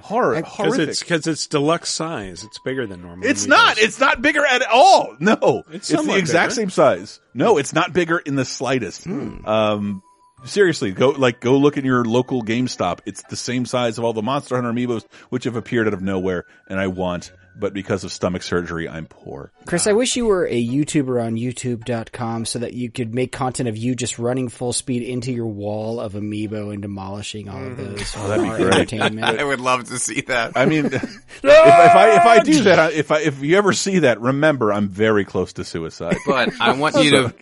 [0.03, 0.89] Horror, Because horrific.
[0.89, 2.43] it's because it's deluxe size.
[2.43, 3.27] It's bigger than normal.
[3.27, 3.49] It's amiibos.
[3.49, 3.77] not.
[3.79, 5.15] It's not bigger at all.
[5.19, 6.55] No, It's it's, the exact bigger.
[6.61, 7.19] same size.
[7.33, 9.07] No, it's not bigger in the slightest.
[9.07, 10.03] Um,
[10.45, 12.99] seriously, go like go look in your local GameStop.
[13.05, 16.01] It's the same size of all the Monster Hunter amiibos, which have appeared out of
[16.01, 17.31] nowhere, and I want.
[17.57, 19.51] But because of stomach surgery, I'm poor.
[19.65, 23.69] Chris, I wish you were a YouTuber on YouTube.com so that you could make content
[23.69, 27.73] of you just running full speed into your wall of amiibo and demolishing all of
[27.73, 27.95] mm-hmm.
[27.95, 28.13] those.
[28.17, 28.73] Oh, that'd be for great.
[28.73, 29.25] Entertainment.
[29.39, 30.53] I would love to see that.
[30.55, 33.99] I mean, if, if I if I do that, if I if you ever see
[33.99, 36.17] that, remember I'm very close to suicide.
[36.25, 37.35] But I want you to,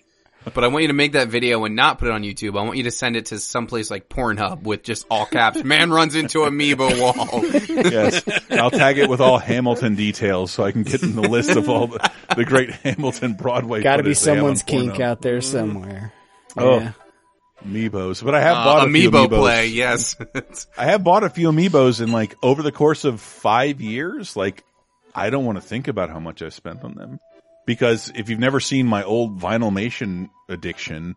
[0.54, 2.58] but I want you to make that video and not put it on YouTube.
[2.60, 5.64] I want you to send it to someplace like Pornhub with just all caps.
[5.64, 7.44] Man runs into amiibo wall.
[7.92, 11.52] yes, I'll tag it with all Hamilton details so I can get in the list
[11.52, 13.82] of all the, the great Hamilton Broadway.
[13.82, 15.00] Got to be footage they have on someone's kink Pornhub.
[15.06, 16.14] out there somewhere.
[16.58, 16.92] Oh, Yeah.
[17.66, 18.24] amiibos.
[18.24, 19.38] But I have Uh, bought a few amiibo amiibos.
[19.40, 20.16] play, yes.
[20.78, 24.36] I have bought a few amiibos in like over the course of five years.
[24.36, 24.64] Like,
[25.16, 27.20] I don't want to think about how much I've spent on them
[27.66, 31.16] because if you've never seen my old Vinylmation addiction,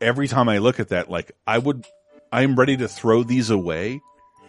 [0.00, 1.84] every time I look at that, like I would,
[2.32, 4.00] I'm ready to throw these away.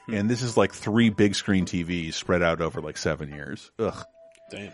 [0.05, 0.13] Hmm.
[0.13, 3.71] And this is like three big screen TVs spread out over like seven years.
[3.79, 4.03] Ugh.
[4.51, 4.71] Damn.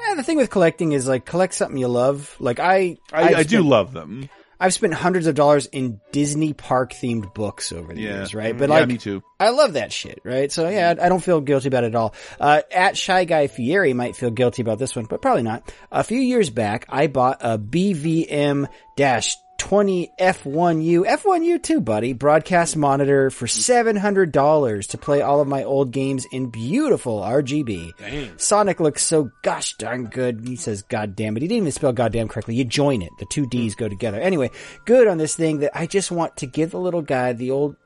[0.00, 2.36] Yeah, the thing with collecting is like collect something you love.
[2.38, 4.28] Like I, I, I've I do spent- love them.
[4.60, 8.08] I've spent hundreds of dollars in Disney park themed books over the Yeah.
[8.16, 8.54] years, right?
[8.54, 8.58] Mhm.
[8.58, 9.22] But Yeah, like, me too.
[9.38, 10.50] I love that shit, right?
[10.50, 12.12] So yeah, I I don't feel guilty about it at all.
[12.40, 15.70] Uh, at Shy Guy Fieri might feel guilty about this one, but probably not.
[15.92, 18.66] A few years back, I bought a BVM
[18.96, 25.64] dash 20 F1U, F1U too, buddy, broadcast monitor for $700 to play all of my
[25.64, 27.90] old games in beautiful RGB.
[27.98, 28.38] Dang.
[28.38, 30.46] Sonic looks so gosh darn good.
[30.46, 32.54] He says goddamn, but he didn't even spell goddamn correctly.
[32.54, 33.10] You join it.
[33.18, 34.20] The two D's go together.
[34.20, 34.50] Anyway,
[34.84, 37.76] good on this thing that I just want to give the little guy the old.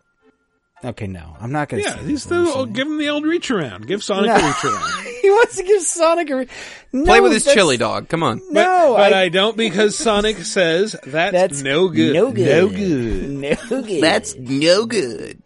[0.85, 1.83] Okay, no, I'm not gonna.
[1.83, 2.25] Yeah, he's this.
[2.25, 3.87] the old, give him the old reach around.
[3.87, 4.35] Give Sonic No.
[4.35, 5.05] a reach around.
[5.23, 6.37] he wants to give Sonic a.
[6.37, 6.49] Re-
[6.93, 8.09] no, Play with his chili dog.
[8.09, 8.43] Come on.
[8.51, 12.15] No, but I, don't because Sonic says that's, That's no good.
[12.15, 12.47] no good.
[12.47, 13.31] No good.
[13.31, 14.03] No good.
[14.03, 15.41] That's no good.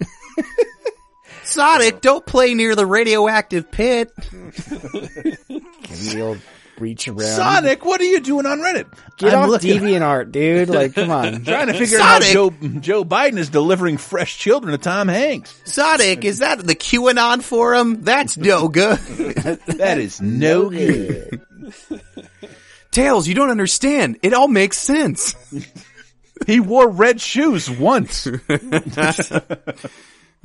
[1.44, 4.10] Sonic, don't play near the radioactive pit.
[4.30, 6.38] Give him the old
[6.81, 7.20] reach around.
[7.36, 8.86] Sonic, what are you doing on Reddit?
[9.16, 10.69] get I'm off looking- DeviantArt, dude.
[10.69, 11.43] Like, come on.
[11.44, 15.61] Trying to figure out how Joe, Joe Biden is delivering fresh children to Tom Hanks.
[15.65, 18.03] Sonic, is that the QAnon forum?
[18.03, 18.98] That's no good.
[18.98, 21.40] that is no good.
[22.90, 24.19] Tails, you don't understand.
[24.23, 25.35] It all makes sense.
[26.47, 28.27] he wore red shoes once.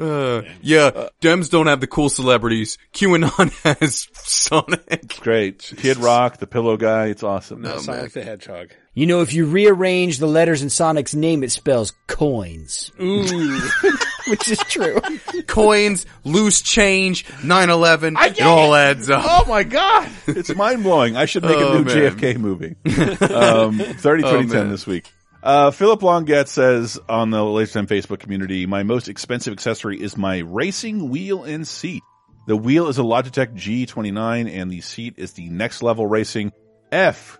[0.02, 2.78] Uh, yeah, Dems don't have the cool celebrities.
[2.94, 5.20] QAnon has Sonic.
[5.20, 5.74] Great.
[5.78, 7.08] Kid Rock, the pillow guy.
[7.08, 7.62] It's awesome.
[7.62, 8.72] No, Sonic the Hedgehog.
[8.94, 12.92] You know, if you rearrange the letters in Sonic's name, it spells coins.
[13.02, 13.60] Ooh.
[14.28, 15.00] Which is true.
[15.48, 19.24] Coins, loose change, 9-11, it all adds up.
[19.26, 21.16] Oh my god, it's mind blowing.
[21.16, 21.96] I should make Oh, a new man.
[21.96, 22.76] JFK movie.
[23.34, 24.70] Um, 30 Oh, 2010 man.
[24.72, 25.12] this week.
[25.44, 30.16] Uh, Philip Longet says on the Laser Time Facebook community, my most expensive accessory is
[30.16, 32.04] my racing wheel and seat.
[32.48, 36.52] The wheel is a Logitech G29 and the seat is the next level racing
[36.92, 37.40] F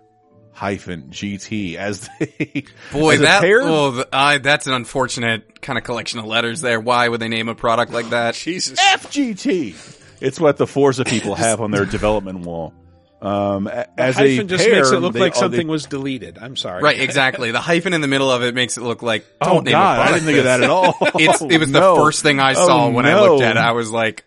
[0.52, 5.78] hyphen GT as they Boy, as that pair- oh, the, I that's an unfortunate kind
[5.78, 6.80] of collection of letters there.
[6.80, 8.34] Why would they name a product like that?
[8.36, 8.80] Jesus.
[8.80, 9.98] FGT.
[10.20, 12.74] It's what the Forza people have on their development wall.
[13.22, 15.34] Um, as a- The as hyphen a just pair, makes it look they- like oh,
[15.36, 16.38] they- something was deleted.
[16.40, 16.82] I'm sorry.
[16.82, 17.52] Right, exactly.
[17.52, 19.24] The hyphen in the middle of it makes it look like.
[19.40, 20.96] Oh, Don't name God, I didn't think of that at all.
[21.14, 23.60] it's it was the first thing I Oh, saw when I looked at it.
[23.60, 24.24] I was like,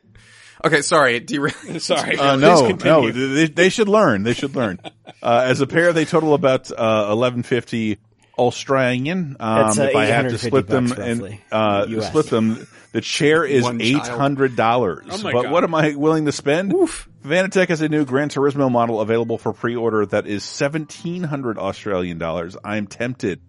[0.64, 1.56] okay, sorry, derailed.
[1.82, 2.18] Sorry.
[2.18, 4.24] Uh, no, no, they, they should learn.
[4.24, 4.80] They should learn.
[5.22, 7.98] Uh, as a pair, they total about uh, eleven fifty
[8.38, 9.38] Australian.
[9.40, 13.64] Um, uh, if I have to split them and uh, split them, the chair is
[13.64, 14.20] One eight child.
[14.20, 15.06] hundred dollars.
[15.10, 15.52] Oh but God.
[15.52, 16.72] what am I willing to spend?
[16.72, 22.18] Fanatec has a new Gran Turismo model available for pre-order that is seventeen hundred Australian
[22.20, 22.56] dollars.
[22.64, 23.42] I'm tempted.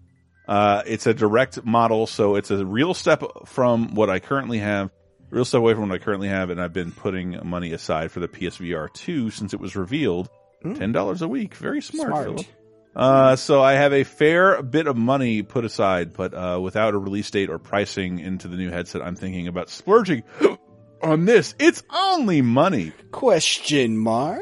[0.47, 4.89] Uh, it's a direct model, so it's a real step from what I currently have.
[5.29, 8.21] real step away from what I currently have, and I've been putting money aside for
[8.21, 10.29] the PSVR two since it was revealed.
[10.63, 12.09] Ten dollars a week, very smart.
[12.09, 12.47] Smart.
[12.97, 13.15] Philip.
[13.15, 16.97] Uh, so I have a fair bit of money put aside, but uh, without a
[16.97, 20.23] release date or pricing into the new headset, I'm thinking about splurging
[21.03, 21.53] on this.
[21.59, 22.91] It's only money.
[23.11, 24.41] Question mark.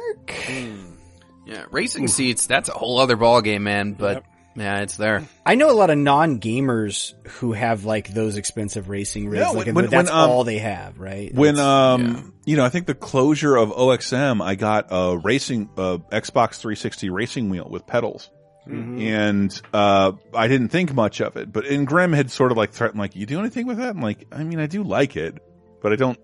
[1.46, 4.24] Yeah, racing seats, that's a whole other ballgame, man, but
[4.56, 5.24] yeah, it's there.
[5.46, 9.58] I know a lot of non-gamers who have like those expensive racing rigs, Yeah, like
[9.58, 11.32] when- and when- that's when, um, all they have, right?
[11.36, 15.70] When That's- um, you know, I think the closure of OXM, I got a racing
[15.78, 18.32] uh, Xbox 360 racing wheel with pedals.
[18.68, 19.02] Mhm.
[19.02, 22.72] And uh, I didn't think much of it, but and Grim had sort of like
[22.72, 25.38] threatened, like, "You do anything with that?" I'm like, "I mean, I do like it,
[25.82, 26.20] but I don't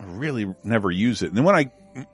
[0.00, 1.70] really never use it." And then when I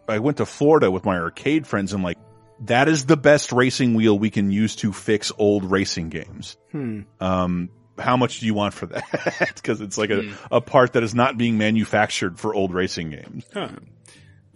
[0.08, 2.18] I went to Florida with my arcade friends, I'm like,
[2.60, 7.00] "That is the best racing wheel we can use to fix old racing games." Hmm.
[7.20, 9.52] Um, how much do you want for that?
[9.54, 13.44] Because it's like a, a part that is not being manufactured for old racing games.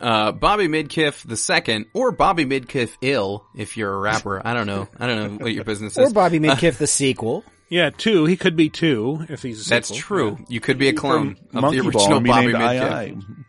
[0.01, 4.43] Uh, Bobby Midkiff the second, or Bobby Midkiff ill, if you're a rapper.
[4.45, 4.89] I don't know.
[4.99, 6.11] I don't know what your business is.
[6.11, 7.45] or Bobby Uh, Midkiff the sequel.
[7.69, 8.27] Yeah, two.
[8.27, 9.67] He could be two if he's.
[9.67, 10.01] A That's sequel.
[10.03, 10.39] true.
[10.49, 13.07] You could be a clone From of Monkey the original and be Bobby named Midkiff.
[13.09, 13.45] II.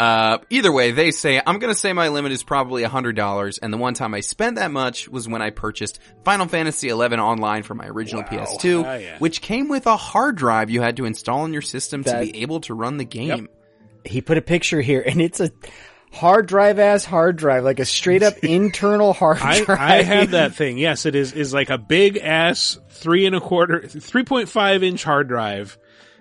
[0.00, 3.58] Uh, either way, they say I'm going to say my limit is probably hundred dollars,
[3.58, 6.94] and the one time I spent that much was when I purchased Final Fantasy XI
[6.94, 9.18] online for my original PS2, Ah, yeah.
[9.18, 12.32] which came with a hard drive you had to install on your system That- to
[12.32, 13.48] be able to run the game.
[14.04, 15.50] He put a picture here, and it's a
[16.12, 19.78] hard drive ass hard drive, like a straight up internal hard I, drive.
[19.80, 20.78] I have that thing.
[20.78, 24.82] Yes, it is is like a big ass three and a quarter, three point five
[24.82, 25.78] inch hard drive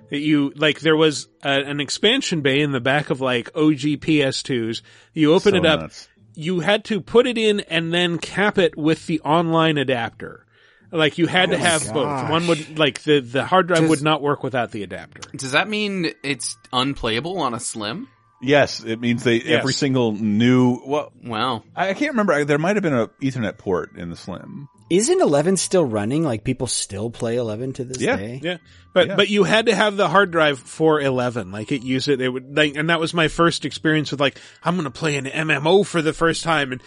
[0.10, 0.80] that you like.
[0.80, 4.82] There was a, an expansion bay in the back of like OG PS2s.
[5.14, 5.80] You open So it up.
[5.82, 6.08] nuts.
[6.34, 10.46] You had to put it in and then cap it with the online adapter.
[10.92, 12.30] Like you had Oh to my have both.
[12.30, 15.22] One would like the the hard drive Does- would not work without the adapter.
[15.36, 18.08] Does that mean it's unplayable on a Slim?
[18.44, 19.60] Yes, it means they Yes.
[19.60, 20.82] every single new.
[20.86, 21.64] Well, Wow.
[21.76, 22.44] I, I can't remember.
[22.44, 24.68] There might have been a Ethernet port in the Slim.
[24.90, 26.24] Isn't Eleven still running?
[26.24, 28.18] Like people still play Eleven to this Yeah.
[28.18, 28.40] day.
[28.44, 28.58] Yeah.
[28.94, 29.16] But Yeah.
[29.16, 31.52] but you had to have the hard drive for 11.
[31.52, 32.20] Like it used it.
[32.20, 35.16] It would like, and that was my first experience with like, I'm going to play
[35.18, 36.72] an MMO for the first time.
[36.74, 36.82] And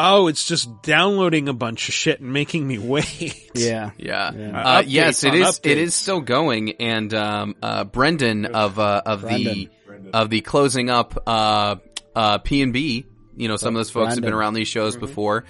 [0.00, 3.50] oh, it's just downloading a bunch of shit and making me wait.
[3.54, 3.90] Yeah.
[3.98, 4.32] Yeah.
[4.32, 4.60] Yeah.
[4.60, 5.58] Uh, Updates yes, it on is.
[5.58, 5.76] It updates.
[5.76, 10.10] is still going, and um, uh, Brendan of uh, of the Brendan.
[10.14, 11.76] of the closing up uh,
[12.16, 13.06] uh, P and B.
[13.36, 15.44] You know, some of those folks have been around these shows before.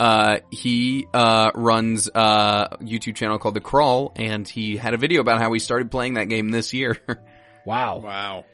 [0.00, 5.20] Uh, he uh, runs a YouTube channel called The Crawl, and he had a video
[5.20, 6.98] about how he started playing that game this year.
[7.66, 8.00] Wow.
[8.00, 8.44] Wow.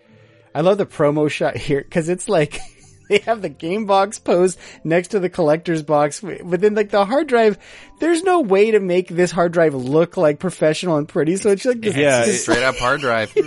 [0.55, 2.61] I love the promo shot here because it's like
[3.11, 7.27] they have the game box pose next to the collector's box, within like the hard
[7.27, 7.59] drive,
[8.01, 11.37] there's no way to make this hard drive look like professional and pretty.
[11.37, 13.33] So it's like this, Yeah, this- Straight up hard drive.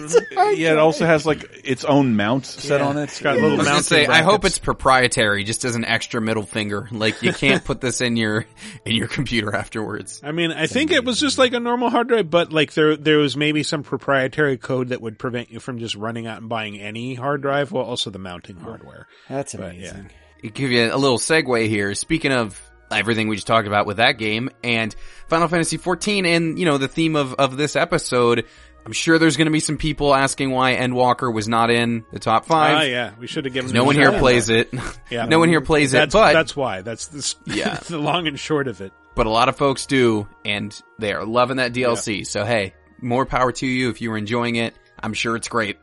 [0.53, 2.87] Yeah, it also has like its own mount set Yeah.
[2.87, 3.03] on it.
[3.03, 6.21] It's got a little I was say, I hope it's proprietary, just as an extra
[6.21, 6.87] middle finger.
[6.91, 8.45] Like you can't put this in your
[8.85, 10.21] in your computer afterwards.
[10.23, 12.95] I mean, I think it was just like a normal hard drive, but like there,
[12.95, 16.49] there was maybe some proprietary code that would prevent you from just running out and
[16.49, 19.07] buying any hard drive, while also the mounting hardware.
[19.27, 20.11] that's But, amazing.
[20.53, 21.95] give you a little segue here.
[21.95, 22.61] Speaking of
[22.91, 24.95] everything we just talked about with that game and
[25.27, 28.45] Final Fantasy 14 and, you know, the theme of, of this episode,
[28.85, 32.19] I'm sure there's going to be some people asking why Endwalker was not in the
[32.19, 32.75] top five.
[32.75, 33.71] Ah, yeah, we should have given.
[33.73, 34.73] No one here plays it.
[35.09, 35.25] Yeah.
[35.25, 36.81] no one here plays That's, it, but, that's why.
[36.81, 37.75] That's the Yeah.
[37.75, 38.91] the long and short of it.
[39.15, 42.25] but a lot of folks do and they are loving that DLC.
[42.27, 44.75] So hey, more power to you if you were enjoying it.
[45.01, 45.77] I'm sure it's great.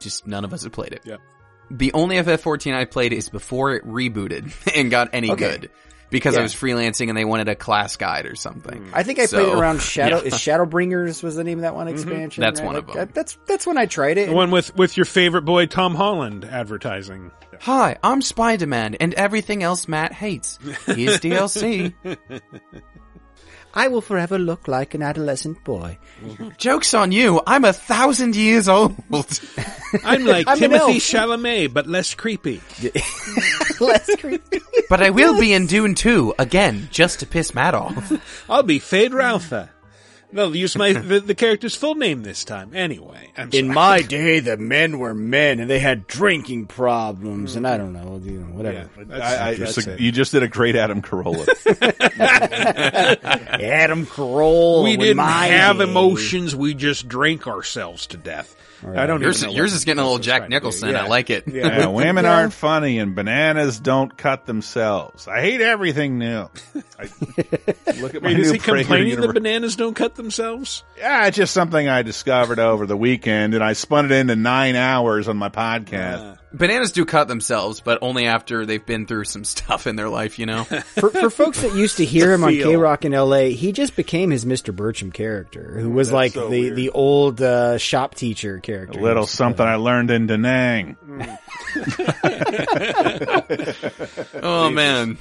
[0.00, 1.02] Just none of us have played it.
[1.04, 1.20] Yep.
[1.70, 5.58] The only FF14 I played is before it rebooted and got any Okay.
[5.58, 5.70] good.
[6.10, 8.84] Because I was freelancing and they wanted a class guide or something.
[8.84, 8.90] Mm.
[8.92, 10.18] I think I So, played around Shadow.
[10.18, 10.24] yeah.
[10.28, 11.94] Is Shadowbringers was the name of that one mm-hmm.
[11.96, 12.40] expansion?
[12.40, 12.66] That's right?
[12.66, 13.06] one of Like, them.
[13.06, 14.28] that- That's that's when I tried it.
[14.28, 17.30] The one with with your favorite boy Tom Holland advertising.
[17.60, 20.58] Hi, I'm Spider-Man and everything else Matt hates.
[20.86, 21.94] Here's DLC.
[23.76, 25.98] I will forever look like an adolescent boy.
[26.58, 27.42] Joke's on you.
[27.46, 28.94] I'm a thousand years old.
[30.04, 31.02] I'm like I'm Timothy elf.
[31.02, 32.60] Chalamet, but less creepy.
[33.80, 34.60] Less creepy.
[34.88, 38.12] but I will be in Dune 2 again, just to piss Matt off.
[38.48, 39.68] I'll be Fade Ralpha.
[40.34, 42.74] They'll use my the, the character's full name this time.
[42.74, 43.74] Anyway, I'm In sorry.
[43.74, 47.92] my day, the men were men, and they had drinking problems, and I mm-hmm.
[47.94, 48.88] don't know, you know, whatever.
[49.08, 50.00] Yeah, I, I, just- it.
[50.00, 51.46] you just did a great Adam Carolla.
[53.62, 54.82] Adam Carolla.
[54.82, 55.90] we didn't my have name.
[55.90, 56.56] emotions.
[56.56, 58.56] We just drank ourselves to death.
[58.86, 60.56] I don't Yours, even know yours what is getting a little Jack trying to do.
[60.56, 60.90] Nicholson.
[60.90, 61.04] Yeah.
[61.04, 61.44] I like it.
[61.48, 61.78] Yeah.
[61.78, 65.26] Yeah, women aren't funny and bananas don't cut themselves.
[65.26, 66.48] I hate everything new.
[66.98, 67.02] I,
[68.00, 70.84] look at my Wait, is he Prager complaining that bananas don't cut themselves?
[70.98, 74.76] Yeah, it's just something I discovered over the weekend, and I spun it into nine
[74.76, 76.36] hours on my podcast.
[76.36, 76.36] Ah.
[76.54, 80.38] Bananas do cut themselves, but only after they've been through some stuff in their life,
[80.38, 80.64] you know?
[80.64, 82.52] For, for folks that used to hear him on.
[82.52, 84.74] KROQ in L.A., he just became his Mr.
[84.74, 86.76] Birchum character, who was That's like so the weird.
[86.76, 88.98] the old uh, shop teacher character.
[88.98, 90.96] A little something I learned in Da Nang.
[94.42, 95.18] oh man.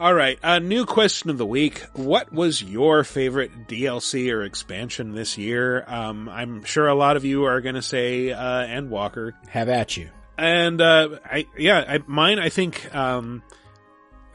[0.00, 1.84] All right, a new question of the week.
[1.92, 5.84] What was your favorite DLC or expansion this year?
[5.86, 9.34] Um, I'm sure a lot of you are going to say uh, Endwalker.
[9.48, 10.08] Have at you.
[10.36, 13.42] And uh, I yeah, I, mine I think um,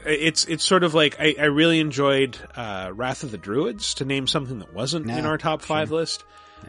[0.06, 4.04] it's it's sort of like I, I really enjoyed uh, Wrath of the Druids to
[4.04, 6.24] name something that wasn't in our top five list.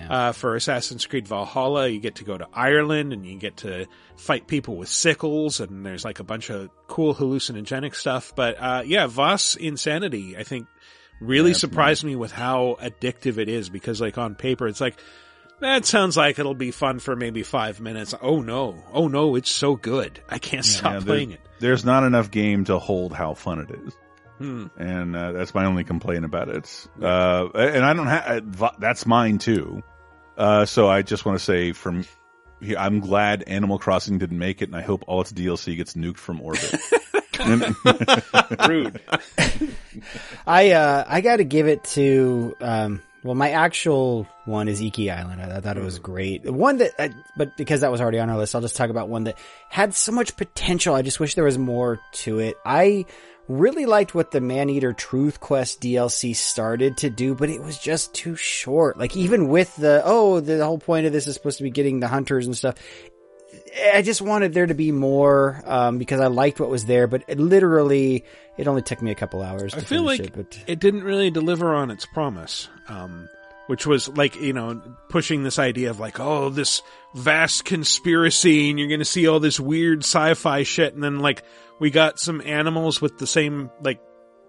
[0.10, 3.88] Uh, for Assassin's Creed Valhalla, you get to go to Ireland and you get to
[4.16, 8.32] fight people with sickles, and there's like a bunch of cool hallucinogenic stuff.
[8.34, 10.68] But uh, yeah, Vaas Insanity, I think,
[11.20, 14.98] really surprised me with how addictive it is because, like, on paper, it's like,
[15.62, 18.14] that sounds like it'll be fun for maybe five minutes.
[18.22, 18.84] Oh no.
[18.92, 20.20] Oh no, it's so good.
[20.30, 21.48] I can't stop Yeah, playing there- it.
[21.60, 23.94] There's not enough game to hold how fun it is.
[24.40, 24.68] Hmm.
[24.78, 26.88] And uh, that's my only complaint about it.
[27.00, 29.84] Uh, and I don't have that's mine too.
[30.36, 32.04] Uh, so I just want to say from
[32.60, 35.94] here, I'm glad Animal Crossing didn't make it, and I hope all its DLC gets
[35.94, 36.76] nuked from orbit.
[38.68, 39.02] Rude.
[40.48, 45.12] I uh, I got to give it to um, well, my actual one is Iki
[45.12, 45.42] Island.
[45.42, 46.04] I, I thought it was hmm.
[46.04, 46.50] great.
[46.50, 49.10] One that, I, but because that was already on our list, I'll just talk about
[49.10, 49.38] one that
[49.70, 50.96] had so much potential.
[50.96, 52.58] I just wish there was more to it.
[52.66, 53.06] I
[53.48, 58.14] really liked what the Maneater Truth Quest DLC started to do, but it was just
[58.14, 58.98] too short.
[58.98, 62.00] Like even with the oh, the whole point of this is supposed to be getting
[62.00, 62.76] the hunters and stuff.
[63.94, 67.24] I just wanted there to be more um, because I liked what was there, but
[67.28, 68.26] it literally
[68.58, 69.72] it only took me a couple hours.
[69.74, 73.30] To I feel finish like it, but it didn't really deliver on its promise, um,
[73.68, 76.82] which was like you know pushing this idea of like oh this
[77.16, 81.44] vast conspiracy and you're going to see all this weird sci-fi shit, and then like
[81.80, 84.02] we got some animals with the same like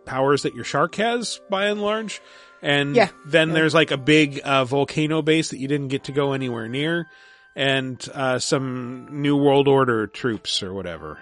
[0.05, 2.20] powers that your shark has by and large,
[2.61, 3.09] and Yeah.
[3.27, 3.55] then Yeah.
[3.55, 7.07] there's like a big uh, volcano base that you didn't get to go anywhere near.
[7.55, 11.19] And uh, some New World Order troops or whatever.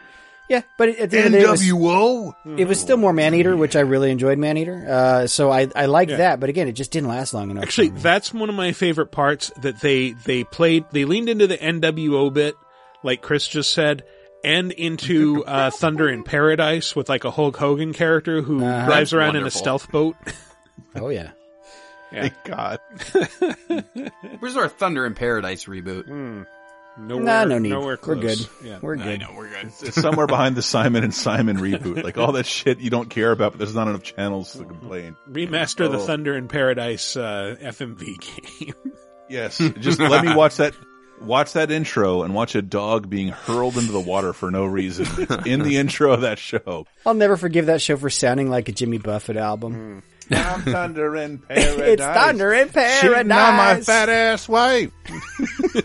[0.48, 2.34] Yeah, but at the end of the day, it was, NWO?
[2.58, 4.84] it was still more Maneater, which I really enjoyed Maneater.
[4.88, 6.16] Uh, so I, I liked Yeah.
[6.18, 7.62] that, but again, it just didn't last long enough.
[7.62, 10.86] Actually, that's one of my favorite parts that they they played.
[10.90, 12.56] They leaned into the NWO bit,
[13.04, 14.02] like Chris just said,
[14.42, 18.86] and into uh, Thunder in Paradise with like a Hulk Hogan character who Uh-huh.
[18.86, 20.16] drives around in a stealth boat.
[20.96, 21.30] oh yeah,
[22.12, 22.28] Yeah.
[22.28, 22.80] Thank God.
[24.40, 26.06] Where's our Thunder in Paradise reboot?
[26.98, 27.68] Nowhere, Nah, no need.
[27.70, 28.38] Nowhere We're good.
[28.64, 28.78] Yeah.
[28.82, 29.20] We're I good.
[29.20, 29.66] know, we're good.
[29.80, 32.02] It's somewhere behind the Simon and Simon reboot.
[32.02, 35.16] Like all that shit you don't care about, but there's not enough channels to complain.
[35.30, 36.06] Remaster the Oh.
[36.06, 38.74] Thunder in Paradise uh, FMV game.
[39.28, 39.58] Yes.
[39.58, 40.74] Just let me watch that
[41.20, 45.06] watch that intro and watch a dog being hurled into the water for no reason.
[45.18, 46.84] It's in the intro of that show.
[47.06, 50.02] I'll never forgive that show for sounding like a Jimmy Buffett album.
[50.30, 51.78] I'm thunder in paradise.
[51.78, 54.90] It's Thunder in Shooting on my fat ass wife.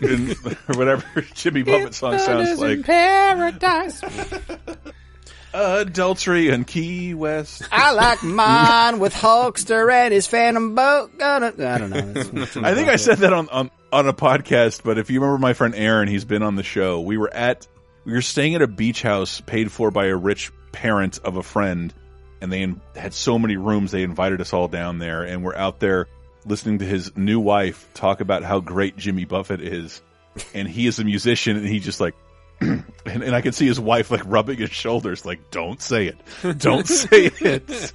[0.02, 0.36] And-
[0.68, 1.04] or whatever
[1.34, 2.82] Jimmy Buffett song sounds like.
[2.84, 4.00] paradise.
[5.54, 7.62] Adultery in Key West.
[7.72, 11.16] I like mine with Hulkster and his Phantom boat.
[11.18, 12.00] Gonna, I don't know.
[12.12, 15.20] That's- Jimmy I think I said that on, on on a podcast, but if you
[15.20, 17.00] remember my friend Aaron, he's been on the show.
[17.00, 17.66] We were at
[18.04, 21.42] we were staying at a beach house paid for by a rich parent of a
[21.42, 21.94] friend,
[22.46, 25.56] and they in, had so many rooms they invited us all down there, and we're
[25.56, 26.06] out there
[26.44, 30.00] listening to his new wife talk about how great Jimmy Buffett is,
[30.54, 32.14] and he is a musician, and he just like.
[32.60, 36.58] and, and I can see his wife like rubbing his shoulders, like, "Don't say it,
[36.58, 37.92] don't say it."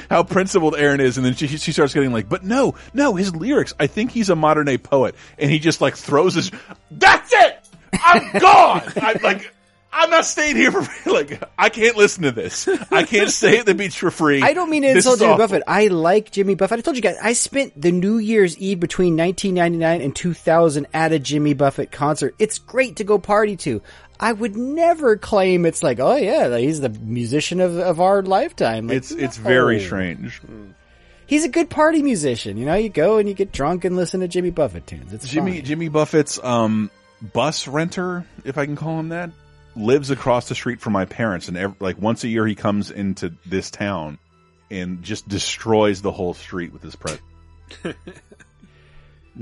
[0.10, 3.36] How principled Aaron is, and then she she starts getting like, "But no, no, his
[3.36, 3.74] lyrics.
[3.78, 6.50] I think he's a modern day poet." And he just like throws his.
[6.90, 7.68] That's it.
[7.92, 8.82] I'm gone.
[8.96, 9.54] I'm like,
[9.92, 11.12] I'm not staying here for free.
[11.18, 12.68] Like, I can't listen to this.
[12.90, 14.42] I can't stay at the beach for free.
[14.42, 15.44] I don't mean to This insult Jimmy awful.
[15.44, 15.62] Buffett.
[15.66, 16.78] I like Jimmy Buffett.
[16.78, 21.12] I told you guys, I spent the New Year's Eve between 1999 and 2000 at
[21.12, 22.34] a Jimmy Buffett concert.
[22.38, 23.82] It's great to go party to.
[24.20, 28.88] I would never claim it's like, oh yeah, he's the musician of, of our lifetime.
[28.88, 30.40] Like, It's it's very strange.
[31.26, 32.56] He's a good party musician.
[32.56, 35.12] You know, you go and you get drunk and listen to Jimmy Buffett tunes.
[35.12, 35.64] It's Jimmy fine.
[35.64, 36.90] Jimmy Buffett's um
[37.32, 39.30] bus renter, if I can call him that,
[39.78, 42.90] lives across the street from my parents, and ev like once a year he comes
[42.90, 44.18] into this town
[44.70, 47.22] and just destroys the whole street with his presence.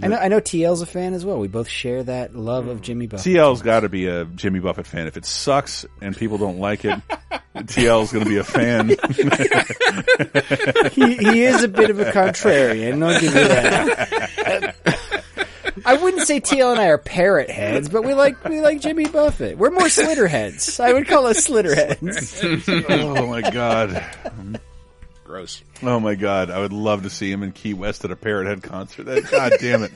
[0.02, 1.38] I know, I know TL's a fan as well.
[1.38, 3.32] We both share that love of Jimmy Buffett.
[3.32, 5.06] TL's got to be a Jimmy Buffett fan.
[5.06, 7.00] If it sucks and people don't like it,
[7.56, 8.88] TL's going to be a fan.
[10.90, 13.02] he, he is a bit of a contrarian.
[13.02, 14.95] I'll give you that.
[15.86, 19.06] I wouldn't say TL and I are parrot heads, but we like we like Jimmy
[19.06, 19.56] Buffett.
[19.56, 20.78] We're more slitter heads.
[20.80, 22.40] I would call us slitter heads.
[22.88, 24.04] oh my god.
[25.24, 25.62] Gross.
[25.82, 26.50] Oh my god.
[26.50, 29.06] I would love to see him in Key West at a Parrot Head concert.
[29.30, 29.92] God damn it.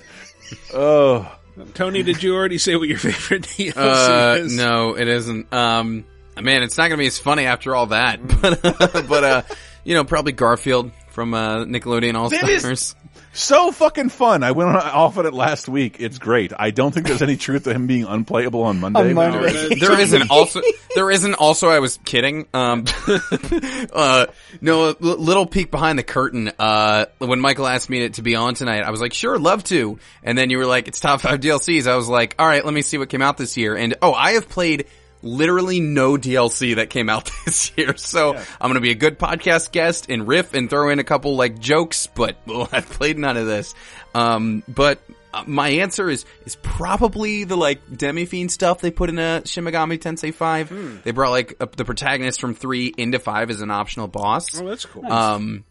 [0.75, 1.31] Oh.
[1.75, 4.57] Tony, did you already say what your favorite DLC Uh, is?
[4.57, 5.53] no, it isn't.
[5.53, 6.05] Um,
[6.41, 8.21] man, it's not going to be as funny after all that.
[8.41, 8.63] But,
[9.09, 9.43] but uh,
[9.85, 12.95] you know, probably Garfield from uh, Nickelodeon All Stars.
[13.33, 14.43] So fucking fun.
[14.43, 15.97] I went on, off on it last week.
[16.01, 16.53] It's great.
[16.59, 19.01] I don't think there's any truth to him being unplayable on Monday.
[19.01, 19.77] On Monday.
[19.77, 20.61] there isn't also
[20.97, 22.49] there isn't also I was kidding.
[22.53, 22.85] Um,
[23.93, 24.27] uh,
[24.61, 26.51] no, a l- little peek behind the curtain.
[26.59, 29.63] Uh, when Michael asked me to, to be on tonight, I was like, sure, love
[29.65, 29.99] to.
[30.25, 31.87] And then you were like, it's top five DLCs.
[31.87, 33.77] I was like, all right, let me see what came out this year.
[33.77, 34.87] And oh, I have played
[35.23, 37.97] literally no DLC that came out this year.
[37.97, 41.05] So I'm going to be a good podcast guest and riff and throw in a
[41.05, 43.75] couple like jokes, but well, I've played none of this.
[44.15, 45.01] Um, but
[45.33, 49.47] uh, my answer is is probably the like Demi Fiend stuff they put in a
[49.47, 51.03] Shin Megami Tensei 5.
[51.05, 54.61] They brought like a, the protagonist from 3 into 5 as an optional boss.
[54.61, 55.11] Oh, that's cool.
[55.11, 55.65] Um,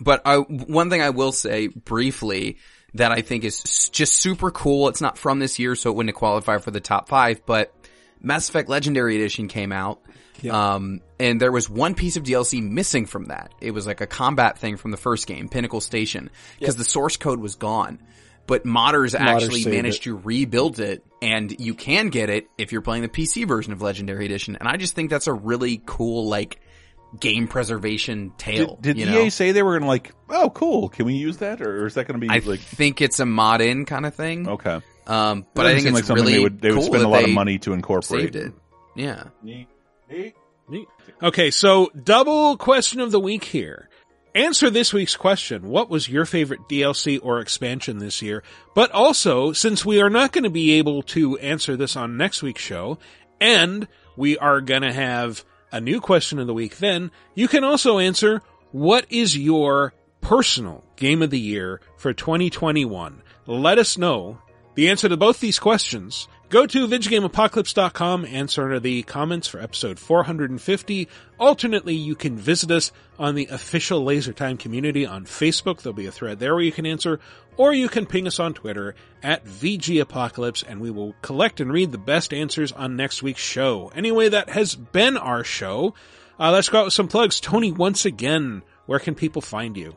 [0.00, 2.58] but I, one thing I will say briefly
[2.94, 4.88] that I think is just super cool.
[4.88, 7.72] It's not from this year, so it wouldn't qualify for the top five, but
[8.26, 10.02] Mass Effect Legendary Edition came out.
[10.50, 13.52] Um, and there was one piece of DLC missing from that.
[13.60, 17.16] It was like a combat thing from the first game, Pinnacle Station, because the source
[17.16, 18.00] code was gone.
[18.46, 20.04] But modders actually managed it.
[20.04, 23.82] to rebuild it, and you can get it if you're playing the PC version of
[23.82, 24.56] Legendary Edition.
[24.56, 26.60] And I just think that's a really cool, like,
[27.18, 28.78] game preservation tale.
[28.80, 29.28] Did, did EA know?
[29.30, 31.60] say they were going to like, oh cool, can we use that?
[31.62, 34.14] Or is that going to be I like, think it's a mod in kind of
[34.14, 34.48] thing.
[34.48, 34.80] okay.
[35.06, 36.96] Um, but I think seem it's like something really they would, they would cool spend
[36.96, 38.34] a that lot of they money to incorporate.
[38.34, 38.52] Saved it.
[38.94, 39.24] Yeah.
[41.22, 43.88] Okay, so double question of the week here.
[44.34, 45.68] Answer this week's question.
[45.68, 48.42] What was your favorite DLC or expansion this year?
[48.74, 52.42] But also, since we are not going to be able to answer this on next
[52.42, 52.98] week's show,
[53.40, 55.42] and we are going to have
[55.72, 58.42] a new question of the week then, you can also answer
[58.72, 63.22] what is your personal game of the year for 2021?
[63.46, 64.38] Let us know
[64.76, 66.28] the answer to both these questions.
[66.48, 71.08] Go to VidjagameApocalypse.com, answer the comments for episode 450.
[71.40, 75.82] Alternately, you can visit us on the official Laser Time community on Facebook.
[75.82, 77.18] There'll be a thread there where you can answer,
[77.56, 78.94] or you can ping us on Twitter
[79.24, 83.90] at VGApocalypse, and we will collect and read the best answers on next week's show.
[83.96, 85.94] Anyway, that has been our show.
[86.38, 87.40] Uh, let's go out with some plugs.
[87.40, 89.96] Tony, once again, where can people find you?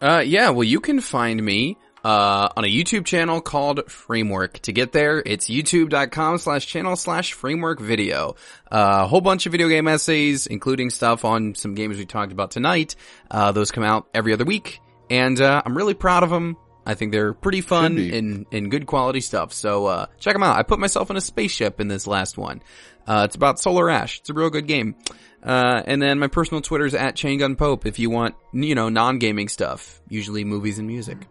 [0.00, 1.76] Uh, yeah, well, you can find me,
[2.06, 4.60] uh, on a YouTube channel called Framework.
[4.60, 8.36] To get there, it's youtube.com slash channel slash framework video.
[8.70, 12.30] Uh, a whole bunch of video game essays, including stuff on some games we talked
[12.30, 12.94] about tonight.
[13.28, 14.80] Uh, those come out every other week,
[15.10, 16.56] and, uh, I'm really proud of them.
[16.86, 19.52] I think they're pretty fun and, and good quality stuff.
[19.52, 20.56] So, uh, check them out.
[20.56, 22.62] I put myself in a spaceship in this last one.
[23.04, 24.20] Uh, it's about Solar Ash.
[24.20, 24.94] It's a real good game.
[25.42, 29.48] Uh, and then my personal Twitter's at Chaingun Pope if you want, you know, non-gaming
[29.48, 30.00] stuff.
[30.08, 31.26] Usually movies and music.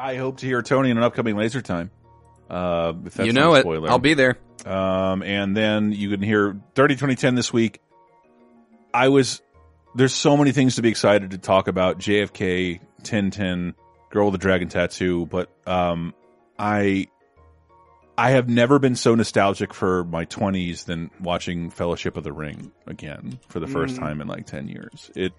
[0.00, 1.90] I hope to hear Tony in an upcoming Laser Time.
[2.48, 3.60] Uh, if that's you know it.
[3.60, 3.90] spoiler.
[3.90, 4.38] I'll be there.
[4.66, 7.80] Um, and then you can hear 30 2010 this week.
[8.92, 9.40] I was,
[9.94, 11.98] there's so many things to be excited to talk about.
[11.98, 13.74] JFK, Tintin,
[14.10, 16.14] Girl with the Dragon Tattoo, but, um,
[16.58, 17.06] I,
[18.18, 22.72] I have never been so nostalgic for my 20s than watching Fellowship of the Ring
[22.86, 24.00] again for the first Mm.
[24.00, 25.10] time in like 10 years.
[25.14, 25.32] It,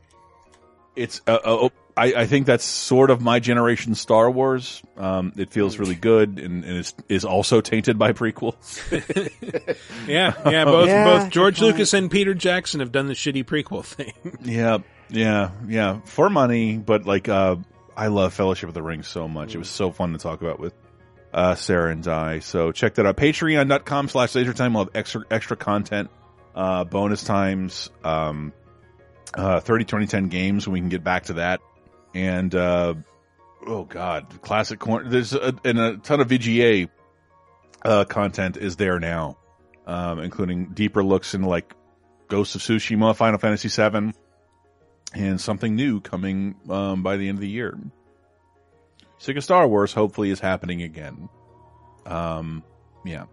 [0.95, 4.81] it's, uh, uh, I, I think that's sort of my generation Star Wars.
[4.97, 8.55] Um, it feels really good and, and is, is also tainted by prequels.
[10.07, 11.73] Yeah, yeah, both Yeah, both George point.
[11.73, 14.13] Lucas and Peter Jackson have done the shitty prequel thing.
[14.41, 15.99] Yeah, yeah, yeah.
[16.05, 17.57] For money, but like, uh,
[17.95, 19.53] I love Fellowship of the Ring so much.
[19.53, 20.73] It was so fun to talk about with,
[21.33, 22.39] uh, Sarah and I.
[22.39, 23.17] So check that out.
[23.17, 24.73] Patreon.com slash lasertime.
[24.73, 26.09] We'll have extra, extra content,
[26.55, 28.53] uh, bonus times, um,
[29.33, 30.67] uh, 30, 20, 10 games.
[30.67, 31.61] We can get back to that.
[32.13, 32.95] And, uh,
[33.65, 35.09] oh God, classic corner.
[35.09, 36.89] There's a, and a ton of VGA,
[37.83, 39.37] uh, content is there now,
[39.87, 41.73] um, including deeper looks into like
[42.27, 44.13] Ghost of Tsushima, Final Fantasy VII,
[45.13, 47.77] and something new coming um, by the end of the year.
[49.27, 51.29] Of Star Wars, hopefully, is happening again.
[52.07, 52.63] Um,
[53.05, 53.25] yeah,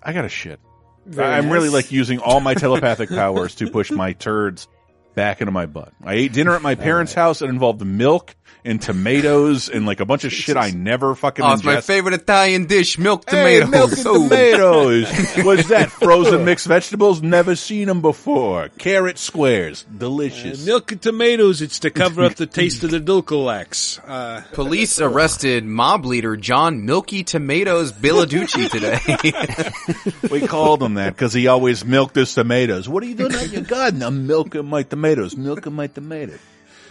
[0.00, 0.60] I got a shit.
[1.04, 4.68] Very I'm really like using all my telepathic powers to push my turds
[5.14, 5.92] back into my butt.
[6.04, 7.42] I ate dinner at my parents' house.
[7.42, 8.34] It involved milk
[8.64, 11.44] and tomatoes and like a bunch of shit I never fucking.
[11.44, 13.70] Oh, it's my favorite Italian dish, milk Hey, tomatoes.
[13.70, 15.34] milk and tomatoes.
[15.44, 15.90] What's that?
[16.04, 17.22] Frozen mixed vegetables?
[17.22, 18.70] Never seen them before.
[18.78, 20.64] Carrot squares, delicious.
[20.64, 21.60] Milk and tomatoes.
[21.60, 24.00] It's to cover up the taste of the Dulcolax.
[24.06, 30.28] Uh, Police arrested mob leader John Milky Tomatoes Billaducci today.
[30.30, 32.88] we called him that because he always milked his tomatoes.
[32.88, 34.02] What are you doing out in your garden?
[34.02, 35.36] I'm milking my tomatoes.
[35.36, 36.40] Milking my tomatoes.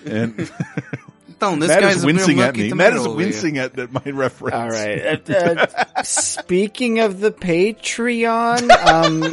[0.06, 0.52] And
[1.44, 2.74] Don't, this Matt guy's is wincing at me.
[2.74, 3.28] Matt is tomato over here.
[3.30, 4.56] wincing at, at my reference.
[4.56, 5.22] All right.
[5.34, 9.24] Uh, uh, speaking of the Patreon, um,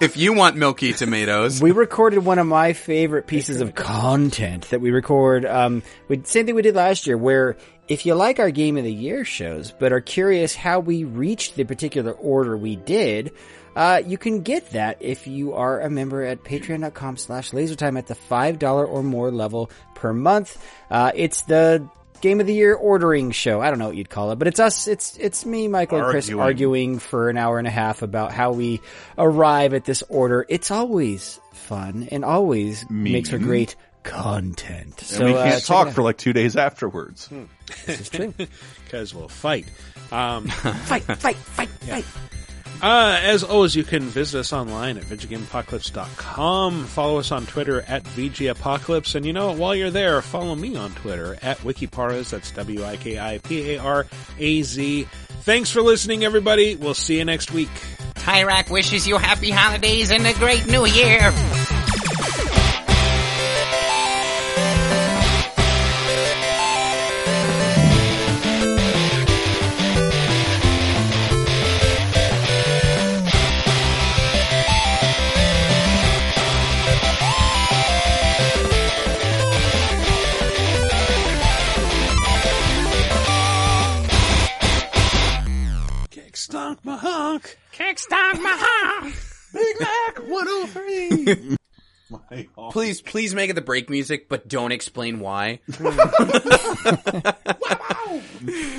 [0.00, 4.80] If you want milky tomatoes, we recorded one of my favorite pieces of content that
[4.80, 5.46] we record.
[5.46, 7.56] Um, we, same thing we did last year, where
[7.88, 11.56] if you like our Game of the Year shows, but are curious how we reached
[11.56, 13.32] the particular order we did,
[13.76, 18.06] uh, you can get that if you are a member at patreon.com slash lasertime at
[18.06, 20.62] the $5 or more level per month.
[20.90, 21.88] Uh, it's the
[22.20, 23.60] Game of the Year ordering show.
[23.60, 24.88] I don't know what you'd call it, but it's us.
[24.88, 26.40] It's it's me, Michael, and Chris Arguing.
[26.40, 28.80] arguing for an hour and a half about how we
[29.18, 30.46] arrive at this order.
[30.48, 34.94] It's always fun and always makes for great content.
[35.00, 37.28] And So we uh, can't check talk for like two days afterwards.
[37.84, 38.32] This is true.
[38.84, 39.66] because we'll fight.
[40.10, 42.04] Um, fight, fight, fight, fight.
[42.84, 46.84] Uh, as always, you can visit us online at VidjagameApocalypse.com.
[46.84, 49.14] Follow us on Twitter at VGApocalypse.
[49.14, 52.28] And you know, while you're there, follow me on Twitter at Wikiparaz.
[52.28, 53.08] That's W-I-K-I-P-A-R-A-Z.
[55.04, 56.76] Thanks for listening, everybody.
[56.76, 57.70] We'll see you next week.
[58.16, 61.32] Tyrak wishes you happy holidays and a great new year.
[86.74, 87.58] Kickstonk my honk.
[87.72, 89.14] Kickstark my honk.
[89.52, 91.56] Big Mac 103.
[92.70, 95.60] please, please make it the break music, but don't explain why.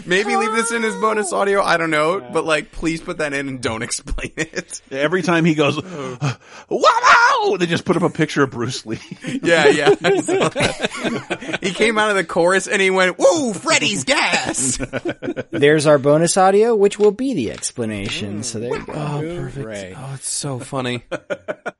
[0.05, 1.61] Maybe leave this in as bonus audio.
[1.61, 4.81] I don't know, but like, please put that in and don't explain it.
[4.91, 7.55] Every time he goes, wow!
[7.57, 8.99] They just put up a picture of Bruce Lee.
[9.45, 9.95] Yeah, yeah.
[10.03, 11.59] I saw that.
[11.61, 14.79] he came out of the chorus and he went, "Whoa, Freddy's gas!"
[15.51, 18.43] There's our bonus audio, which will be the explanation.
[18.43, 18.93] So there you go.
[18.93, 19.97] Oh, perfect.
[19.99, 21.03] Oh, it's so funny.